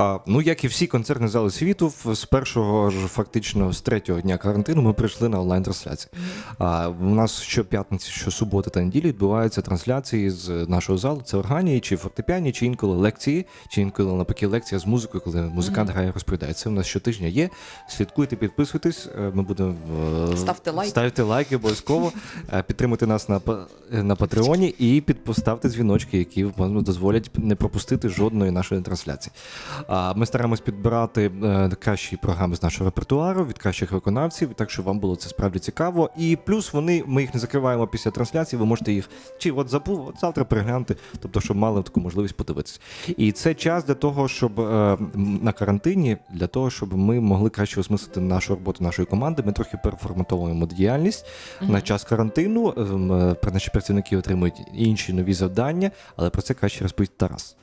А, 0.00 0.18
ну, 0.26 0.40
як 0.42 0.64
і 0.64 0.66
всі 0.66 0.86
концертні 0.86 1.28
зали 1.28 1.50
світу, 1.50 1.92
з 2.14 2.24
першого 2.24 2.90
ж 2.90 2.98
фактично 3.06 3.72
з 3.72 3.80
третього 3.80 4.20
дня 4.20 4.38
карантину 4.38 4.82
ми 4.82 4.92
прийшли 4.92 5.28
на 5.28 5.40
онлайн-трансляції. 5.40 6.10
А, 6.58 6.88
у 6.88 7.04
нас 7.14 7.40
щоп'ятниці, 7.40 8.10
щосуботи 8.10 8.70
та 8.70 8.80
неділі 8.80 9.06
відбуваються 9.06 9.62
трансляції 9.62 10.30
з 10.30 10.48
нашого 10.48 10.98
залу. 10.98 11.22
Це 11.24 11.36
органії, 11.36 11.80
чи 11.80 11.96
фортепіані, 11.96 12.52
чи 12.52 12.66
інколи 12.66 12.96
лекції, 12.96 13.46
чи 13.68 13.80
інколи 13.80 14.12
навпаки 14.12 14.46
лекція 14.46 14.78
з 14.78 14.86
музикою, 14.86 15.22
коли 15.24 15.42
музикант 15.42 15.90
грає 15.90 16.12
розповідає. 16.12 16.52
Це 16.52 16.68
у 16.68 16.72
нас 16.72 16.86
щотижня 16.86 17.26
є. 17.26 17.50
Слідкуйте, 17.88 18.36
підписуйтесь. 18.36 19.08
е, 19.18 19.30
Ми 19.34 19.42
будемо 19.42 19.74
е, 20.32 20.36
Ставте 20.36 20.70
лайки. 20.70 20.90
Ставте 20.90 21.22
лайки 21.22 21.56
обов'язково. 21.56 22.12
Е, 22.52 22.62
Підтримуйте 22.62 23.06
нас 23.06 23.28
на, 23.28 23.40
на 23.90 24.16
Патреоні 24.16 24.74
і 24.78 25.00
підпоставте 25.00 25.68
дзвіночки, 25.68 26.18
які 26.18 26.44
вам 26.44 26.82
дозволять 26.82 27.30
не 27.34 27.54
пропустити 27.54 28.08
жодної 28.08 28.50
нашої 28.50 28.80
трансляції. 28.80 29.32
А 29.88 30.14
Ми 30.14 30.26
стараємось 30.26 30.60
підбирати 30.60 31.30
е, 31.44 31.70
кращі 31.80 32.16
програми 32.16 32.56
з 32.56 32.62
нашого 32.62 32.84
репертуару 32.84 33.44
від 33.44 33.58
кращих 33.58 33.92
виконавців, 33.92 34.54
так 34.54 34.70
що 34.70 34.82
вам 34.82 34.98
було 34.98 35.16
це 35.16 35.28
справді 35.28 35.58
цікаво. 35.58 36.10
І 36.16 36.38
плюс 36.44 36.72
вони, 36.72 37.04
ми 37.06 37.22
їх 37.22 37.34
не 37.34 37.40
закриваємо 37.40 37.86
після 37.86 38.10
трансляції. 38.10 38.60
Ви 38.60 38.66
можете 38.66 38.92
їх 38.92 39.10
чи 39.38 39.50
от 39.50 39.68
забув, 39.68 40.06
от 40.08 40.20
завтра 40.20 40.44
переглянути, 40.44 40.96
тобто, 41.20 41.40
щоб 41.40 41.56
мали 41.56 41.82
таку 41.82 42.00
можливість 42.00 42.36
подивитися. 42.36 42.80
І 43.16 43.32
це 43.32 43.54
час 43.54 43.84
для 43.84 43.94
того, 43.94 44.28
щоб 44.28 44.60
е, 44.60 44.98
на 45.42 45.52
карантині, 45.52 46.16
для 46.30 46.46
того, 46.46 46.70
щоб 46.70 46.94
ми 46.94 47.20
могли 47.20 47.50
краще 47.50 47.80
осмислити 47.80 48.20
нашу 48.20 48.54
роботу 48.54 48.84
нашої 48.84 49.06
команди. 49.06 49.42
Ми 49.46 49.52
трохи 49.52 49.76
переформатовуємо 49.84 50.66
діяльність 50.66 51.26
на 51.60 51.80
час 51.80 52.04
карантину. 52.04 52.74
е, 53.42 53.50
Наші 53.52 53.70
працівники 53.70 54.16
отримують 54.16 54.62
інші 54.74 55.12
нові 55.12 55.34
завдання, 55.34 55.90
але 56.16 56.30
про 56.30 56.42
це 56.42 56.54
краще 56.54 56.82
розповість 56.82 57.16
Тарас. 57.16 57.56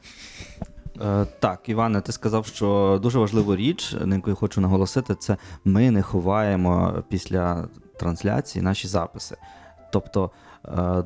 Е, 1.02 1.26
Так, 1.40 1.70
Іване, 1.70 2.02
ти 2.02 2.12
сказав, 2.12 2.46
що 2.46 3.00
дуже 3.04 3.20
важливу 3.20 3.56
річ, 3.56 3.96
на 4.02 4.16
яку 4.16 4.30
я 4.30 4.36
хочу 4.36 4.62
наголосити, 4.62 5.16
це 5.16 5.38
ми 5.66 5.92
не 5.92 6.02
ховаємо 6.02 7.04
після 7.10 7.68
трансляції 8.00 8.62
наші 8.62 8.88
записи. 8.88 9.38
Тобто, 9.92 10.32
е, 10.66 11.04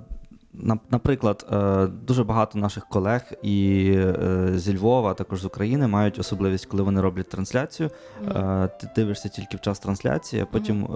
наприклад, 0.91 1.47
е, 1.51 1.87
дуже 1.87 2.23
багато 2.23 2.59
наших 2.59 2.87
колег 2.87 3.31
і 3.43 3.91
е, 3.95 4.51
зі 4.55 4.77
Львова, 4.77 5.11
а 5.11 5.13
також 5.13 5.41
з 5.41 5.45
України, 5.45 5.87
мають 5.87 6.19
особливість, 6.19 6.65
коли 6.65 6.83
вони 6.83 7.01
роблять 7.01 7.29
трансляцію. 7.29 7.89
е, 8.27 8.69
Ти 8.81 8.89
дивишся 8.95 9.29
тільки 9.29 9.57
в 9.57 9.61
час 9.61 9.79
трансляції, 9.79 10.41
а 10.41 10.45
потім 10.45 10.87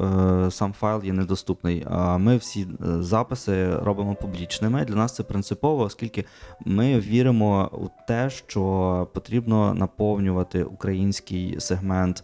сам 0.51 0.73
файл 0.73 1.03
є 1.03 1.13
недоступний. 1.13 1.85
А 1.89 2.17
ми 2.17 2.37
всі 2.37 2.67
записи 2.99 3.75
робимо 3.75 4.15
публічними. 4.15 4.85
Для 4.85 4.95
нас 4.95 5.15
це 5.15 5.23
принципово, 5.23 5.83
оскільки 5.83 6.25
ми 6.65 6.99
віримо 6.99 7.69
у 7.73 8.05
те, 8.07 8.29
що 8.29 9.07
потрібно 9.13 9.73
наповнювати 9.73 10.63
український 10.63 11.55
сегмент 11.59 12.23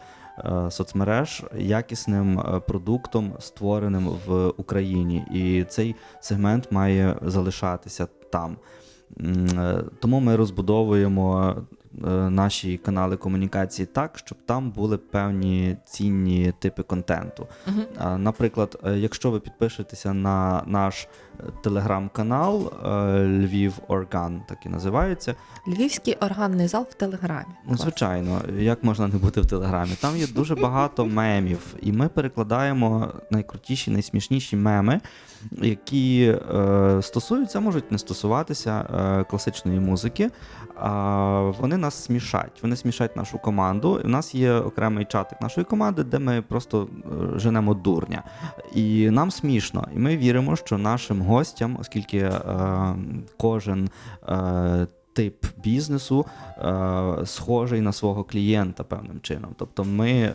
соцмереж 0.70 1.44
якісним 1.58 2.40
е, 2.40 2.60
продуктом, 2.60 3.34
створеним 3.40 4.10
в 4.26 4.48
Україні, 4.58 5.26
і 5.32 5.64
цей 5.64 5.96
сегмент 6.20 6.72
має 6.72 7.16
залишатися 7.22 8.08
там. 8.30 8.58
Е, 9.20 9.84
Тому 10.00 10.20
ми 10.20 10.36
розбудовуємо 10.36 11.56
е, 12.08 12.10
наші 12.30 12.78
канали 12.78 13.18
комунікації 13.18 13.86
так, 13.86 14.18
щоб 14.18 14.38
там 14.46 14.72
були 14.72 14.98
певні 14.98 15.78
цінні 15.86 16.54
типи 16.60 16.84
контенту. 16.84 17.48
А, 17.98 18.18
Наприклад, 18.18 18.80
е, 18.84 18.98
якщо 18.98 19.32
ви 19.32 19.40
підпишетеся 19.40 20.14
на 20.14 20.64
наш 20.66 21.04
е, 21.04 21.08
телеграм-канал 21.62 22.74
е, 22.86 22.90
Львів 23.26 23.74
Орган, 23.88 24.42
так 24.48 24.66
і 24.66 24.70
називається. 24.70 25.36
Львівський 25.68 26.16
органний 26.22 26.68
зал 26.68 26.88
в 26.90 26.94
Телеграмі. 26.94 27.54
Ну, 27.68 27.78
звичайно, 27.78 28.42
як 28.58 28.84
можна 28.84 29.08
не 29.08 29.18
бути 29.18 29.42
в 29.42 29.46
телеграмі? 29.46 29.92
Там 30.02 30.18
є 30.18 30.28
дуже 30.28 30.56
багато 30.56 31.06
мемів, 31.06 31.76
і 31.82 31.92
ми 31.92 32.08
перекладаємо 32.08 33.14
найкрутіші, 33.32 33.92
найсмішніші 33.92 34.56
меми, 34.56 35.02
які 35.52 36.36
е, 36.56 37.00
стосуються, 37.02 37.60
можуть 37.60 37.92
не 37.92 37.98
стосуватися 37.98 38.86
е, 39.20 39.24
класичної 39.24 39.80
музики. 39.80 40.30
Вони 41.60 41.78
нас 41.78 42.04
смішать. 42.04 42.60
Вони 42.62 42.76
смішать 42.76 43.16
нашу 43.16 43.38
команду. 43.38 44.02
В 44.04 44.08
нас 44.08 44.36
є 44.36 44.54
окремий 44.54 45.06
чатик 45.06 45.42
нашої 45.42 45.66
команди, 45.66 46.04
де 46.04 46.20
ми 46.20 46.42
просто 46.42 46.88
е, 47.36 47.40
женемо 47.40 47.74
дурня. 47.74 48.24
І 48.76 49.10
нам 49.10 49.32
смішно. 49.32 49.88
І 49.96 50.00
ми 50.00 50.18
віримо, 50.18 50.56
що 50.56 50.78
нашим 50.78 51.22
гостям, 51.30 51.78
оскільки 51.80 52.18
е, 52.18 52.42
кожен. 53.38 53.90
Е, 54.30 54.88
Тип 55.14 55.46
бізнесу 55.64 56.26
е, 56.58 57.26
схожий 57.26 57.82
на 57.82 57.92
свого 57.92 58.24
клієнта 58.24 58.84
певним 58.84 59.22
чином. 59.22 59.56
Тобто 59.58 59.84
ми 59.84 60.12
е, 60.12 60.34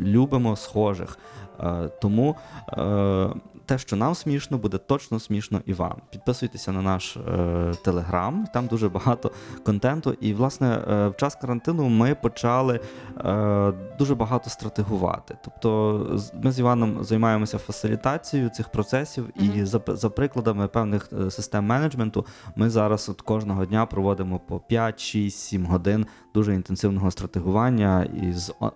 любимо 0.00 0.56
схожих. 0.56 1.18
Е, 1.60 1.88
тому 2.00 2.36
е, 2.68 3.28
те, 3.70 3.78
що 3.78 3.96
нам 3.96 4.14
смішно, 4.14 4.58
буде 4.58 4.78
точно 4.78 5.20
смішно 5.20 5.60
і 5.66 5.72
вам. 5.72 5.96
Підписуйтеся 6.10 6.72
на 6.72 6.82
наш 6.82 7.16
е, 7.16 7.72
телеграм, 7.84 8.46
там 8.54 8.66
дуже 8.66 8.88
багато 8.88 9.32
контенту. 9.64 10.12
І, 10.20 10.34
власне, 10.34 10.66
е, 10.68 11.08
в 11.08 11.16
час 11.16 11.34
карантину 11.34 11.88
ми 11.88 12.14
почали 12.14 12.80
е, 13.18 13.72
дуже 13.98 14.14
багато 14.14 14.50
стратегувати. 14.50 15.36
Тобто, 15.44 16.20
ми 16.42 16.52
з 16.52 16.58
Іваном 16.58 17.04
займаємося 17.04 17.58
фасилітацією 17.58 18.50
цих 18.50 18.68
процесів, 18.68 19.28
і 19.36 19.64
за, 19.64 19.80
за 19.86 20.10
прикладами 20.10 20.68
певних 20.68 21.08
е, 21.12 21.30
систем 21.30 21.66
менеджменту, 21.66 22.26
ми 22.56 22.70
зараз 22.70 23.08
от 23.08 23.20
кожного 23.20 23.66
дня 23.66 23.86
проводимо 23.86 24.38
по 24.38 24.60
5, 24.60 25.00
6, 25.00 25.38
7 25.38 25.66
годин 25.66 26.06
дуже 26.34 26.54
інтенсивного 26.54 27.10
стратегування 27.10 28.08
із 28.22 28.52
е, 28.62 28.66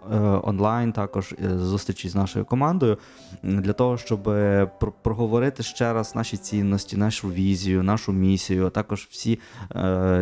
онлайн, 0.43 0.93
також 0.93 1.33
е, 1.45 1.59
зустрічі 1.59 2.09
з 2.09 2.15
нашою 2.15 2.45
командою, 2.45 2.99
для 3.43 3.73
того, 3.73 3.97
щоб 3.97 4.29
е, 4.29 4.71
проговорити 5.03 5.63
ще 5.63 5.93
раз 5.93 6.15
наші 6.15 6.37
цінності, 6.37 6.97
нашу 6.97 7.29
візію, 7.29 7.83
нашу 7.83 8.13
місію, 8.13 8.67
а 8.67 8.71
також 8.71 9.09
всі 9.11 9.39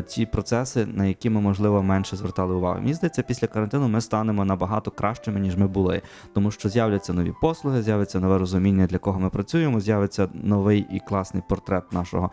ті 0.08 0.26
процеси, 0.26 0.86
на 0.86 1.06
які 1.06 1.30
ми, 1.30 1.40
можливо, 1.40 1.82
менше 1.82 2.16
звертали 2.16 2.54
увагу. 2.54 2.80
Мені 2.80 2.94
здається, 2.94 3.22
після 3.22 3.46
карантину 3.46 3.88
ми 3.88 4.00
станемо 4.00 4.44
набагато 4.44 4.90
кращими, 4.90 5.40
ніж 5.40 5.56
ми 5.56 5.66
були, 5.66 6.02
тому 6.34 6.50
що 6.50 6.68
з'являться 6.68 7.12
нові 7.12 7.32
послуги, 7.40 7.82
з'явиться 7.82 8.20
нове 8.20 8.38
розуміння, 8.38 8.86
для 8.86 8.98
кого 8.98 9.20
ми 9.20 9.30
працюємо, 9.30 9.80
з'явиться 9.80 10.28
новий 10.34 10.86
і 10.92 11.00
класний 11.00 11.42
портрет 11.48 11.92
нашого 11.92 12.30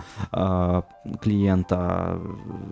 клієнта, 1.24 2.16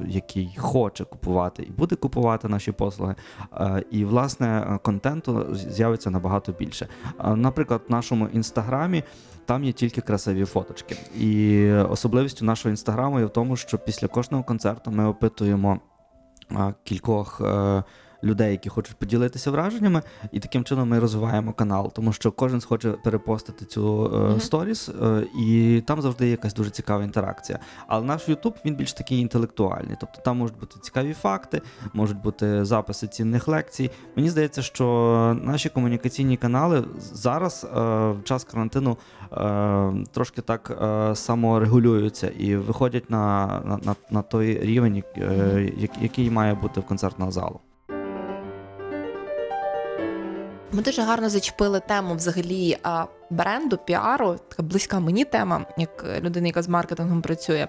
який 0.08 0.56
хоче 0.58 1.04
купувати 1.04 1.64
і 1.64 1.72
буде 1.72 1.96
купувати 1.96 2.17
наші 2.44 2.72
послуги. 2.72 3.16
Е, 3.54 3.84
І, 3.92 4.06
власне, 4.06 4.80
контенту 4.82 5.56
з'явиться 5.56 6.10
набагато 6.10 6.52
більше. 6.52 6.88
Е, 7.26 7.36
Наприклад, 7.36 7.82
в 7.90 7.92
нашому 7.92 8.28
інстаграмі. 8.28 9.04
Там 9.46 9.64
є 9.64 9.72
тільки 9.72 10.02
красиві 10.02 10.46
фоточки. 10.46 10.98
І 11.20 11.72
особливістю 11.72 12.46
нашого 12.46 12.70
інстаграму 12.70 13.20
є 13.20 13.26
в 13.26 13.30
тому, 13.30 13.56
що 13.56 13.78
після 13.78 14.08
кожного 14.08 14.44
концерту 14.44 14.92
ми 14.92 15.06
опитуємо 15.06 15.80
кількох 16.84 17.42
е, 17.42 17.84
людей, 18.24 18.52
які 18.52 18.70
хочуть 18.70 18.96
поділитися 18.96 19.52
враженнями, 19.52 20.02
і 20.32 20.40
таким 20.40 20.64
чином 20.64 20.90
ми 20.90 21.00
розвиваємо 21.00 21.54
канал, 21.54 21.92
тому 21.94 22.14
що 22.14 22.32
кожен 22.32 22.62
хоче 22.62 22.92
перепостити 22.92 23.66
цю 23.66 24.12
е, 24.38 24.40
сторіс, 24.40 24.90
е, 24.90 25.28
і 25.40 25.82
там 25.88 26.02
завжди 26.02 26.26
є 26.26 26.32
якась 26.32 26.54
дуже 26.54 26.70
цікава 26.70 27.04
інтеракція. 27.04 27.60
Але 27.88 28.06
наш 28.06 28.30
Ютуб 28.30 28.56
він 28.66 28.76
більш 28.76 28.94
такий 28.94 29.20
інтелектуальний, 29.20 29.96
тобто 30.00 30.22
там 30.22 30.38
можуть 30.38 30.60
бути 30.60 30.80
цікаві 30.82 31.14
факти, 31.14 31.62
можуть 31.94 32.22
бути 32.22 32.66
записи 32.66 33.08
цінних 33.08 33.48
лекцій. 33.48 33.92
Мені 34.16 34.30
здається, 34.30 34.62
що 34.62 34.88
наші 35.44 35.70
комунікаційні 35.70 36.38
канали 36.38 36.84
зараз 37.00 37.64
е, 37.64 37.80
в 38.12 38.18
час 38.24 38.44
карантину 38.44 38.98
е, 39.32 39.94
трошки 40.12 40.42
так 40.42 40.78
е, 40.82 41.16
саморегулюються 41.16 42.28
і 42.28 42.56
виходять 42.56 43.10
на, 43.10 43.48
на, 43.66 43.78
на, 43.84 43.96
на 44.12 44.22
той 44.22 44.60
рівень, 44.60 44.96
як- 44.96 45.18
е, 45.18 45.72
який 46.02 46.30
має 46.32 46.54
бути 46.54 46.80
в 46.80 46.84
концертного 46.86 47.32
залу. 47.32 47.60
Ми 50.72 50.82
дуже 50.82 51.02
гарно 51.02 51.30
зачепили 51.30 51.80
тему 51.80 52.16
взагалі 52.16 52.78
бренду, 53.30 53.78
піару. 53.78 54.36
Така 54.50 54.64
близька 54.64 55.00
мені 55.00 55.26
тема, 55.26 55.66
як 55.78 56.06
людина, 56.22 56.48
яка 56.48 56.62
з 56.64 56.68
маркетингом 56.68 57.22
працює. 57.22 57.68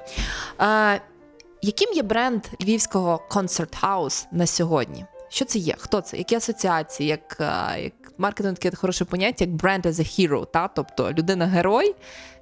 Яким 1.63 1.93
є 1.93 2.03
бренд 2.03 2.45
львівського 2.63 3.21
Concert 3.31 3.83
House 3.83 4.27
на 4.33 4.47
сьогодні? 4.47 5.05
Що 5.29 5.45
це 5.45 5.59
є? 5.59 5.75
Хто 5.79 6.01
це? 6.01 6.17
Які 6.17 6.35
асоціації? 6.35 7.09
Як, 7.09 7.37
як 7.79 7.93
маркетинг 8.19 8.59
таке 8.59 8.77
хороше 8.77 9.05
поняття, 9.05 9.45
як 9.45 9.55
бренд 9.55 9.87
as 9.87 9.93
a 9.93 10.29
hero, 10.29 10.47
та? 10.47 10.69
тобто 10.69 11.13
людина-герой. 11.13 11.95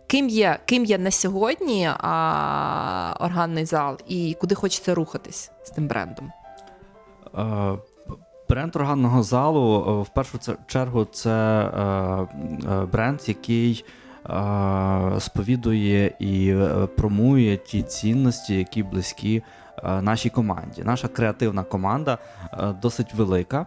Ким 0.07 0.29
є, 0.29 0.59
ким 0.67 0.85
є 0.85 0.99
на 0.99 1.11
сьогодні 1.11 1.91
а, 1.99 3.17
органний 3.21 3.65
зал 3.65 3.99
і 4.09 4.37
куди 4.41 4.55
хочеться 4.55 4.95
рухатись 4.95 5.51
з 5.65 5.71
тим 5.71 5.89
брендом? 5.89 6.33
Бренд 8.49 8.77
органного 8.77 9.23
залу 9.23 9.85
е, 9.89 10.03
в 10.03 10.09
першу 10.09 10.39
чергу 10.67 11.05
це 11.05 11.31
е, 11.31 11.83
е, 12.73 12.87
бренд, 12.93 13.21
який 13.27 13.85
сповідує 15.19 16.15
і 16.19 16.55
промує 16.97 17.57
ті 17.57 17.83
цінності, 17.83 18.55
які 18.55 18.83
близькі 18.83 19.43
нашій 20.01 20.31
команді. 20.31 20.83
Наша 20.85 21.09
креативна 21.09 21.63
команда 21.63 22.19
досить 22.83 23.15
велика. 23.15 23.67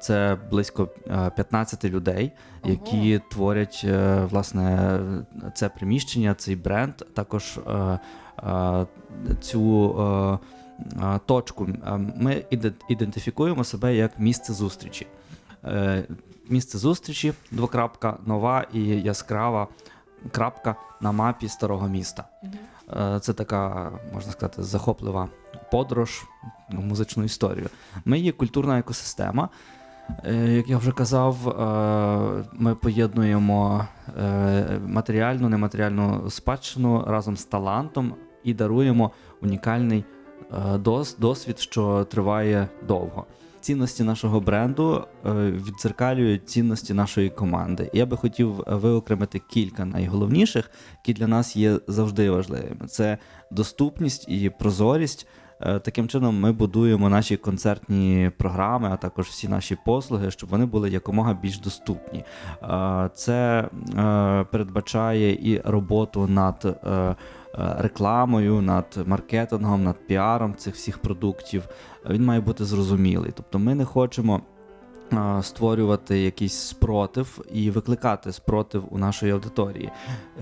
Це 0.00 0.36
близько 0.50 0.88
е, 1.10 1.30
15 1.36 1.84
людей, 1.84 2.32
які 2.64 3.20
творять 3.30 3.82
е, 3.84 4.24
власне 4.30 4.98
це 5.54 5.68
приміщення, 5.68 6.34
цей 6.34 6.56
бренд. 6.56 6.94
Також 6.94 7.58
цю 9.40 10.40
точку. 11.26 11.68
Ми 12.16 12.44
ідентифікуємо 12.88 13.64
себе 13.64 13.94
як 13.94 14.18
місце 14.18 14.52
зустрічі. 14.52 15.06
Е, 15.66 16.04
Місце 16.48 16.78
зустрічі, 16.78 17.32
двокрапка, 17.50 18.16
нова 18.26 18.64
і 18.72 18.80
яскрава 18.86 19.68
крапка 20.30 20.74
на 21.00 21.12
мапі 21.12 21.48
старого 21.48 21.88
міста. 21.88 22.24
Е, 22.96 23.20
Це 23.20 23.32
така, 23.32 23.90
можна 24.14 24.32
сказати, 24.32 24.62
захоплива 24.62 25.28
подорож 25.70 26.24
в 26.70 26.84
музичну 26.84 27.24
історію. 27.24 27.68
Ми 28.04 28.18
є 28.18 28.32
культурна 28.32 28.78
екосистема. 28.78 29.48
Е, 30.24 30.34
Як 30.34 30.68
я 30.68 30.78
вже 30.78 30.92
казав, 30.92 31.36
ми 32.52 32.74
поєднуємо 32.74 33.86
матеріальну, 34.86 35.48
нематеріальну 35.48 36.30
спадщину 36.30 37.04
разом 37.06 37.36
з 37.36 37.44
талантом 37.44 38.14
і 38.44 38.54
даруємо 38.54 39.10
унікальний 39.42 40.04
досвід, 41.18 41.58
що 41.58 42.04
триває 42.10 42.68
довго. 42.88 43.26
Цінності 43.60 44.04
нашого 44.04 44.40
бренду 44.40 45.04
е, 45.26 45.30
віддзеркалюють 45.50 46.48
цінності 46.48 46.94
нашої 46.94 47.30
команди. 47.30 47.90
Я 47.92 48.06
би 48.06 48.16
хотів 48.16 48.64
виокремити 48.66 49.38
кілька 49.50 49.84
найголовніших, 49.84 50.70
які 50.92 51.20
для 51.20 51.26
нас 51.26 51.56
є 51.56 51.80
завжди 51.86 52.30
важливими. 52.30 52.86
Це 52.86 53.18
доступність 53.50 54.28
і 54.28 54.50
прозорість. 54.50 55.26
Е, 55.60 55.78
Таким 55.78 56.08
чином, 56.08 56.40
ми 56.40 56.52
будуємо 56.52 57.08
наші 57.08 57.36
концертні 57.36 58.30
програми, 58.38 58.88
а 58.92 58.96
також 58.96 59.26
всі 59.26 59.48
наші 59.48 59.76
послуги, 59.84 60.30
щоб 60.30 60.50
вони 60.50 60.66
були 60.66 60.90
якомога 60.90 61.34
більш 61.34 61.58
доступні. 61.58 62.24
Е, 62.62 63.10
Це 63.14 63.68
е, 63.98 64.44
передбачає 64.50 65.32
і 65.32 65.60
роботу 65.64 66.26
над 66.26 66.64
е, 66.64 66.90
е, 66.90 67.16
рекламою, 67.78 68.60
над 68.62 68.98
маркетингом, 69.06 69.84
над 69.84 70.06
піаром 70.06 70.54
цих 70.56 70.74
всіх 70.74 70.98
продуктів. 70.98 71.68
Він 72.10 72.24
має 72.24 72.40
бути 72.40 72.64
зрозумілий. 72.64 73.32
Тобто, 73.34 73.58
ми 73.58 73.74
не 73.74 73.84
хочемо. 73.84 74.40
е, 75.12 75.42
Створювати 75.42 76.18
якийсь 76.18 76.54
спротив 76.58 77.44
і 77.52 77.70
викликати 77.70 78.32
спротив 78.32 78.84
у 78.90 78.98
нашої 78.98 79.32
аудиторії 79.32 79.90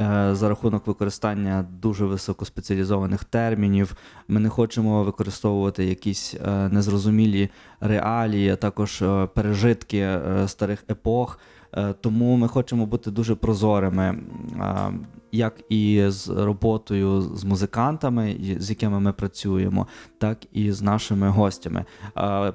Е, 0.00 0.30
за 0.34 0.48
рахунок 0.48 0.86
використання 0.86 1.66
дуже 1.80 2.04
високоспеціалізованих 2.04 3.24
термінів. 3.24 3.94
Ми 4.28 4.40
не 4.40 4.48
хочемо 4.48 5.04
використовувати 5.04 5.84
якісь 5.84 6.34
е, 6.34 6.68
незрозумілі 6.68 7.50
реалії, 7.80 8.50
а 8.50 8.56
також 8.56 9.02
е, 9.02 9.26
пережитки 9.34 9.98
е, 9.98 10.48
старих 10.48 10.84
епох. 10.90 11.38
Е, 11.76 11.92
Тому 12.00 12.36
ми 12.36 12.48
хочемо 12.48 12.86
бути 12.86 13.10
дуже 13.10 13.34
прозорими, 13.34 14.04
е, 14.04 14.92
як 15.34 15.60
і 15.68 16.04
з 16.08 16.28
роботою 16.28 17.20
з 17.20 17.44
музикантами, 17.44 18.36
з 18.58 18.70
якими 18.70 19.00
ми 19.00 19.12
працюємо, 19.12 19.86
так 20.18 20.38
і 20.52 20.72
з 20.72 20.82
нашими 20.82 21.28
гостями. 21.28 21.84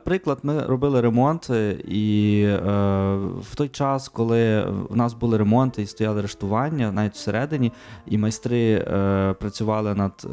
Приклад, 0.05 0.39
ми 0.43 0.65
робили 0.65 1.01
ремонт, 1.01 1.49
е, 1.49 1.71
і 1.87 2.41
е, 2.43 2.59
в 3.41 3.55
той 3.55 3.69
час, 3.69 4.09
коли 4.09 4.61
в 4.89 4.95
нас 4.95 5.13
були 5.13 5.37
ремонти 5.37 5.81
і 5.81 5.85
стояли 5.85 6.21
рештування, 6.21 6.91
навіть 6.91 7.13
всередині, 7.13 7.71
і 8.05 8.17
майстри 8.17 8.73
е, 8.73 9.33
працювали 9.39 9.95
над, 9.95 10.27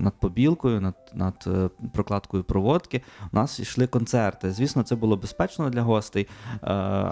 над 0.00 0.12
побілкою, 0.20 0.80
над, 0.80 0.94
над 1.14 1.48
прокладкою 1.92 2.44
проводки. 2.44 3.02
У 3.32 3.36
нас 3.36 3.60
йшли 3.60 3.86
концерти. 3.86 4.52
Звісно, 4.52 4.82
це 4.82 4.96
було 4.96 5.16
безпечно 5.16 5.70
для 5.70 5.82
гостей, 5.82 6.28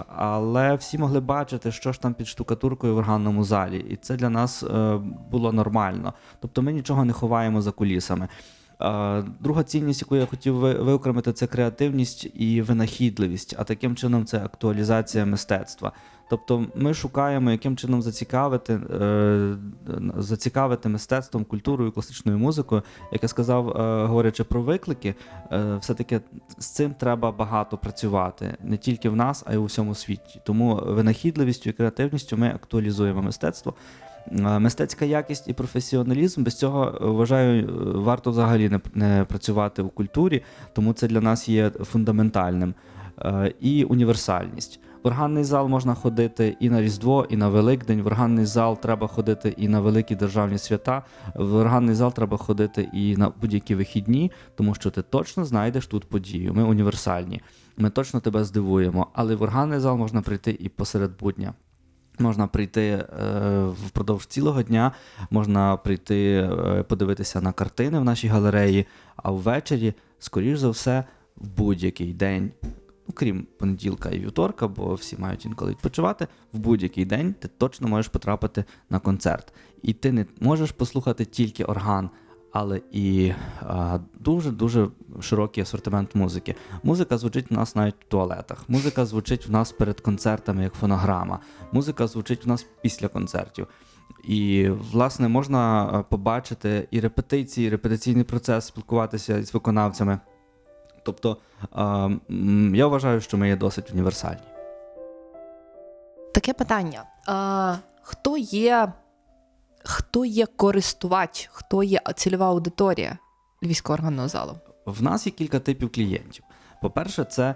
але 0.07 0.75
всі 0.75 0.97
могли 0.97 1.19
бачити, 1.19 1.71
що 1.71 1.91
ж 1.91 2.01
там 2.01 2.13
під 2.13 2.27
штукатуркою 2.27 2.95
в 2.95 2.97
органному 2.97 3.43
залі, 3.43 3.85
і 3.89 3.95
це 3.95 4.15
для 4.15 4.29
нас 4.29 4.38
е, 4.47 4.99
було 5.31 5.51
нормально. 5.51 6.13
Тобто 6.39 6.61
ми 6.61 6.73
нічого 6.73 7.05
не 7.05 7.13
ховаємо 7.13 7.61
за 7.61 7.71
кулісами. 7.71 8.27
Е, 8.81 9.23
Друга 9.39 9.63
цінність, 9.63 10.01
яку 10.01 10.15
я 10.15 10.25
хотів 10.25 10.55
виокремити, 10.55 11.33
це 11.33 11.47
креативність 11.47 12.31
і 12.33 12.61
винахідливість, 12.61 13.55
а 13.57 13.63
таким 13.63 13.95
чином 13.95 14.25
це 14.25 14.37
актуалізація 14.37 15.25
мистецтва. 15.25 15.91
Тобто 16.29 16.65
ми 16.75 16.93
шукаємо, 16.93 17.51
яким 17.51 17.77
чином 17.77 18.01
зацікавити, 18.01 18.73
е, 18.73 19.55
зацікавити 20.17 20.89
мистецтвом, 20.89 21.43
культурою, 21.43 21.91
класичною 21.91 22.37
музикою. 22.37 22.83
Як 23.11 23.23
я 23.23 23.29
сказав, 23.29 23.65
говорячи 24.07 24.43
про 24.43 24.61
виклики, 24.61 25.15
все-таки 25.79 26.21
з 26.57 26.65
цим 26.65 26.93
треба 26.93 27.31
багато 27.31 27.77
працювати 27.77 28.57
не 28.63 28.77
тільки 28.77 29.09
в 29.09 29.15
нас, 29.15 29.43
а 29.47 29.53
й 29.53 29.57
у 29.57 29.65
всьому 29.65 29.95
світі. 29.95 30.41
Тому 30.43 30.75
винахідливістю 30.75 31.69
і 31.69 31.73
креативністю 31.73 32.37
ми 32.37 32.47
актуалізуємо 32.49 33.21
мистецтво. 33.21 33.73
Е, 34.31 34.59
Мистецька 34.59 35.05
якість 35.05 35.47
і 35.47 35.53
професіоналізм 35.53 36.43
без 36.43 36.55
цього 36.55 36.85
е, 36.85 37.05
вважаю, 37.05 37.67
е, 37.67 37.71
варто 37.99 38.31
взагалі 38.31 38.79
не, 38.93 39.25
працювати 39.29 39.81
у 39.81 39.89
культурі, 39.89 40.43
тому 40.73 40.93
це 40.93 41.07
для 41.07 41.21
нас 41.21 41.49
є 41.49 41.69
фундаментальним. 41.69 42.73
І 43.59 43.83
універсальність. 43.83 44.79
В 45.03 45.07
органний 45.07 45.43
зал 45.43 45.67
можна 45.67 45.93
ходити 45.95 46.57
і 46.59 46.69
на 46.69 46.81
Різдво, 46.81 47.27
і 47.29 47.37
на 47.37 47.49
Великдень. 47.49 48.01
В 48.01 48.07
органний 48.07 48.45
зал 48.45 48.79
треба 48.81 49.07
ходити 49.07 49.53
і 49.57 49.67
на 49.67 49.79
великі 49.79 50.15
державні 50.15 50.57
свята. 50.57 51.03
В 51.35 51.55
органний 51.55 51.95
зал 51.95 52.13
треба 52.13 52.37
ходити 52.37 52.89
і 52.93 53.17
на 53.17 53.31
будь-які 53.41 53.75
вихідні, 53.75 54.31
тому 54.55 54.75
що 54.75 54.91
ти 54.91 55.01
точно 55.01 55.45
знайдеш 55.45 55.87
тут 55.87 56.09
подію. 56.09 56.53
Ми 56.53 56.63
універсальні. 56.63 57.41
Ми 57.77 57.89
точно 57.89 58.19
тебе 58.19 58.43
здивуємо. 58.43 59.07
Але 59.13 59.35
в 59.35 59.41
органний 59.41 59.79
зал 59.79 59.97
можна 59.97 60.21
прийти 60.21 60.57
і 60.59 60.69
посеред 60.69 61.11
будня. 61.19 61.53
Можна 62.19 62.47
прийти 62.47 62.81
е, 62.81 63.05
впродовж 63.87 64.25
цілого 64.25 64.63
дня, 64.63 64.91
можна 65.29 65.77
прийти 65.77 66.35
е, 66.37 66.83
подивитися 66.83 67.41
на 67.41 67.51
картини 67.51 67.99
в 67.99 68.03
нашій 68.03 68.27
галереї, 68.27 68.85
а 69.15 69.31
ввечері, 69.31 69.93
скоріш 70.19 70.59
за 70.59 70.69
все, 70.69 71.03
в 71.35 71.47
будь-який 71.47 72.13
день, 72.13 72.51
ну, 73.07 73.13
крім 73.13 73.47
понеділка 73.59 74.09
і 74.09 74.19
вівторка, 74.19 74.67
бо 74.67 74.93
всі 74.93 75.17
мають 75.17 75.45
інколи 75.45 75.71
відпочивати, 75.71 76.27
в 76.53 76.59
будь-який 76.59 77.05
день 77.05 77.35
ти 77.39 77.47
точно 77.47 77.87
можеш 77.87 78.07
потрапити 78.07 78.63
на 78.89 78.99
концерт. 78.99 79.53
І 79.81 79.93
ти 79.93 80.11
не 80.11 80.25
можеш 80.39 80.71
послухати 80.71 81.25
тільки 81.25 81.63
орган, 81.63 82.09
але 82.51 82.81
і 82.91 83.33
дуже-дуже 84.19 84.87
широкий 85.21 85.63
асортимент 85.63 86.15
музики. 86.15 86.55
Музика 86.83 87.17
звучить 87.17 87.51
в 87.51 87.53
нас 87.53 87.75
навіть 87.75 87.95
в 87.99 88.03
туалетах. 88.07 88.63
Музика 88.67 89.05
звучить 89.05 89.47
в 89.47 89.51
нас 89.51 89.71
перед 89.71 90.01
концертами 90.01 90.63
як 90.63 90.73
фонограма. 90.73 91.39
Музика 91.71 92.07
звучить 92.07 92.45
в 92.45 92.47
нас 92.47 92.65
після 92.81 93.07
концертів. 93.07 93.67
І, 94.27 94.69
власне, 94.69 95.27
можна 95.27 96.05
побачити 96.09 96.87
і 96.91 96.99
репетиції, 96.99 97.67
і 97.67 97.69
репетиційний 97.69 98.23
процес, 98.23 98.65
спілкуватися 98.65 99.43
з 99.43 99.53
виконавцями. 99.53 100.19
Тобто, 101.03 101.37
я 102.73 102.87
вважаю, 102.87 103.21
що 103.21 103.37
ми 103.37 103.47
є 103.47 103.55
досить 103.55 103.91
універсальні. 103.91 104.41
Таке 106.33 106.53
питання. 106.53 107.03
Хто 108.01 108.37
є 108.37 108.93
хто 109.83 110.25
є 110.25 110.45
користувач, 110.45 111.49
хто 111.51 111.83
є 111.83 112.01
цільова 112.15 112.47
аудиторія 112.47 113.17
Львівського 113.63 114.27
залу? 114.27 114.55
В 114.85 115.03
нас 115.03 115.25
є 115.25 115.31
кілька 115.31 115.59
типів 115.59 115.91
клієнтів. 115.91 116.43
По-перше, 116.81 117.23
це 117.23 117.55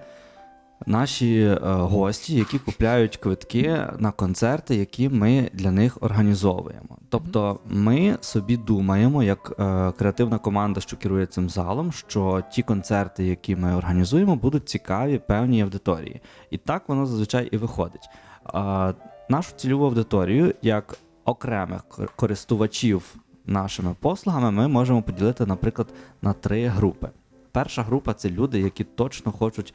наші 0.86 1.41
е, 1.41 1.57
гості, 1.63 2.36
які 2.36 2.59
купляють 2.59 3.17
квитки 3.17 3.88
на 3.99 4.11
концерти, 4.11 4.76
які 4.76 5.09
ми 5.09 5.49
для 5.53 5.71
них 5.71 5.97
організовуємо. 6.01 6.97
Тобто, 7.09 7.59
ми 7.65 8.17
собі 8.21 8.57
думаємо, 8.57 9.24
як 9.24 9.53
е, 9.59 9.91
креативна 9.97 10.38
команда, 10.38 10.82
що 10.82 10.97
керує 10.97 11.26
цим 11.26 11.49
залом, 11.49 11.91
що 11.91 12.43
ті 12.51 12.61
концерти, 12.61 13.26
які 13.26 13.55
ми 13.55 13.76
організуємо, 13.76 14.36
будуть 14.36 14.69
цікаві 14.69 15.17
певній 15.17 15.61
аудиторії. 15.61 16.21
І 16.49 16.57
так 16.57 16.89
воно 16.89 17.05
зазвичай 17.05 17.49
і 17.51 17.57
виходить. 17.57 18.09
Е, 18.55 18.93
нашу 19.30 19.55
цільову 19.55 19.86
аудиторію, 19.86 20.53
як 20.61 20.97
окремих 21.26 21.84
користувачів 22.15 23.15
нашими 23.45 23.95
послугами, 23.99 24.51
ми 24.51 24.67
можемо 24.67 25.01
поділити, 25.01 25.45
наприклад, 25.45 25.88
на 26.21 26.34
три 26.34 26.67
групи. 26.67 27.09
Перша 27.51 27.84
група 27.84 28.13
це 28.13 28.30
люди, 28.30 28.59
які 28.59 28.84
точно 28.84 29.32
хочуть 29.32 29.74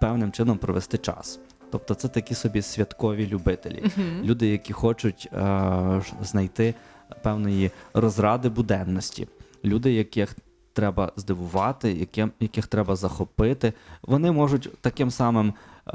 певним 0.00 0.32
чином 0.32 0.58
провести 0.58 0.98
час. 0.98 1.40
Тобто 1.70 1.94
це 1.94 2.08
такі 2.08 2.34
собі 2.34 2.62
святкові 2.62 3.26
любителі, 3.26 3.84
люди, 4.24 4.48
які 4.48 4.72
хочуть 4.72 5.28
е, 5.32 6.02
знайти 6.22 6.74
певної 7.22 7.70
розради 7.94 8.48
буденності, 8.48 9.28
люди, 9.64 9.92
яких 9.92 10.36
треба 10.72 11.12
здивувати, 11.16 11.92
яким, 11.92 12.32
яких 12.40 12.66
треба 12.66 12.96
захопити. 12.96 13.72
Вони 14.02 14.32
можуть 14.32 14.70
таким 14.80 15.10
самим 15.10 15.48
е, 15.48 15.92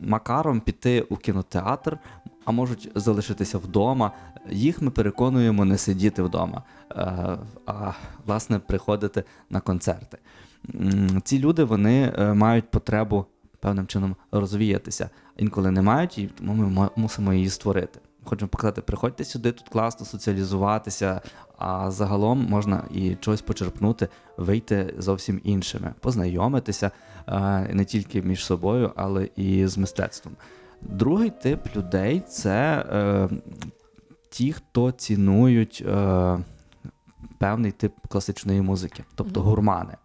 макаром 0.00 0.60
піти 0.60 1.02
у 1.02 1.16
кінотеатр, 1.16 1.98
а 2.44 2.52
можуть 2.52 2.90
залишитися 2.94 3.58
вдома. 3.58 4.12
Їх 4.50 4.82
ми 4.82 4.90
переконуємо 4.90 5.64
не 5.64 5.78
сидіти 5.78 6.22
вдома, 6.22 6.62
е, 6.90 6.94
а 7.66 7.92
власне 8.26 8.58
приходити 8.58 9.24
на 9.50 9.60
концерти. 9.60 10.18
Ці 11.24 11.38
люди 11.38 11.64
вони 11.64 12.14
е, 12.18 12.34
мають 12.34 12.70
потребу 12.70 13.26
певним 13.60 13.86
чином 13.86 14.16
розвіятися. 14.32 15.10
Інколи 15.36 15.70
не 15.70 15.82
мають, 15.82 16.18
і 16.18 16.26
тому 16.26 16.54
ми 16.54 16.88
мусимо 16.96 17.32
її 17.32 17.50
створити. 17.50 18.00
Хочемо 18.24 18.48
показати, 18.48 18.80
приходьте 18.80 19.24
сюди, 19.24 19.52
тут 19.52 19.68
класно 19.68 20.06
соціалізуватися, 20.06 21.20
а 21.58 21.90
загалом 21.90 22.46
можна 22.50 22.84
і 22.94 23.14
чогось 23.14 23.42
почерпнути, 23.42 24.08
вийти 24.36 24.94
зовсім 24.98 25.40
іншими, 25.44 25.94
познайомитися 26.00 26.90
е, 27.28 27.68
не 27.72 27.84
тільки 27.84 28.22
між 28.22 28.44
собою, 28.44 28.92
але 28.96 29.28
і 29.36 29.66
з 29.66 29.78
мистецтвом. 29.78 30.36
Другий 30.84 31.30
тип 31.30 31.76
людей 31.76 32.22
це 32.28 32.84
е, 32.92 33.28
ті, 34.30 34.52
хто 34.52 34.92
цінують 34.92 35.84
е, 35.86 36.38
певний 37.38 37.72
тип 37.72 37.92
класичної 38.08 38.62
музики, 38.62 39.04
тобто 39.14 39.40
Мгм. 39.40 39.48
гурмани. 39.48 39.96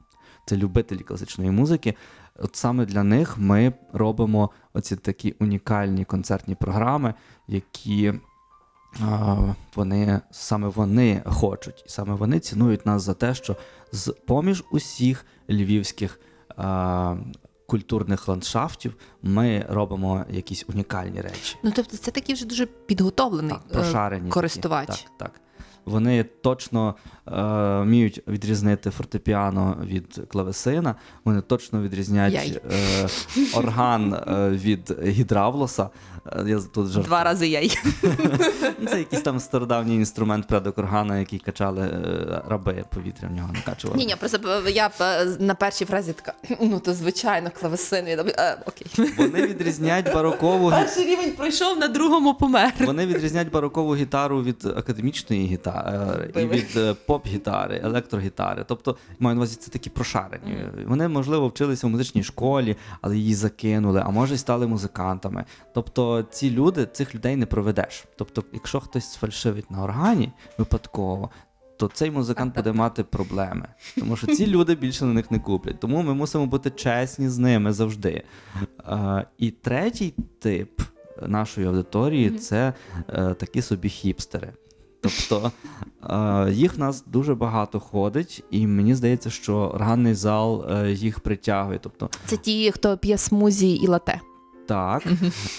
Це 0.46 0.58
любителі 0.58 1.00
класичної 1.00 1.52
музики. 1.52 1.96
От 2.36 2.56
саме 2.56 2.86
для 2.86 3.04
них 3.04 3.38
ми 3.38 3.74
робимо 3.94 4.50
оці 4.74 4.96
такі 4.96 5.36
унікальні 5.40 6.06
концертні 6.06 6.56
програми, 6.56 7.14
які 7.48 8.14
а, 9.02 9.38
вони 9.76 10.22
саме 10.32 10.68
вони 10.68 11.22
хочуть, 11.26 11.84
і 11.86 11.90
саме 11.90 12.14
вони 12.14 12.40
цінують 12.40 12.86
нас 12.86 13.04
за 13.04 13.14
те, 13.14 13.34
що 13.34 13.56
з 13.92 14.16
поміж 14.28 14.64
усіх 14.72 15.26
львівських 15.50 16.20
а, 16.58 17.16
культурних 17.70 18.28
ландшафтів 18.28 18.96
ми 19.22 19.66
робимо 19.70 20.26
якісь 20.30 20.66
унікальні 20.68 21.22
речі. 21.22 21.58
Ну 21.64 21.72
тобто, 21.76 21.98
це 21.98 22.12
такий 22.12 22.36
вже 22.36 22.46
дуже 22.46 22.66
підготовлений 22.66 23.52
Так, 23.52 23.62
е, 23.70 23.74
прошарені 23.74 24.22
такі. 24.22 24.32
користувач. 24.34 24.88
Так, 24.88 25.18
так. 25.18 25.42
Вони 25.86 26.24
точно 26.24 26.96
е, 27.28 27.32
вміють 27.82 28.22
відрізнити 28.28 28.90
фортепіано 28.90 29.78
від 29.86 30.22
клавесина, 30.28 30.96
вони 31.26 31.42
точно 31.42 31.82
відрізняють 31.82 32.62
е, 32.72 33.08
орган 33.54 34.14
е, 34.14 34.50
від 34.50 34.98
гідравлоса. 35.04 35.90
Е, 36.26 36.44
Я 36.48 36.60
тут 36.60 36.86
жартую. 36.86 37.06
Два 37.06 37.24
рази 37.24 37.48
яй. 37.48 37.78
Ну, 38.80 38.88
Це 38.88 39.00
якийсь 39.00 39.22
там 39.22 39.40
стародавній 39.40 39.96
інструмент 39.96 40.48
предок 40.48 40.78
органа, 40.78 41.20
який 41.20 41.40
качали 41.40 41.82
е, 41.82 42.42
раби 42.48 42.86
повітря 42.96 43.28
в 43.28 43.36
нього 43.36 43.50
накачували. 43.54 44.00
Ні, 44.00 44.06
ні, 44.06 44.16
просто 44.20 44.70
я 44.70 44.90
е, 45.02 45.26
на 45.40 45.56
першій 45.56 45.86
фразі 45.86 46.14
така, 46.14 46.34
ну 46.62 46.80
то 46.80 46.94
звичайно, 46.94 47.50
клавесин. 47.60 48.08
Е, 48.08 48.58
окей. 48.66 49.14
Вони 49.18 49.48
відрізняють 49.48 50.14
барокову 50.14 50.70
Перший 50.70 51.06
рівень 51.06 51.32
пройшов, 51.32 51.78
на 51.78 51.88
другому 51.88 52.34
помер. 52.34 52.74
Вони 52.80 53.06
відрізняють 53.06 53.52
барокову 53.52 53.96
гітару 53.96 54.44
від 54.44 54.66
академічної 54.66 55.48
гітари 55.48 55.69
і 56.36 56.46
від 56.46 56.68
е, 56.76 56.96
поп-гітари, 57.08 57.82
електрогітари. 57.84 58.66
Тобто, 58.68 58.98
маю 59.20 59.36
на 59.36 59.40
увазі, 59.40 59.56
це 59.56 59.72
такі 59.72 59.90
прошарені. 59.90 60.58
Вони, 60.88 61.08
можливо, 61.08 61.48
вчилися 61.48 61.88
в 61.88 61.90
музичній 61.90 62.24
школі, 62.24 62.76
але 63.02 63.18
її 63.18 63.36
закинули, 63.36 64.04
а 64.06 64.10
може 64.10 64.36
й 64.36 64.38
стали 64.38 64.68
музикантами. 64.68 65.46
Тобто, 65.74 66.24
ці 66.24 66.52
люди, 66.52 66.86
цих 66.86 67.16
людей 67.16 67.36
не 67.36 67.46
проведеш. 67.46 68.06
Тобто, 68.16 68.44
якщо 68.54 68.80
хтось 68.80 69.12
сфальшивить 69.12 69.72
на 69.72 69.84
органі 69.84 70.32
випадково. 70.58 71.30
То 71.78 71.88
цей 71.94 72.12
музикант 72.12 72.56
буде 72.56 72.72
мати 72.72 73.04
проблеми, 73.04 73.68
тому 73.98 74.16
що 74.16 74.28
ці 74.28 74.48
люди 74.48 74.76
більше 74.76 75.06
на 75.06 75.14
них 75.14 75.32
не 75.32 75.40
куплять. 75.40 75.80
Тому 75.80 76.02
ми 76.02 76.14
мусимо 76.14 76.46
бути 76.46 76.70
чесні 76.70 77.30
з 77.30 77.38
ними 77.38 77.74
завжди. 77.74 78.24
Е, 78.88 79.26
і 79.38 79.52
третій 79.52 80.14
тип 80.40 80.82
нашої 81.28 81.68
аудиторії 81.68 82.30
це 82.30 82.74
е, 83.10 83.34
такі 83.34 83.62
собі 83.62 83.90
хіпстери. 83.90 84.54
Тобто 85.02 85.52
е, 86.10 86.52
їх 86.52 86.76
в 86.76 86.80
нас 86.80 87.04
дуже 87.08 87.36
багато 87.36 87.80
ходить, 87.80 88.44
і 88.52 88.68
мені 88.68 88.96
здається, 88.96 89.30
що 89.30 89.56
органний 89.56 90.14
зал 90.14 90.66
е, 90.72 90.92
їх 90.92 91.20
притягує. 91.20 91.80
Тобто, 91.84 92.10
Це 92.26 92.38
ті, 92.38 92.72
хто 92.72 92.98
п'є 92.98 93.18
смузі 93.18 93.76
і 93.76 93.88
лате. 93.88 94.20
так, 94.68 95.04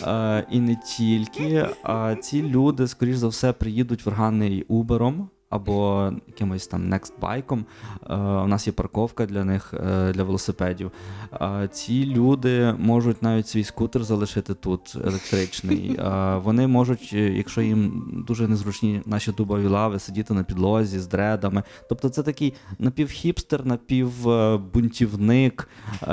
е, 0.06 0.46
і 0.50 0.60
не 0.60 0.76
тільки. 0.96 1.66
А 1.82 2.14
ці 2.14 2.42
люди, 2.42 2.88
скоріш 2.88 3.16
за 3.16 3.28
все, 3.28 3.52
приїдуть 3.52 4.06
в 4.06 4.08
органний 4.08 4.62
Убером. 4.68 5.28
Або 5.50 6.10
якимось 6.26 6.66
там 6.66 6.88
некстбайком. 6.88 7.64
Е, 8.10 8.14
у 8.16 8.46
нас 8.46 8.66
є 8.66 8.72
парковка 8.72 9.26
для 9.26 9.44
них 9.44 9.74
е, 9.74 10.12
для 10.12 10.22
велосипедів. 10.22 10.92
Е, 11.32 11.68
ці 11.72 12.06
люди 12.06 12.74
можуть 12.78 13.22
навіть 13.22 13.48
свій 13.48 13.64
скутер 13.64 14.04
залишити 14.04 14.54
тут 14.54 14.96
електричний. 15.04 15.98
Вони 16.44 16.66
можуть, 16.66 17.12
якщо 17.12 17.62
їм 17.62 18.24
дуже 18.28 18.48
незручні 18.48 19.02
наші 19.06 19.32
дубові 19.32 19.66
лави, 19.66 19.98
сидіти 19.98 20.34
на 20.34 20.44
підлозі 20.44 20.98
з 20.98 21.06
дредами. 21.06 21.62
Тобто, 21.88 22.08
це 22.08 22.22
такий 22.22 22.54
напівхіпстер, 22.78 23.66
напівбунтівник, 23.66 25.68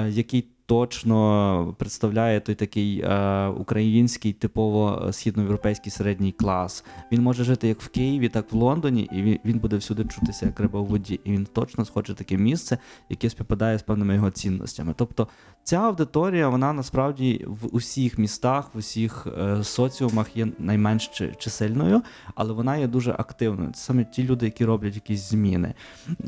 який 0.08 0.48
точно 0.68 1.76
представляє 1.78 2.40
той 2.40 2.56
такий 2.56 3.02
е, 3.02 3.48
український 3.48 4.34
типово 4.34 5.06
е, 5.08 5.14
східноєвропейський 5.14 5.92
середній 5.92 6.32
клас. 6.32 6.86
Він 7.12 7.22
може 7.22 7.44
жити 7.44 7.68
як 7.68 7.82
в 7.82 7.88
Києві, 7.88 8.30
так 8.30 8.52
в 8.52 8.56
Лондоні, 8.56 9.10
і 9.12 9.22
він, 9.22 9.40
він 9.46 9.60
буде 9.60 9.78
всюди 9.78 10.06
чутися 10.06 10.46
як 10.46 10.60
риба 10.60 10.82
в 10.82 10.86
воді. 10.86 11.20
І 11.24 11.32
він 11.32 11.48
точно 11.54 11.86
схоче 11.86 12.14
таке 12.14 12.38
місце, 12.38 12.78
яке 13.10 13.30
співпадає 13.30 13.80
з 13.80 13.84
певними 13.84 14.16
його 14.16 14.32
цінностями. 14.32 14.94
Тобто 14.98 15.28
ця 15.64 15.78
аудиторія, 15.78 16.50
вона 16.50 16.74
насправді 16.74 17.46
в 17.48 17.76
усіх 17.76 18.18
містах, 18.18 18.76
в 18.76 18.78
усіх 18.78 19.28
е, 19.40 19.64
соціумах 19.64 20.38
є 20.38 20.48
найменш 20.60 21.12
чисельною, 21.38 22.02
але 22.36 22.54
вона 22.54 22.78
є 22.78 22.88
дуже 22.88 23.12
активною. 23.12 23.72
Це 23.72 23.82
саме 23.82 24.04
ті 24.04 24.24
люди, 24.24 24.46
які 24.46 24.66
роблять 24.66 24.96
якісь 24.96 25.30
зміни. 25.30 25.74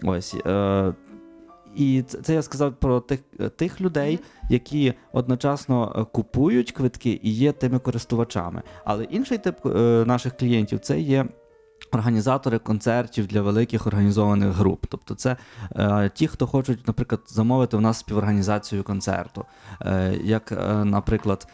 Ось. 0.03 0.35
Е, 0.45 0.93
і 1.75 2.01
це, 2.01 2.21
це 2.21 2.33
я 2.33 2.41
сказав 2.41 2.73
про 2.73 2.99
тих, 2.99 3.19
е, 3.39 3.49
тих 3.49 3.81
людей, 3.81 4.19
які 4.49 4.93
одночасно 5.13 5.95
е, 5.95 6.05
купують 6.11 6.71
квитки 6.71 7.19
і 7.23 7.31
є 7.31 7.51
тими 7.51 7.79
користувачами. 7.79 8.61
Але 8.85 9.03
інший 9.03 9.37
тип 9.37 9.65
е, 9.65 9.69
наших 10.07 10.37
клієнтів 10.37 10.79
це 10.79 10.99
є. 10.99 11.25
Організатори 11.91 12.59
концертів 12.59 13.27
для 13.27 13.41
великих 13.41 13.87
організованих 13.87 14.49
груп. 14.49 14.85
Тобто, 14.89 15.15
це 15.15 15.37
е, 15.75 16.11
ті, 16.13 16.27
хто 16.27 16.47
хочуть, 16.47 16.87
наприклад, 16.87 17.21
замовити 17.27 17.77
у 17.77 17.79
нас 17.79 17.99
співорганізацію 17.99 18.83
концерту. 18.83 19.45
Е, 19.81 20.19
як, 20.23 20.51
е, 20.51 20.85
наприклад, 20.85 21.47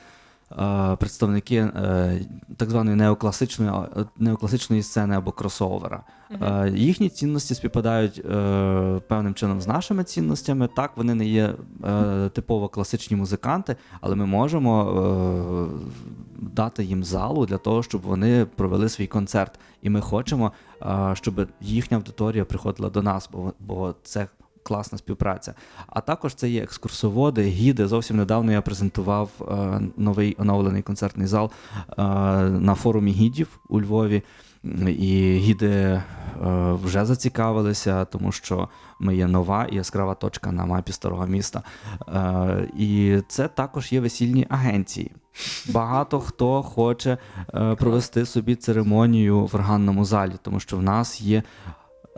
представники 1.00 1.56
е, 1.56 2.20
так 2.58 2.70
званої 2.70 2.98
неокласичної, 2.98 3.72
е, 3.72 4.06
неокласичної 4.18 4.84
сцени 4.84 5.16
або 5.16 5.32
кросовера. 5.32 6.04
Е, 6.32 6.72
їхні 6.76 7.10
цінності 7.10 7.56
співпадають 7.56 8.22
е, 8.26 9.02
певним 9.08 9.34
чином 9.34 9.62
з 9.62 9.68
нашими 9.68 10.04
цінностями. 10.04 10.70
Так, 10.76 10.92
вони 10.96 11.16
не 11.16 11.26
є 11.26 11.54
е, 11.84 12.30
типово 12.30 12.70
класичні 12.70 13.18
музиканти, 13.18 13.76
але 14.02 14.16
ми 14.16 14.26
можемо 14.26 14.84
е, 14.84 15.96
дати 16.40 16.84
їм 16.84 17.04
залу 17.04 17.46
для 17.46 17.58
того, 17.58 17.84
щоб 17.84 18.02
вони 18.02 18.46
провели 18.56 18.90
свій 18.90 19.08
концерт. 19.08 19.60
І 19.82 19.90
ми 19.90 20.02
хочемо, 20.02 20.52
е, 20.82 21.12
щоб 21.14 21.48
їхня 21.62 21.98
аудиторія 21.98 22.46
приходила 22.46 22.90
до 22.90 23.02
нас, 23.02 23.30
бо 23.60 23.96
це. 24.04 24.28
Класна 24.68 24.98
співпраця. 24.98 25.54
А 25.88 26.02
також 26.02 26.34
це 26.34 26.50
є 26.50 26.64
екскурсоводи, 26.64 27.44
гіди. 27.44 27.88
Зовсім 27.88 28.18
недавно 28.18 28.52
я 28.52 28.62
презентував 28.62 29.30
е, 29.42 29.82
новий 29.98 30.36
оновлений 30.40 30.82
концертний 30.82 31.28
зал 31.28 31.52
е, 31.78 32.04
на 32.50 32.76
форумі 32.76 33.12
гідів 33.12 33.60
у 33.70 33.82
Львові. 33.82 34.24
І 34.88 35.38
гіди 35.38 35.68
е, 35.68 36.04
вже 36.84 37.06
зацікавилися, 37.06 38.06
тому 38.06 38.32
що 38.32 38.70
ми 39.00 39.16
є 39.16 39.28
нова 39.28 39.66
і 39.72 39.76
яскрава 39.76 40.16
точка 40.16 40.52
на 40.52 40.66
мапі 40.66 40.92
старого 40.92 41.28
міста. 41.28 41.64
І 42.78 43.20
це 43.28 43.48
також 43.48 43.92
є 43.92 44.00
весільні 44.00 44.46
агенції. 44.50 45.12
Багато 45.70 46.20
хто 46.20 46.64
хоче 46.64 47.18
провести 47.78 48.26
собі 48.26 48.56
церемонію 48.56 49.46
в 49.46 49.56
органному 49.56 50.06
залі, 50.06 50.34
тому 50.42 50.60
що 50.60 50.78
в 50.78 50.82
нас 50.82 51.22
є 51.22 51.44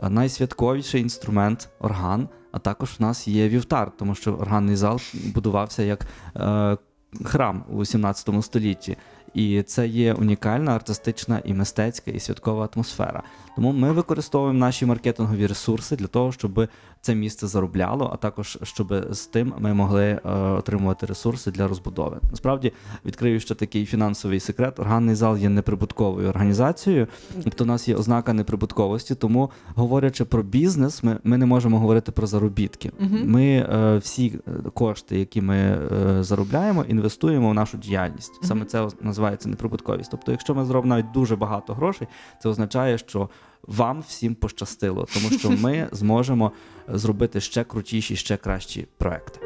найсвятковіший 0.02 1.00
інструмент 1.00 1.68
орган, 1.78 2.28
а 2.52 2.58
також 2.58 2.90
в 2.98 3.02
нас 3.02 3.28
є 3.28 3.48
вівтар, 3.48 3.92
тому 3.98 4.14
що 4.14 4.34
органний 4.34 4.76
зал 4.76 5.00
будувався 5.34 5.82
як 5.82 6.06
е, 6.36 6.76
храм 7.24 7.64
у 7.70 7.84
17 7.84 8.44
столітті. 8.44 8.96
І 9.34 9.62
це 9.62 9.86
є 9.86 10.14
унікальна 10.14 10.74
артистична 10.74 11.42
і 11.44 11.54
мистецька 11.54 12.10
і 12.10 12.20
святкова 12.20 12.68
атмосфера. 12.74 13.22
Тому 13.56 13.72
ми 13.72 13.92
використовуємо 13.92 14.58
наші 14.58 14.86
маркетингові 14.86 15.46
ресурси 15.46 15.96
для 15.96 16.06
того, 16.06 16.32
щоб 16.32 16.68
це 17.00 17.14
місце 17.14 17.46
заробляло, 17.46 18.10
а 18.12 18.16
також 18.16 18.58
щоб 18.62 18.94
з 19.10 19.26
тим 19.26 19.54
ми 19.58 19.74
могли 19.74 20.04
е, 20.04 20.20
отримувати 20.32 21.06
ресурси 21.06 21.50
для 21.50 21.68
розбудови. 21.68 22.16
Насправді 22.30 22.72
відкрию 23.04 23.40
ще 23.40 23.54
такий 23.54 23.86
фінансовий 23.86 24.40
секрет. 24.40 24.78
Органний 24.78 25.14
зал 25.14 25.36
є 25.36 25.48
неприбутковою 25.48 26.28
організацією, 26.28 27.06
тобто 27.44 27.64
у 27.64 27.66
нас 27.66 27.88
є 27.88 27.96
ознака 27.96 28.32
неприбутковості. 28.32 29.14
Тому 29.14 29.50
говорячи 29.74 30.24
про 30.24 30.42
бізнес, 30.42 31.02
ми, 31.02 31.18
ми 31.24 31.38
не 31.38 31.46
можемо 31.46 31.78
говорити 31.78 32.12
про 32.12 32.26
заробітки. 32.26 32.92
Ми 33.24 33.44
е, 33.44 33.98
всі 33.98 34.40
е, 34.48 34.70
кошти, 34.70 35.18
які 35.18 35.40
ми 35.40 35.78
заробляємо, 36.20 36.84
інвестуємо 36.88 37.50
в 37.50 37.54
нашу 37.54 37.78
діяльність. 37.78 38.44
Саме 38.44 38.64
це 38.64 38.88
називається 39.00 39.48
неприбутковість. 39.48 40.10
Тобто, 40.10 40.32
якщо 40.32 40.54
ми 40.54 40.64
зробимо 40.64 40.94
навіть 40.94 41.10
дуже 41.12 41.36
багато 41.36 41.74
грошей, 41.74 42.08
це 42.42 42.48
означає, 42.48 42.98
що 42.98 43.28
вам 43.62 44.00
всім 44.00 44.34
пощастило, 44.34 45.06
тому 45.14 45.30
що 45.38 45.50
ми 45.50 45.88
зможемо 45.92 46.52
зробити 46.88 47.40
ще 47.40 47.64
крутіші, 47.64 48.16
ще 48.16 48.36
кращі 48.36 48.86
проекти. 48.98 49.40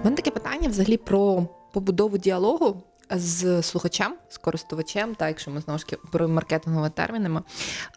У 0.00 0.04
мене 0.04 0.16
таке 0.16 0.30
питання 0.30 0.68
взагалі 0.68 0.96
про 0.96 1.48
побудову 1.72 2.18
діалогу 2.18 2.82
з 3.10 3.62
слухачем, 3.62 4.14
з 4.28 4.38
користувачем, 4.38 5.14
так, 5.14 5.28
якщо 5.28 5.50
ми 5.50 5.60
знову 5.60 5.78
ж 5.78 5.86
таки 5.86 6.02
оперуємо 6.08 6.34
маркетинговими 6.34 6.90
термінами. 6.90 7.42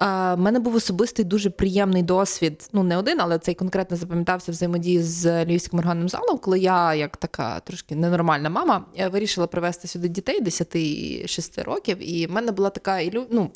У 0.02 0.06
мене 0.38 0.60
був 0.60 0.76
особистий 0.76 1.26
дуже 1.26 1.50
приємний 1.50 2.04
досвід. 2.04 2.70
Ну, 2.74 2.84
не 2.84 2.98
один, 2.98 3.22
але 3.22 3.40
цей 3.40 3.56
конкретно 3.56 3.98
запам'ятався 3.98 4.52
взаємодії 4.52 5.04
з 5.04 5.46
Львівським 5.46 5.80
органним 5.80 6.10
залом, 6.10 6.38
коли 6.38 6.60
я, 6.60 6.94
як 6.94 7.18
така 7.18 7.60
трошки 7.60 7.96
ненормальна 7.96 8.50
мама, 8.50 8.86
вирішила 9.12 9.48
привезти 9.48 9.88
сюди 9.88 10.08
дітей 10.08 10.44
10-6 10.44 11.64
років. 11.64 12.12
І 12.12 12.28
в 12.28 12.32
мене 12.32 12.52
була 12.52 12.70
така 12.70 13.00
ілю... 13.00 13.26
ну, 13.32 13.52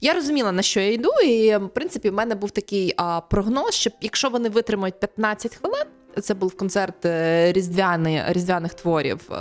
Я 0.00 0.14
розуміла, 0.14 0.52
на 0.52 0.62
що 0.62 0.80
я 0.80 0.92
йду, 0.92 1.10
і 1.24 1.56
в 1.56 1.68
принципі 1.68 2.10
в 2.10 2.14
мене 2.14 2.34
був 2.34 2.50
такий 2.50 2.94
а, 2.96 3.20
прогноз, 3.20 3.74
що 3.74 3.90
якщо 4.00 4.28
вони 4.28 4.48
витримають 4.48 5.00
15 5.00 5.56
хвилин. 5.56 5.84
Це 6.22 6.34
був 6.34 6.56
концерт 6.56 7.04
е, 7.04 7.52
різдвяний, 7.52 8.22
різдвяних 8.28 8.74
творів 8.74 9.20
е, 9.32 9.36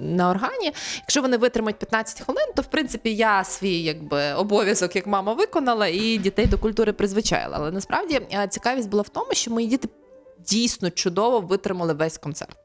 на 0.00 0.30
органі. 0.30 0.72
Якщо 0.96 1.22
вони 1.22 1.36
витримають 1.36 1.78
15 1.78 2.20
хвилин, 2.20 2.46
то 2.56 2.62
в 2.62 2.66
принципі 2.66 3.14
я 3.14 3.44
свій 3.44 3.82
якби 3.82 4.32
обов'язок 4.32 4.96
як 4.96 5.06
мама 5.06 5.32
виконала 5.32 5.86
і 5.86 6.18
дітей 6.18 6.46
до 6.46 6.58
культури 6.58 6.92
призвичайла. 6.92 7.56
Але 7.60 7.70
насправді 7.70 8.20
е, 8.32 8.48
цікавість 8.48 8.88
була 8.88 9.02
в 9.02 9.08
тому, 9.08 9.28
що 9.32 9.50
мої 9.50 9.66
діти 9.66 9.88
дійсно 10.38 10.90
чудово 10.90 11.40
витримали 11.40 11.92
весь 11.92 12.18
концерт. 12.18 12.56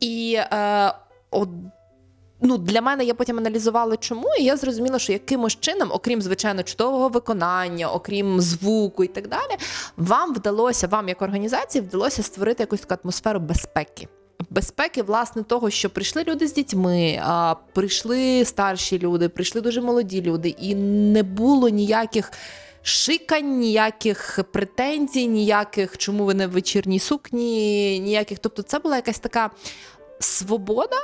І 0.00 0.38
е, 0.38 0.92
ну, 2.42 2.58
для 2.58 2.80
мене 2.80 3.04
я 3.04 3.14
потім 3.14 3.38
аналізувала, 3.38 3.96
чому, 3.96 4.28
і 4.40 4.44
я 4.44 4.56
зрозуміла, 4.56 4.98
що 4.98 5.12
якимось 5.12 5.60
чином, 5.60 5.88
окрім 5.92 6.22
звичайно 6.22 6.62
чудового 6.62 7.08
виконання, 7.08 7.90
окрім 7.90 8.40
звуку 8.40 9.04
і 9.04 9.08
так 9.08 9.28
далі, 9.28 9.58
вам 9.96 10.34
вдалося, 10.34 10.86
вам 10.86 11.08
як 11.08 11.22
організації, 11.22 11.82
вдалося 11.82 12.22
створити 12.22 12.62
якусь 12.62 12.80
таку 12.80 13.02
атмосферу 13.04 13.40
безпеки. 13.40 14.08
Безпеки, 14.50 15.02
власне, 15.02 15.42
того, 15.42 15.70
що 15.70 15.90
прийшли 15.90 16.24
люди 16.24 16.46
з 16.46 16.54
дітьми, 16.54 17.20
а 17.24 17.54
прийшли 17.72 18.44
старші 18.44 18.98
люди, 18.98 19.28
прийшли 19.28 19.60
дуже 19.60 19.80
молоді 19.80 20.22
люди, 20.22 20.48
і 20.48 20.74
не 20.74 21.22
було 21.22 21.68
ніяких 21.68 22.32
шикань, 22.82 23.58
ніяких 23.58 24.40
претензій, 24.52 25.26
ніяких, 25.26 25.98
чому 25.98 26.24
ви 26.24 26.34
не 26.34 26.46
в 26.46 26.50
вечірній 26.50 26.98
сукні, 26.98 28.00
ніяких. 28.00 28.38
Тобто, 28.38 28.62
це 28.62 28.78
була 28.78 28.96
якась 28.96 29.18
така 29.18 29.50
свобода. 30.20 30.96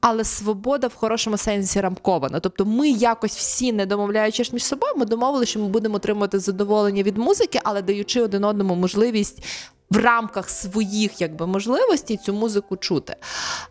Але 0.00 0.24
свобода 0.24 0.86
в 0.86 0.94
хорошому 0.94 1.36
сенсі 1.36 1.80
рамкована. 1.80 2.40
Тобто, 2.40 2.64
ми 2.64 2.88
якось 2.90 3.36
всі, 3.36 3.72
не 3.72 3.86
домовляючись 3.86 4.52
між 4.52 4.64
собою, 4.64 4.92
ми 4.96 5.04
домовили, 5.04 5.46
що 5.46 5.60
ми 5.60 5.68
будемо 5.68 5.96
отримувати 5.96 6.38
задоволення 6.38 7.02
від 7.02 7.18
музики, 7.18 7.60
але 7.64 7.82
даючи 7.82 8.22
один 8.22 8.44
одному 8.44 8.74
можливість 8.74 9.44
в 9.90 9.96
рамках 9.96 10.50
своїх 10.50 11.20
якби, 11.20 11.46
можливостей 11.46 12.16
цю 12.16 12.32
музику 12.32 12.76
чути. 12.76 13.16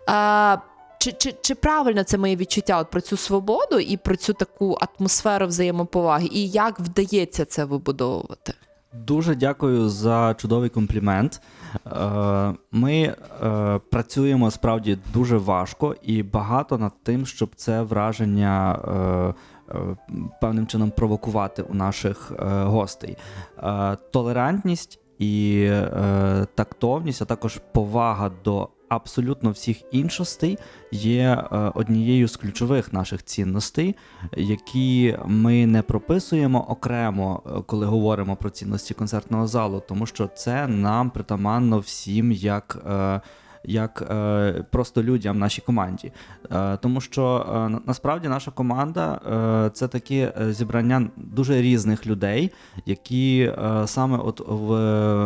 А, 0.08 0.58
чи, 1.00 1.12
чи, 1.12 1.36
чи 1.42 1.56
правильно 1.56 2.04
це 2.04 2.18
моє 2.18 2.36
відчуття 2.36 2.80
от 2.80 2.90
про 2.90 3.02
цю 3.02 3.18
свободу 3.18 3.80
і 3.80 3.98
про 3.98 4.16
цю 4.16 4.34
таку 4.34 4.78
атмосферу 4.82 5.48
взаємоповаги? 5.48 6.30
І 6.32 6.50
як 6.50 6.80
вдається 6.80 7.46
це 7.46 7.66
вибудовувати? 7.66 8.54
Дуже 8.94 9.36
дякую 9.36 9.90
за 9.90 10.36
чудовий 10.38 10.70
комплімент. 10.70 11.42
Е, 11.88 12.54
Ми 12.72 12.94
е, 12.94 13.16
працюємо 13.92 14.52
справді 14.52 14.98
дуже 15.14 15.38
важко 15.38 15.96
і 16.04 16.24
багато 16.24 16.78
над 16.78 17.04
тим, 17.04 17.26
щоб 17.26 17.50
це 17.56 17.82
враження 17.82 18.80
е, 19.68 19.96
певним 20.42 20.68
чином 20.68 20.92
провокувати 20.92 21.62
у 21.62 21.74
наших 21.74 22.32
гостей. 22.64 23.18
Толерантність 24.12 25.00
і 25.20 25.70
тактовність, 26.56 27.22
а 27.22 27.26
також 27.26 27.62
повага 27.74 28.32
до 28.44 28.70
абсолютно 28.90 29.52
всіх 29.52 29.82
іншостей 29.92 30.58
є 30.92 31.44
е, 31.52 31.72
однією 31.76 32.28
з 32.28 32.38
ключових 32.38 32.94
наших 32.94 33.24
цінностей, 33.24 33.96
які 34.38 35.18
ми 35.26 35.66
не 35.66 35.82
прописуємо 35.82 36.66
окремо, 36.70 37.44
е, 37.46 37.50
коли 37.66 37.86
говоримо 37.86 38.36
про 38.36 38.50
цінності 38.50 38.94
концертного 38.94 39.48
залу, 39.48 39.84
тому 39.88 40.06
що 40.06 40.28
це 40.28 40.68
нам 40.68 41.10
притаманно 41.10 41.80
всім 41.80 42.32
як. 42.32 42.78
е, 42.90 43.22
Як 43.64 44.02
е, 44.10 44.66
просто 44.72 45.04
людям 45.04 45.36
в 45.36 45.40
нашій 45.40 45.62
команді. 45.62 46.12
Е, 46.52 46.78
тому 46.78 47.02
що 47.02 47.46
е, 47.76 47.80
насправді 47.86 48.28
наша 48.28 48.52
команда 48.52 49.20
е, 49.68 49.70
це 49.74 49.88
таке 49.88 50.34
зібрання 50.50 51.08
дуже 51.18 51.62
різних 51.62 52.08
людей, 52.08 52.52
які 52.86 53.40
е, 53.42 53.88
саме 53.88 54.18
от 54.18 54.42
в 54.48 54.72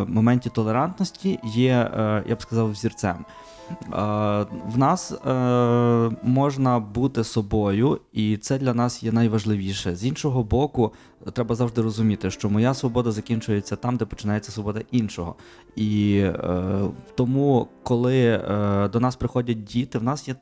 моменті 0.07 0.49
толерантності 0.49 1.39
є, 1.43 1.71
е, 1.97 2.23
я 2.27 2.35
б 2.35 2.41
сказав, 2.41 2.71
взірцем. 2.71 3.25
Е, 3.71 3.85
В 4.67 4.77
нас 4.77 5.11
е, 5.11 5.33
можна 6.23 6.79
бути 6.79 7.23
собою, 7.23 7.99
і 8.13 8.37
це 8.37 8.57
для 8.57 8.73
нас 8.73 9.03
є 9.03 9.11
найважливіше. 9.11 9.95
З 9.95 10.05
іншого 10.05 10.43
боку, 10.43 10.93
треба 11.33 11.55
завжди 11.55 11.81
розуміти, 11.81 12.31
що 12.31 12.49
моя 12.49 12.73
свобода 12.73 13.11
закінчується 13.11 13.75
там, 13.75 13.97
де 13.97 14.05
починається 14.05 14.51
свобода 14.51 14.81
іншого. 14.91 15.35
І 15.75 16.17
е, 16.17 16.33
тому, 17.15 17.67
коли 17.83 18.37
до 18.93 18.99
нас 18.99 19.15
приходять 19.15 19.63
діти, 19.63 19.97
в 19.97 20.03
нас 20.03 20.27
є 20.27 20.35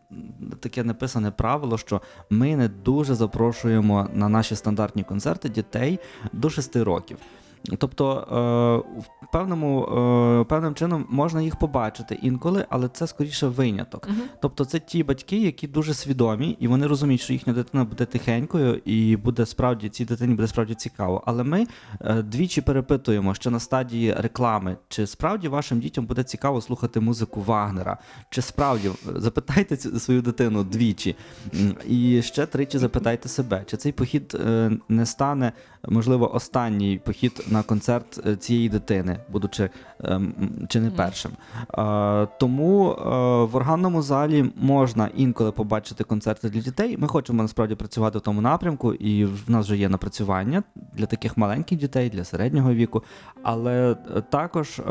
таке 0.59 0.83
неписане 0.83 1.31
правило, 1.31 1.77
що 1.77 2.01
ми 2.29 2.55
не 2.55 2.67
дуже 2.67 3.15
запрошуємо 3.15 4.07
на 4.13 4.29
наші 4.29 4.55
стандартні 4.55 5.03
концерти 5.03 5.49
дітей 5.49 5.99
до 6.33 6.49
6 6.49 6.75
років. 6.75 7.17
Тобто, 7.77 8.27
е, 8.31 9.01
в 9.25 9.31
певному, 9.31 9.83
е, 10.41 10.43
певним 10.43 10.75
чином 10.75 11.05
можна 11.09 11.41
їх 11.41 11.55
побачити 11.55 12.19
інколи, 12.21 12.65
але 12.69 12.87
це 12.87 13.07
скоріше 13.07 13.47
виняток. 13.47 14.09
Тобто, 14.41 14.65
це 14.65 14.79
ті 14.79 15.03
батьки, 15.03 15.37
які 15.37 15.67
дуже 15.67 15.93
свідомі, 15.93 16.57
і 16.59 16.67
вони 16.67 16.87
розуміють, 16.87 17.21
що 17.21 17.33
їхня 17.33 17.53
дитина 17.53 17.83
буде 17.83 18.05
тихенькою, 18.05 18.81
і 18.85 19.15
буде 19.15 19.45
справді 19.45 19.89
цій 19.89 20.05
дитині 20.05 20.35
буде 20.35 20.47
справді 20.47 20.73
цікаво. 20.73 21.23
Але 21.25 21.43
ми 21.43 21.67
е, 22.01 22.21
двічі 22.21 22.61
перепитуємо 22.61 23.33
ще 23.33 23.49
на 23.49 23.59
стадії 23.59 24.13
реклами, 24.13 24.77
чи 24.89 25.07
справді 25.07 25.47
вашим 25.47 25.79
дітям 25.79 26.05
буде 26.05 26.23
цікаво 26.23 26.61
слухати 26.61 26.99
музику 26.99 27.41
Вагнера, 27.41 27.97
чи 28.29 28.41
справді 28.41 28.91
запитайте 29.15 29.77
свою 29.77 30.21
дитину 30.21 30.63
двічі, 30.63 31.15
і 31.87 32.21
ще 32.21 32.45
тричі 32.45 32.77
запитайте 32.77 33.29
себе, 33.29 33.63
чи 33.65 33.77
цей 33.77 33.91
похід 33.91 34.37
не 34.89 35.05
стане 35.05 35.51
можливо 35.87 36.35
останній 36.35 37.01
похід 37.05 37.45
на 37.49 37.63
концерт 37.63 38.27
е, 38.27 38.35
цієї 38.35 38.69
дитини, 38.69 39.19
будучи 39.29 39.69
ем, 40.03 40.33
чи 40.69 40.79
не 40.79 40.91
першим. 40.91 41.31
Тому 42.39 42.91
е, 42.91 43.03
в 43.45 43.55
органному 43.55 44.01
залі 44.01 44.51
можна 44.55 45.09
інколи 45.15 45.51
побачити 45.51 46.03
концерти 46.03 46.49
для 46.49 46.61
дітей. 46.61 46.97
Ми 46.97 47.07
хочемо 47.07 47.43
насправді 47.43 47.75
працювати 47.75 48.17
в 48.17 48.21
тому 48.21 48.41
напрямку, 48.41 48.93
і 48.93 49.25
в 49.25 49.43
нас 49.47 49.65
вже 49.65 49.77
є 49.77 49.89
напрацювання 49.89 50.63
для 50.93 51.05
таких 51.05 51.37
маленьких 51.37 51.77
дітей, 51.77 52.09
для 52.09 52.23
середнього 52.23 52.73
віку. 52.73 53.03
Але 53.43 53.91
е, 53.91 54.21
також 54.21 54.81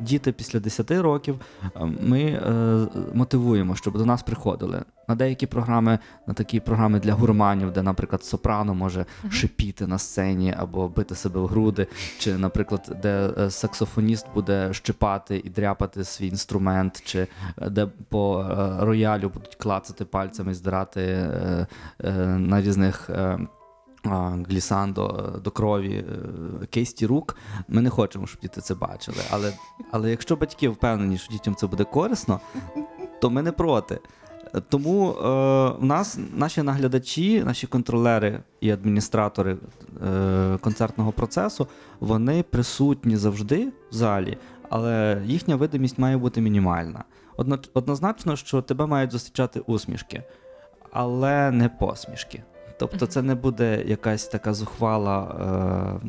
діти 0.00 0.32
після 0.32 0.60
10 0.60 0.90
років 0.90 1.40
е, 1.64 1.70
ми 2.00 2.40
мотивуємо, 3.14 3.76
щоб 3.76 3.98
до 3.98 4.06
нас 4.06 4.22
приходили. 4.22 4.82
На 5.12 5.16
деякі 5.16 5.46
програми, 5.46 5.98
на 6.26 6.34
такі 6.34 6.60
програми 6.60 7.00
для 7.00 7.12
гурманів, 7.12 7.72
де, 7.72 7.82
наприклад, 7.82 8.24
сопрано 8.24 8.74
може 8.74 9.06
шипіти 9.30 9.86
на 9.86 9.98
сцені 9.98 10.54
або 10.58 10.88
бити 10.88 11.14
себе 11.14 11.40
в 11.40 11.46
груди, 11.46 11.86
чи, 12.18 12.38
наприклад, 12.38 12.98
де 13.02 13.30
е, 13.38 13.50
саксофоніст 13.50 14.26
буде 14.34 14.72
щипати 14.72 15.42
і 15.44 15.50
дряпати 15.50 16.04
свій 16.04 16.26
інструмент, 16.26 17.02
чи 17.04 17.18
е, 17.58 17.70
де 17.70 17.86
по 18.08 18.40
е, 18.40 18.76
роялю 18.84 19.28
будуть 19.28 19.54
клацати 19.54 20.04
пальцями, 20.04 20.54
здирати 20.54 21.28
на 22.38 22.60
різних. 22.60 23.10
глісандо 24.48 25.34
до 25.44 25.50
крові 25.50 26.04
кисті 26.70 27.06
рук. 27.06 27.36
Ми 27.68 27.80
не 27.82 27.90
хочемо, 27.90 28.26
щоб 28.26 28.40
діти 28.40 28.60
це 28.60 28.74
бачили. 28.74 29.18
Але, 29.30 29.52
але 29.90 30.10
якщо 30.10 30.36
батьки 30.36 30.68
впевнені, 30.68 31.18
що 31.18 31.32
дітям 31.32 31.54
це 31.54 31.66
буде 31.66 31.84
корисно, 31.84 32.40
то 33.20 33.30
ми 33.30 33.42
не 33.42 33.52
проти. 33.52 34.00
Тому 34.68 35.10
е, 35.10 35.14
в 35.78 35.84
нас 35.84 36.18
наші 36.34 36.62
наглядачі, 36.62 37.44
наші 37.44 37.66
контролери 37.66 38.42
і 38.60 38.70
адміністратори 38.70 39.56
е, 40.06 40.58
концертного 40.60 41.12
процесу, 41.12 41.66
вони 42.00 42.42
присутні 42.42 43.16
завжди 43.16 43.68
в 43.90 43.94
залі, 43.94 44.38
але 44.70 45.22
їхня 45.26 45.56
видимість 45.56 45.98
має 45.98 46.16
бути 46.16 46.40
мінімальна. 46.40 47.04
Одно, 47.36 47.58
однозначно, 47.74 48.36
що 48.36 48.62
тебе 48.62 48.86
мають 48.86 49.12
зустрічати 49.12 49.60
усмішки, 49.60 50.22
але 50.92 51.50
не 51.50 51.68
посмішки. 51.68 52.42
Тобто, 52.90 53.06
це 53.06 53.22
не 53.22 53.34
буде 53.34 53.84
якась 53.86 54.26
така 54.28 54.54
зухвала, 54.54 55.98
е, 56.02 56.06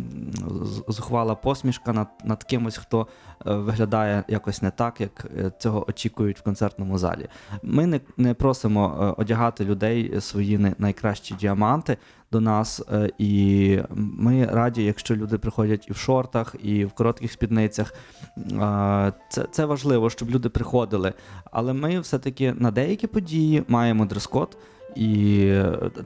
зухвала 0.87 1.35
посмішка 1.35 1.93
над, 1.93 2.07
над 2.23 2.43
кимось, 2.43 2.77
хто 2.77 3.07
е, 3.47 3.53
виглядає 3.53 4.23
якось 4.27 4.61
не 4.61 4.71
так, 4.71 5.01
як 5.01 5.25
е, 5.37 5.51
цього 5.59 5.85
очікують 5.89 6.39
в 6.39 6.43
концертному 6.43 6.97
залі. 6.97 7.27
Ми 7.63 7.85
не, 7.87 7.99
не 8.17 8.33
просимо 8.33 8.97
е, 9.17 9.21
одягати 9.21 9.65
людей 9.65 10.21
свої 10.21 10.57
най- 10.57 10.75
найкращі 10.77 11.35
діаманти 11.39 11.97
до 12.31 12.41
нас, 12.41 12.81
е, 12.93 13.09
і 13.17 13.79
ми 13.95 14.45
раді, 14.45 14.83
якщо 14.83 15.15
люди 15.15 15.37
приходять 15.37 15.87
і 15.89 15.93
в 15.93 15.95
шортах, 15.97 16.55
і 16.63 16.85
в 16.85 16.91
коротких 16.91 17.31
спідницях. 17.31 17.93
Е, 18.37 19.13
Це, 19.29 19.45
це 19.51 19.65
важливо, 19.65 20.09
щоб 20.09 20.29
люди 20.29 20.49
приходили. 20.49 21.13
Але 21.51 21.73
ми 21.73 21.99
все-таки 21.99 22.53
на 22.53 22.71
деякі 22.71 23.07
події 23.07 23.63
маємо 23.67 24.05
дрес-код, 24.05 24.57
і 24.95 25.47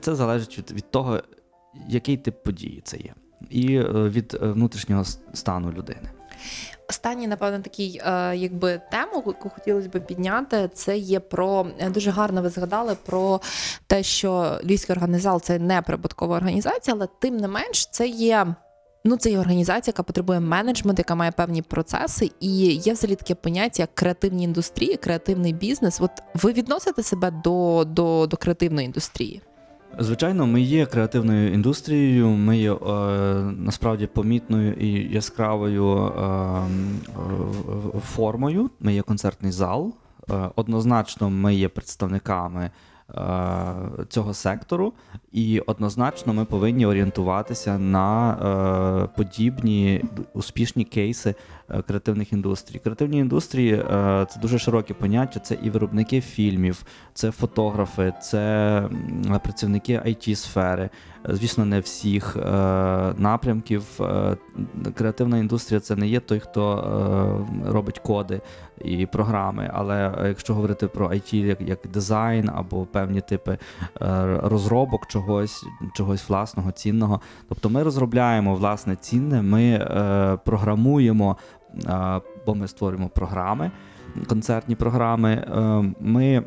це 0.00 0.14
залежить 0.14 0.58
від, 0.58 0.70
від 0.70 0.90
того, 0.90 1.20
який 1.88 2.16
тип 2.16 2.42
події 2.42 2.80
це 2.84 2.96
є, 2.96 3.14
і 3.50 3.76
е, 3.76 3.82
від 3.92 4.34
е, 4.42 4.46
внутрішнього 4.46 5.04
стану 5.34 5.72
людини. 5.72 6.10
Останній, 6.88 7.26
напевно, 7.26 7.60
такий, 7.60 8.00
е, 8.04 8.36
якби 8.36 8.80
тему, 8.90 9.22
яку 9.26 9.48
хотілося 9.48 9.88
б 9.88 10.06
підняти, 10.06 10.70
це 10.74 10.98
є 10.98 11.20
про 11.20 11.66
дуже 11.90 12.10
гарно. 12.10 12.42
Ви 12.42 12.48
згадали 12.48 12.96
про 13.06 13.40
те, 13.86 14.02
що 14.02 14.60
Львівський 14.64 14.96
організал 14.96 15.40
це 15.40 15.58
не 15.58 15.82
прибуткова 15.82 16.36
організація, 16.36 16.96
але 16.96 17.08
тим 17.18 17.36
не 17.36 17.48
менш, 17.48 17.86
це 17.90 18.08
є. 18.08 18.54
Ну, 19.04 19.16
це 19.16 19.30
є 19.30 19.38
організація, 19.38 19.92
яка 19.92 20.02
потребує 20.02 20.40
менеджменту, 20.40 21.00
яка 21.00 21.14
має 21.14 21.32
певні 21.32 21.62
процеси, 21.62 22.30
і 22.40 22.56
є 22.66 22.92
взагалі 22.92 23.16
таке 23.16 23.34
поняття 23.34 23.82
як 23.82 23.94
креативні 23.94 24.44
індустрії, 24.44 24.96
креативний 24.96 25.52
бізнес. 25.52 26.00
От 26.00 26.10
ви 26.34 26.52
відносите 26.52 27.02
себе 27.02 27.30
до, 27.30 27.84
до, 27.86 28.26
до 28.26 28.36
креативної 28.36 28.86
індустрії? 28.86 29.42
Звичайно, 29.98 30.46
ми 30.46 30.60
є 30.60 30.86
креативною 30.86 31.52
індустрією, 31.52 32.28
ми 32.28 32.58
є 32.58 32.72
е, 32.72 32.78
насправді 33.56 34.06
помітною 34.06 34.72
і 34.72 35.14
яскравою 35.14 35.96
е, 35.96 36.22
е, 36.22 38.00
формою. 38.00 38.70
Ми 38.80 38.94
є 38.94 39.02
концертний 39.02 39.52
зал. 39.52 39.94
Е, 40.30 40.50
однозначно, 40.56 41.30
ми 41.30 41.54
є 41.54 41.68
представниками 41.68 42.70
цього 44.08 44.34
сектору, 44.34 44.92
і 45.32 45.60
однозначно 45.60 46.34
ми 46.34 46.44
повинні 46.44 46.86
орієнтуватися 46.86 47.78
на 47.78 48.32
е, 48.32 49.08
подібні 49.16 50.04
успішні 50.34 50.84
кейси 50.84 51.30
е, 51.30 51.34
креативних 51.86 52.32
індустрій. 52.32 52.78
Креативні 52.78 53.18
індустрії 53.18 53.74
е, 53.74 54.26
це 54.30 54.40
дуже 54.40 54.58
широке 54.58 54.94
поняття. 54.94 55.40
Це 55.40 55.58
і 55.62 55.70
виробники 55.70 56.20
фільмів, 56.20 56.82
це 57.14 57.30
фотографи, 57.30 58.12
це 58.22 58.82
працівники 59.42 59.92
it 59.92 60.34
сфери 60.34 60.90
Звісно, 61.24 61.64
не 61.64 61.80
всіх 61.80 62.36
е, 62.36 62.40
напрямків. 63.16 63.84
Е, 64.00 64.36
креативна 64.94 65.38
індустрія 65.38 65.80
це 65.80 65.96
не 65.96 66.08
є 66.08 66.20
той, 66.20 66.40
хто 66.40 66.78
е, 67.66 67.70
робить 67.70 67.98
коди 67.98 68.40
і 68.84 69.06
програми. 69.06 69.70
Але 69.74 70.14
е, 70.18 70.28
якщо 70.28 70.54
говорити 70.54 70.86
про 70.86 71.08
IT 71.08 71.34
як, 71.34 71.60
як 71.60 71.78
дизайн 71.92 72.50
або 72.54 72.86
певні 72.86 73.20
типи 73.20 73.52
е, 73.52 73.58
розробок 74.42 75.06
чогось, 75.06 75.64
чогось 75.94 76.28
власного, 76.28 76.72
цінного, 76.72 77.20
тобто 77.48 77.70
ми 77.70 77.82
розробляємо 77.82 78.54
власне 78.54 78.96
цінне, 78.96 79.42
ми 79.42 79.64
е, 79.64 80.38
програмуємо, 80.44 81.36
е, 81.40 81.57
бо 82.46 82.54
ми 82.54 82.68
створюємо 82.68 83.08
програми, 83.08 83.70
концертні 84.26 84.74
програми. 84.74 85.30
Е, 85.32 85.94
ми 86.00 86.42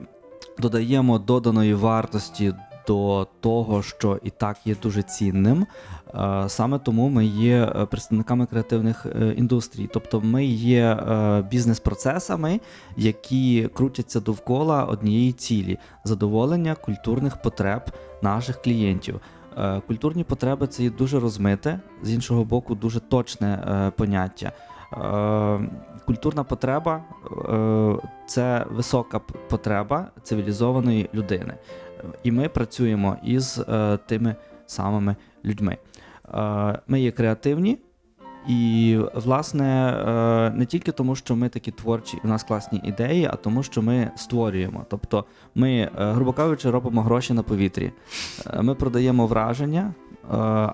додаємо 0.60 1.20
доданої 1.20 1.74
вартості 1.74 2.54
до 2.88 3.28
того, 3.40 3.84
що 3.84 4.20
і 4.24 4.30
так 4.30 4.58
є 4.66 4.76
дуже 4.84 5.04
цінним. 5.04 5.68
Е, 6.16 6.44
Саме 6.48 6.80
тому 6.80 7.10
ми 7.10 7.26
є 7.26 7.64
е, 7.64 7.86
представниками 7.86 8.46
креативних 8.46 9.06
індустрій, 9.38 9.90
тобто 9.94 10.22
ми 10.22 10.46
є 10.46 10.98
бізнес-процесами, 11.52 12.60
які 12.98 13.70
крутяться 13.74 14.20
довкола 14.20 14.84
однієї 14.84 15.32
цілі 15.32 15.78
задоволення 16.04 16.76
культурних 16.76 17.42
потреб 17.42 17.82
наших 18.22 18.62
клієнтів. 18.62 19.20
Культурні 19.88 20.24
потреби 20.24 20.68
це 20.68 20.84
є 20.84 20.90
дуже 20.90 21.20
розмите, 21.20 21.80
з 22.04 22.14
іншого 22.14 22.44
боку, 22.44 22.76
дуже 22.76 23.00
точне 23.00 23.92
поняття. 23.98 24.52
Е, 24.94 25.60
Культурна 26.06 26.44
потреба 26.44 27.04
е, 27.50 28.08
це 28.26 28.66
висока 28.72 29.20
потреба 29.20 30.08
цивілізованої 30.24 31.10
людини. 31.14 31.54
І 32.24 32.32
ми 32.32 32.50
працюємо 32.50 33.18
із 33.24 33.60
е, 33.70 33.98
тими 34.06 34.36
самими 34.66 35.16
людьми. 35.46 35.78
Ми 36.88 37.02
є 37.02 37.12
креативні, 37.12 37.78
і, 38.48 39.00
власне, 39.14 39.94
не 40.56 40.66
тільки 40.66 40.92
тому, 40.92 41.16
що 41.16 41.36
ми 41.36 41.50
такі 41.50 41.72
творчі, 41.72 42.20
в 42.24 42.28
нас 42.28 42.44
класні 42.44 42.82
ідеї, 42.84 43.26
а 43.26 43.36
тому, 43.36 43.64
що 43.64 43.82
ми 43.82 44.12
створюємо. 44.16 44.86
Тобто, 44.90 45.26
ми, 45.56 45.90
грубо 45.96 46.34
кажучи, 46.34 46.72
робимо 46.72 47.02
гроші 47.02 47.34
на 47.34 47.44
повітрі. 47.44 47.92
Ми 48.62 48.76
продаємо 48.76 49.28
враження, 49.28 49.94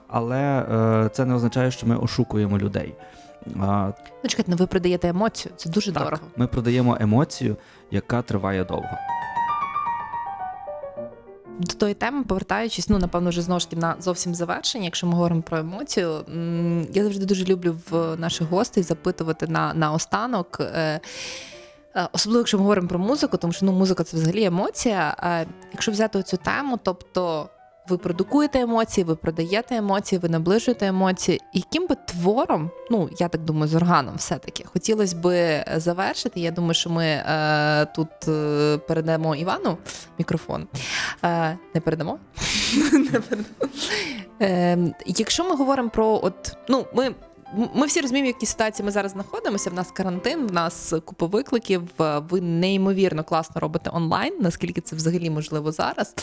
але 0.08 0.66
це 1.14 1.26
не 1.26 1.34
означає, 1.34 1.72
що 1.72 1.88
ми 1.88 1.98
ошукуємо 1.98 2.58
людей. 2.58 2.96
Е, 3.48 3.94
Ну, 4.24 4.30
чекайте, 4.30 4.52
ну 4.52 4.58
ви 4.58 4.68
продаєте 4.68 5.08
емоцію, 5.08 5.54
це 5.58 5.70
дуже 5.70 5.92
так, 5.92 6.04
дорого. 6.04 6.24
Ми 6.36 6.48
продаємо 6.48 6.98
емоцію, 7.00 7.56
яка 7.92 8.22
триває 8.22 8.64
довго. 8.64 8.90
До 11.60 11.74
тої 11.76 11.94
теми, 11.94 12.24
повертаючись, 12.24 12.90
ну 12.90 12.98
напевно, 12.98 13.30
вже 13.30 13.42
знову 13.42 13.60
ж 13.60 13.70
таки 13.70 13.82
на 13.82 13.96
зовсім 14.00 14.36
завершення, 14.36 14.86
якщо 14.86 15.08
ми 15.08 15.14
говоримо 15.14 15.42
про 15.42 15.58
емоцію, 15.58 16.26
я 16.94 17.04
завжди 17.04 17.26
дуже 17.26 17.46
люблю 17.46 17.76
в 17.90 18.16
наших 18.16 18.50
гостей 18.50 18.84
запитувати 18.84 19.48
на, 19.48 19.74
на 19.74 19.92
останок. 19.92 20.58
е, 20.60 21.00
е, 21.96 22.08
Особливо, 22.12 22.40
якщо 22.40 22.58
ми 22.58 22.64
говоримо 22.64 22.88
про 22.88 23.00
музику, 23.00 23.38
тому 23.38 23.54
що 23.54 23.66
ну, 23.66 23.72
музика 23.72 24.04
це 24.04 24.18
взагалі 24.18 24.44
емоція. 24.44 25.16
Е, 25.24 25.46
Якщо 25.72 25.92
взяти 25.92 26.24
цю 26.24 26.38
тему, 26.38 26.80
тобто 26.84 27.50
ви 27.90 27.98
продукуєте 27.98 28.60
емоції, 28.60 29.04
ви 29.04 29.16
продаєте 29.16 29.76
емоції, 29.76 30.20
ви 30.20 30.30
наближуєте 30.30 30.88
емоції. 30.88 31.42
Яким 31.54 31.88
би 31.88 31.96
твором, 31.96 32.72
ну 32.92 33.10
я 33.20 33.28
так 33.28 33.42
думаю, 33.42 33.68
з 33.68 33.76
органом 33.76 34.16
все-таки 34.16 34.64
хотілося 34.74 35.16
би 35.16 35.66
завершити. 35.76 36.40
Я 36.40 36.52
думаю, 36.52 36.74
що 36.74 36.90
ми 36.90 37.06
е, 37.06 37.86
тут 37.86 38.28
е, 38.28 38.78
передамо 38.78 39.36
Івану 39.36 39.78
мікрофон. 40.18 40.68
Е, 41.24 41.58
не 41.74 41.82
передамо? 41.82 42.20
не 42.94 43.20
передамо. 43.20 43.72
Е, 44.42 44.94
якщо 45.06 45.44
ми 45.44 45.56
говоримо 45.56 45.90
про 45.90 46.20
от, 46.24 46.58
ну, 46.70 46.86
ми. 46.94 47.16
Ми 47.54 47.86
всі 47.86 48.02
розуміємо, 48.02 48.26
в 48.26 48.34
якій 48.34 48.46
ситуації 48.46 48.86
ми 48.86 48.92
зараз 48.92 49.12
знаходимося. 49.12 49.70
В 49.70 49.74
нас 49.74 49.92
карантин, 49.92 50.48
в 50.48 50.52
нас 50.52 50.94
купа 51.06 51.26
викликів. 51.26 51.82
е, 52.02 52.20
Ви 52.30 52.42
неймовірно 52.42 53.24
класно 53.24 53.62
робите 53.62 53.90
онлайн, 53.94 54.34
наскільки 54.40 54.82
це 54.82 54.96
взагалі 54.96 55.30
можливо 55.30 55.72
зараз. 55.72 56.16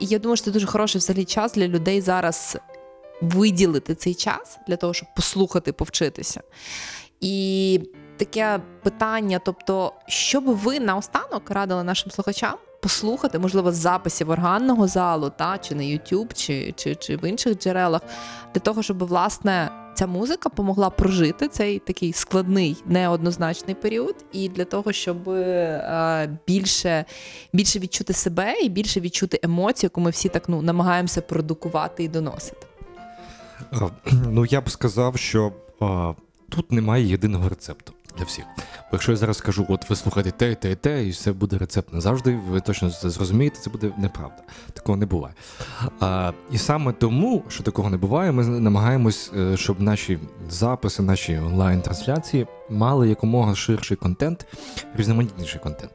І 0.00 0.06
я 0.06 0.18
думаю, 0.18 0.36
що 0.36 0.44
це 0.44 0.50
дуже 0.50 0.66
хороший 0.66 0.98
взагалі 0.98 1.24
час 1.24 1.52
для 1.52 1.68
людей 1.68 2.00
зараз 2.00 2.56
виділити 3.20 3.94
цей 3.94 4.14
час 4.14 4.58
для 4.68 4.76
того, 4.76 4.94
щоб 4.94 5.08
послухати, 5.16 5.72
повчитися. 5.72 6.40
І 7.20 7.80
таке 8.16 8.60
питання: 8.82 9.40
тобто, 9.44 9.92
що 10.06 10.40
би 10.40 10.54
ви 10.54 10.80
наостанок 10.80 11.50
радили 11.50 11.84
нашим 11.84 12.10
слухачам 12.10 12.54
послухати, 12.82 13.38
можливо, 13.38 13.72
записів 13.72 14.30
органного 14.30 14.88
залу, 14.88 15.30
та, 15.30 15.58
чи 15.58 15.74
на 15.74 15.82
YouTube, 15.82 16.32
чи, 16.34 16.72
чи, 16.76 16.94
чи 16.94 17.16
в 17.16 17.24
інших 17.28 17.58
джерелах, 17.58 18.00
для 18.54 18.60
того, 18.60 18.82
щоб 18.82 19.06
власне. 19.06 19.70
Ця 19.94 20.06
музика 20.06 20.48
допомогла 20.48 20.90
прожити 20.90 21.48
цей 21.48 21.78
такий 21.78 22.12
складний, 22.12 22.76
неоднозначний 22.86 23.74
період, 23.74 24.14
і 24.32 24.48
для 24.48 24.64
того, 24.64 24.92
щоб 24.92 25.28
е, 25.28 26.38
більше, 26.46 27.04
більше 27.52 27.78
відчути 27.78 28.12
себе 28.12 28.54
і 28.62 28.68
більше 28.68 29.00
відчути 29.00 29.40
емоцію, 29.42 29.86
яку 29.86 30.00
ми 30.00 30.10
всі 30.10 30.28
так 30.28 30.48
ну 30.48 30.62
намагаємося 30.62 31.20
продукувати 31.20 32.04
і 32.04 32.08
доносити. 32.08 32.66
Е, 33.72 33.90
Ну, 34.28 34.46
я 34.46 34.60
б 34.60 34.70
сказав, 34.70 35.16
що 35.16 35.52
а, 35.80 36.12
тут 36.48 36.72
немає 36.72 37.06
єдиного 37.06 37.48
рецепту 37.48 37.92
для 38.18 38.24
всіх. 38.24 38.44
Бо 38.58 38.88
якщо 38.92 39.12
я 39.12 39.16
зараз 39.16 39.36
скажу, 39.36 39.66
от 39.68 39.90
ви 39.90 39.96
слухаєте 39.96 40.30
те, 40.30 40.54
те, 40.54 40.74
те, 40.74 41.04
і 41.04 41.10
все 41.10 41.32
буде 41.32 41.58
рецепт 41.58 41.92
назавжди, 41.92 42.40
ви 42.48 42.60
точно 42.60 42.90
це 42.90 43.10
зрозумієте, 43.10 43.60
це 43.60 43.70
буде 43.70 43.92
неправда. 43.98 44.42
Такого 44.72 44.96
не 44.96 45.06
буває. 45.06 45.34
А, 46.00 46.32
і 46.50 46.58
саме 46.58 46.92
тому, 46.92 47.44
що 47.48 47.62
такого 47.62 47.90
не 47.90 47.96
буває, 47.96 48.32
ми 48.32 48.46
намагаємось, 48.46 49.32
е, 49.36 49.56
щоб 49.56 49.80
наші 49.80 50.18
записи, 50.50 51.02
наші 51.02 51.38
онлайн-трансляції 51.38 52.46
мали 52.70 53.08
якомога 53.08 53.54
ширший 53.54 53.96
контент, 53.96 54.46
різноманітніший 54.96 55.60
контент. 55.60 55.92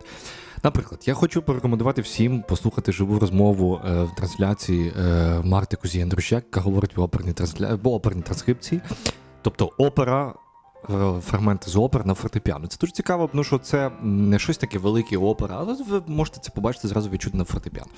Наприклад, 0.66 1.04
я 1.06 1.14
хочу 1.14 1.42
порекомендувати 1.42 2.02
всім 2.02 2.42
послухати 2.42 2.92
живу 2.92 3.20
розмову 3.20 3.82
е, 3.86 4.04
в 4.04 4.16
трансляції 4.16 4.94
е, 5.00 5.42
Марти 5.44 5.78
Кузі 5.78 6.02
Андрущак, 6.02 6.44
яка 6.44 6.60
говорить 6.62 6.98
в 6.98 7.02
оперній, 7.02 7.34
трансля... 7.34 7.76
в 7.76 7.88
оперній 7.88 8.22
транскрипції. 8.22 8.82
Тобто 9.42 9.72
опера 9.78 10.34
фрагменти 11.22 11.70
з 11.70 11.76
опер 11.76 12.06
на 12.06 12.14
фортепіано. 12.14 12.68
Це 12.68 12.78
дуже 12.82 12.94
цікаво, 12.94 13.30
тому 13.32 13.44
що 13.44 13.60
це 13.60 13.92
не 14.04 14.40
щось 14.40 14.58
таке 14.58 14.80
велике 14.80 15.18
опера, 15.18 15.56
але 15.60 15.78
ви 15.90 16.02
можете 16.08 16.40
це 16.42 16.52
побачити 16.52 16.88
зразу 16.88 17.10
відчути 17.10 17.38
на 17.38 17.44
фортепіано. 17.44 17.90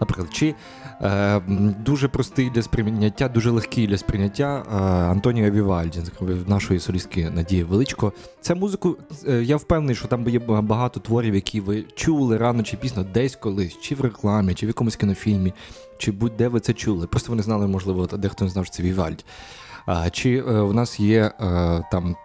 Наприклад, 0.00 0.28
чи 0.32 0.54
е, 1.00 1.40
дуже 1.84 2.08
простий 2.08 2.50
для 2.50 2.62
сприйняття, 2.62 3.28
дуже 3.28 3.50
легкий 3.50 3.86
для 3.86 3.98
сприйняття 3.98 4.64
е, 4.66 4.76
Антоніо 5.10 5.50
Вівальді, 5.50 6.00
нашої 6.46 6.80
солістки 6.80 7.30
Надії 7.30 7.64
Величко. 7.64 8.12
Ця 8.40 8.54
музику, 8.54 8.96
е, 9.28 9.42
я 9.42 9.56
впевнений, 9.56 9.94
що 9.94 10.08
там 10.08 10.28
є 10.28 10.38
багато 10.38 11.00
творів, 11.00 11.34
які 11.34 11.60
ви 11.60 11.84
чули 11.94 12.36
рано 12.36 12.62
чи 12.62 12.76
пізно, 12.76 13.06
десь 13.14 13.36
колись, 13.36 13.78
чи 13.80 13.94
в 13.94 14.00
рекламі, 14.00 14.54
чи 14.54 14.66
в 14.66 14.68
якомусь 14.68 14.96
кінофільмі, 14.96 15.52
чи 15.98 16.12
будь-де 16.12 16.48
ви 16.48 16.60
це 16.60 16.72
чули. 16.72 17.06
Просто 17.06 17.32
ви 17.32 17.36
не 17.36 17.42
знали, 17.42 17.66
можливо, 17.66 18.06
дехто 18.06 18.44
не 18.44 18.50
знав, 18.50 18.66
що 18.66 18.74
це 18.74 18.82
Вівальді. 18.82 19.24
А, 19.86 20.10
Чи 20.10 20.36
е, 20.36 20.42
у 20.42 20.72
нас 20.72 21.00
є 21.00 21.32
е, 21.40 21.82
там 21.92 22.16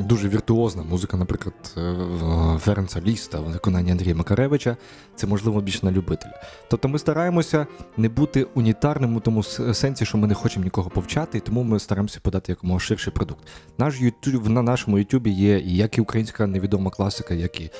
дуже 0.00 0.28
віртуозна 0.28 0.82
музика, 0.82 1.16
наприклад, 1.16 1.54
е, 1.76 1.80
в- 1.92 2.58
Ференца 2.58 3.00
Ліста 3.00 3.40
в 3.40 3.44
виконанні 3.52 3.90
Андрія 3.90 4.14
Макаревича, 4.14 4.76
це 5.16 5.26
можливо 5.26 5.60
більш 5.60 5.82
на 5.82 5.90
любителя. 5.90 6.32
Тобто 6.70 6.88
ми 6.88 6.98
стараємося 6.98 7.66
не 7.96 8.08
бути 8.08 8.46
унітарним 8.54 9.16
у 9.16 9.20
тому 9.20 9.42
сенсі, 9.42 10.04
що 10.06 10.18
ми 10.18 10.26
не 10.26 10.34
хочемо 10.34 10.64
нікого 10.64 10.90
повчати, 10.90 11.38
і 11.38 11.40
тому 11.40 11.62
ми 11.62 11.78
стараємося 11.78 12.20
подати 12.22 12.52
якомога 12.52 12.80
ширший 12.80 13.12
продукт. 13.12 13.40
Наш 13.78 14.00
YouTube, 14.02 14.48
на 14.48 14.62
нашому 14.62 14.98
Ютубі 14.98 15.30
є 15.30 15.58
як 15.58 15.98
і 15.98 16.00
українська 16.00 16.46
невідома 16.46 16.90
класика, 16.90 17.34
як 17.34 17.60
і 17.60 17.70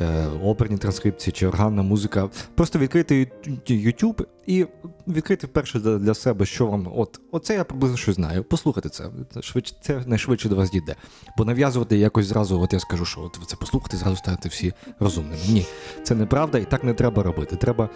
е, 0.00 0.26
оперні 0.44 0.76
транскрипції 0.78 1.32
чи 1.32 1.46
органна 1.46 1.82
музика. 1.82 2.28
Просто 2.54 2.78
відкрити 2.78 3.30
YouTube 3.70 4.24
і 4.48 4.66
відкрити 5.08 5.46
перше 5.46 5.78
для 5.78 6.14
себе, 6.14 6.46
що 6.46 6.66
вам. 6.66 6.92
От, 6.96 7.20
оце 7.32 7.54
я 7.54 7.64
приблизно 7.64 7.96
щось 7.96 8.14
знаю. 8.14 8.44
Послухайте 8.44 8.88
це. 8.88 9.10
Швидше 9.40 9.74
це 9.82 10.02
найшвидше 10.06 10.48
до 10.48 10.56
вас 10.56 10.70
дійде. 10.70 10.96
Бо 11.36 11.44
нав'язувати 11.44 11.98
якось 11.98 12.26
зразу, 12.26 12.60
от 12.60 12.72
я 12.72 12.80
скажу, 12.80 13.04
що 13.04 13.20
от 13.20 13.38
це 13.46 13.56
послухайте, 13.60 13.96
зразу 13.96 14.16
станете 14.16 14.48
всі 14.48 14.72
розумними. 15.00 15.42
Ні, 15.48 15.66
це 16.02 16.14
неправда, 16.14 16.58
і 16.58 16.64
так 16.64 16.84
не 16.84 16.94
треба 16.94 17.22
робити. 17.22 17.56
Треба 17.56 17.88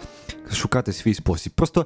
шукати 0.51 0.93
свій 0.93 1.13
спосіб. 1.13 1.53
Просто 1.55 1.85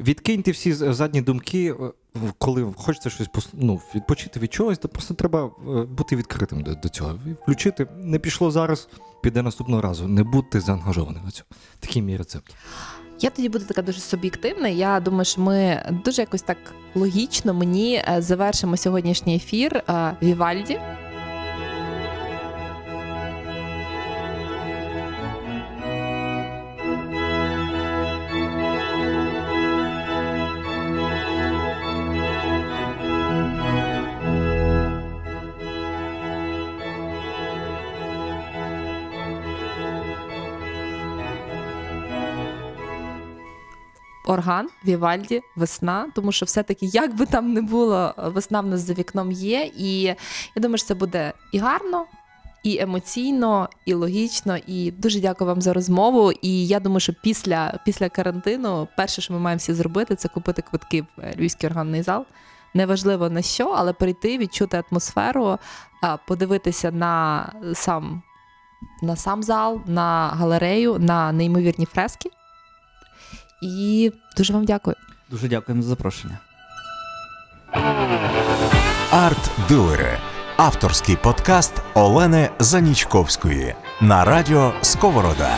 відкиньте 0.00 0.50
всі 0.50 0.72
задні 0.72 1.22
думки, 1.22 1.74
е, 1.80 1.92
коли 2.38 2.72
хочеться 2.76 3.10
щось 3.10 3.28
ну, 3.52 3.80
відпочити 3.94 4.40
від 4.40 4.52
чогось, 4.52 4.78
то 4.78 4.88
просто 4.88 5.14
треба 5.14 5.50
е, 5.68 5.82
бути 5.82 6.16
відкритим 6.16 6.62
до, 6.62 6.74
до 6.74 6.88
цього. 6.88 7.18
Включити 7.42 7.86
не 7.96 8.18
пішло 8.18 8.50
зараз, 8.50 8.88
піде 9.22 9.42
наступного 9.42 9.82
разу. 9.82 10.08
Не 10.08 10.22
будьте 10.22 10.60
заангажованим 10.60 11.24
на 11.24 11.30
цьому. 11.30 11.48
Такий 11.80 12.02
мій 12.02 12.16
рецепт. 12.16 12.54
Я 13.20 13.30
тоді 13.30 13.48
буду 13.48 13.64
така 13.64 13.82
дуже 13.82 14.00
суб'єктивна. 14.00 14.68
Я 14.68 15.00
думаю, 15.00 15.24
що 15.24 15.40
ми 15.40 15.82
дуже 16.04 16.22
якось 16.22 16.42
так 16.42 16.56
логічно 16.94 17.54
мені 17.54 17.94
е, 18.08 18.22
завершимо 18.22 18.76
сьогоднішній 18.76 19.36
ефір 19.36 19.76
е, 19.76 20.16
Вівальді. 20.22 20.80
Орган, 44.26 44.68
Вівальді, 44.86 45.42
весна, 45.56 46.06
тому 46.14 46.32
що 46.32 46.46
все-таки, 46.46 46.86
як 46.86 47.16
би 47.16 47.26
там 47.26 47.52
не 47.52 47.62
було, 47.62 48.14
весна 48.16 48.60
в 48.60 48.66
нас 48.66 48.80
за 48.80 48.94
вікном 48.94 49.32
є. 49.32 49.70
І 49.76 50.02
я 50.02 50.16
думаю, 50.56 50.78
що 50.78 50.86
це 50.86 50.94
буде 50.94 51.32
і 51.52 51.58
гарно, 51.58 52.04
і 52.62 52.78
емоційно, 52.78 53.68
і 53.84 53.94
логічно. 53.94 54.56
І 54.66 54.90
дуже 54.90 55.20
дякую 55.20 55.48
вам 55.48 55.62
за 55.62 55.72
розмову. 55.72 56.32
І 56.32 56.66
я 56.66 56.80
думаю, 56.80 57.00
що 57.00 57.12
після, 57.22 57.80
після 57.84 58.08
карантину 58.08 58.88
перше, 58.96 59.22
що 59.22 59.34
ми 59.34 59.40
маємо 59.40 59.58
всі 59.58 59.74
зробити, 59.74 60.14
це 60.14 60.28
купити 60.28 60.62
квитки 60.62 61.02
в 61.16 61.34
Львівський 61.36 61.70
органний 61.70 62.02
зал. 62.02 62.24
Неважливо 62.74 63.30
на 63.30 63.42
що, 63.42 63.68
але 63.68 63.92
прийти, 63.92 64.38
відчути 64.38 64.82
атмосферу, 64.90 65.58
подивитися 66.26 66.90
на 66.90 67.52
сам, 67.74 68.22
на 69.02 69.16
сам 69.16 69.42
зал, 69.42 69.80
на 69.86 70.28
галерею, 70.28 70.98
на 70.98 71.32
неймовірні 71.32 71.86
фрески. 71.86 72.30
І 73.60 74.12
дуже 74.36 74.52
вам 74.52 74.64
дякую. 74.64 74.96
Дуже 75.30 75.48
дякуємо 75.48 75.82
за 75.82 75.88
запрошення. 75.88 76.38
Арт-дилери. 79.12 80.18
Авторський 80.56 81.16
подкаст 81.16 81.72
Олени 81.94 82.50
Занічковської 82.58 83.74
на 84.00 84.24
радіо 84.24 84.72
Сковорода. 84.82 85.56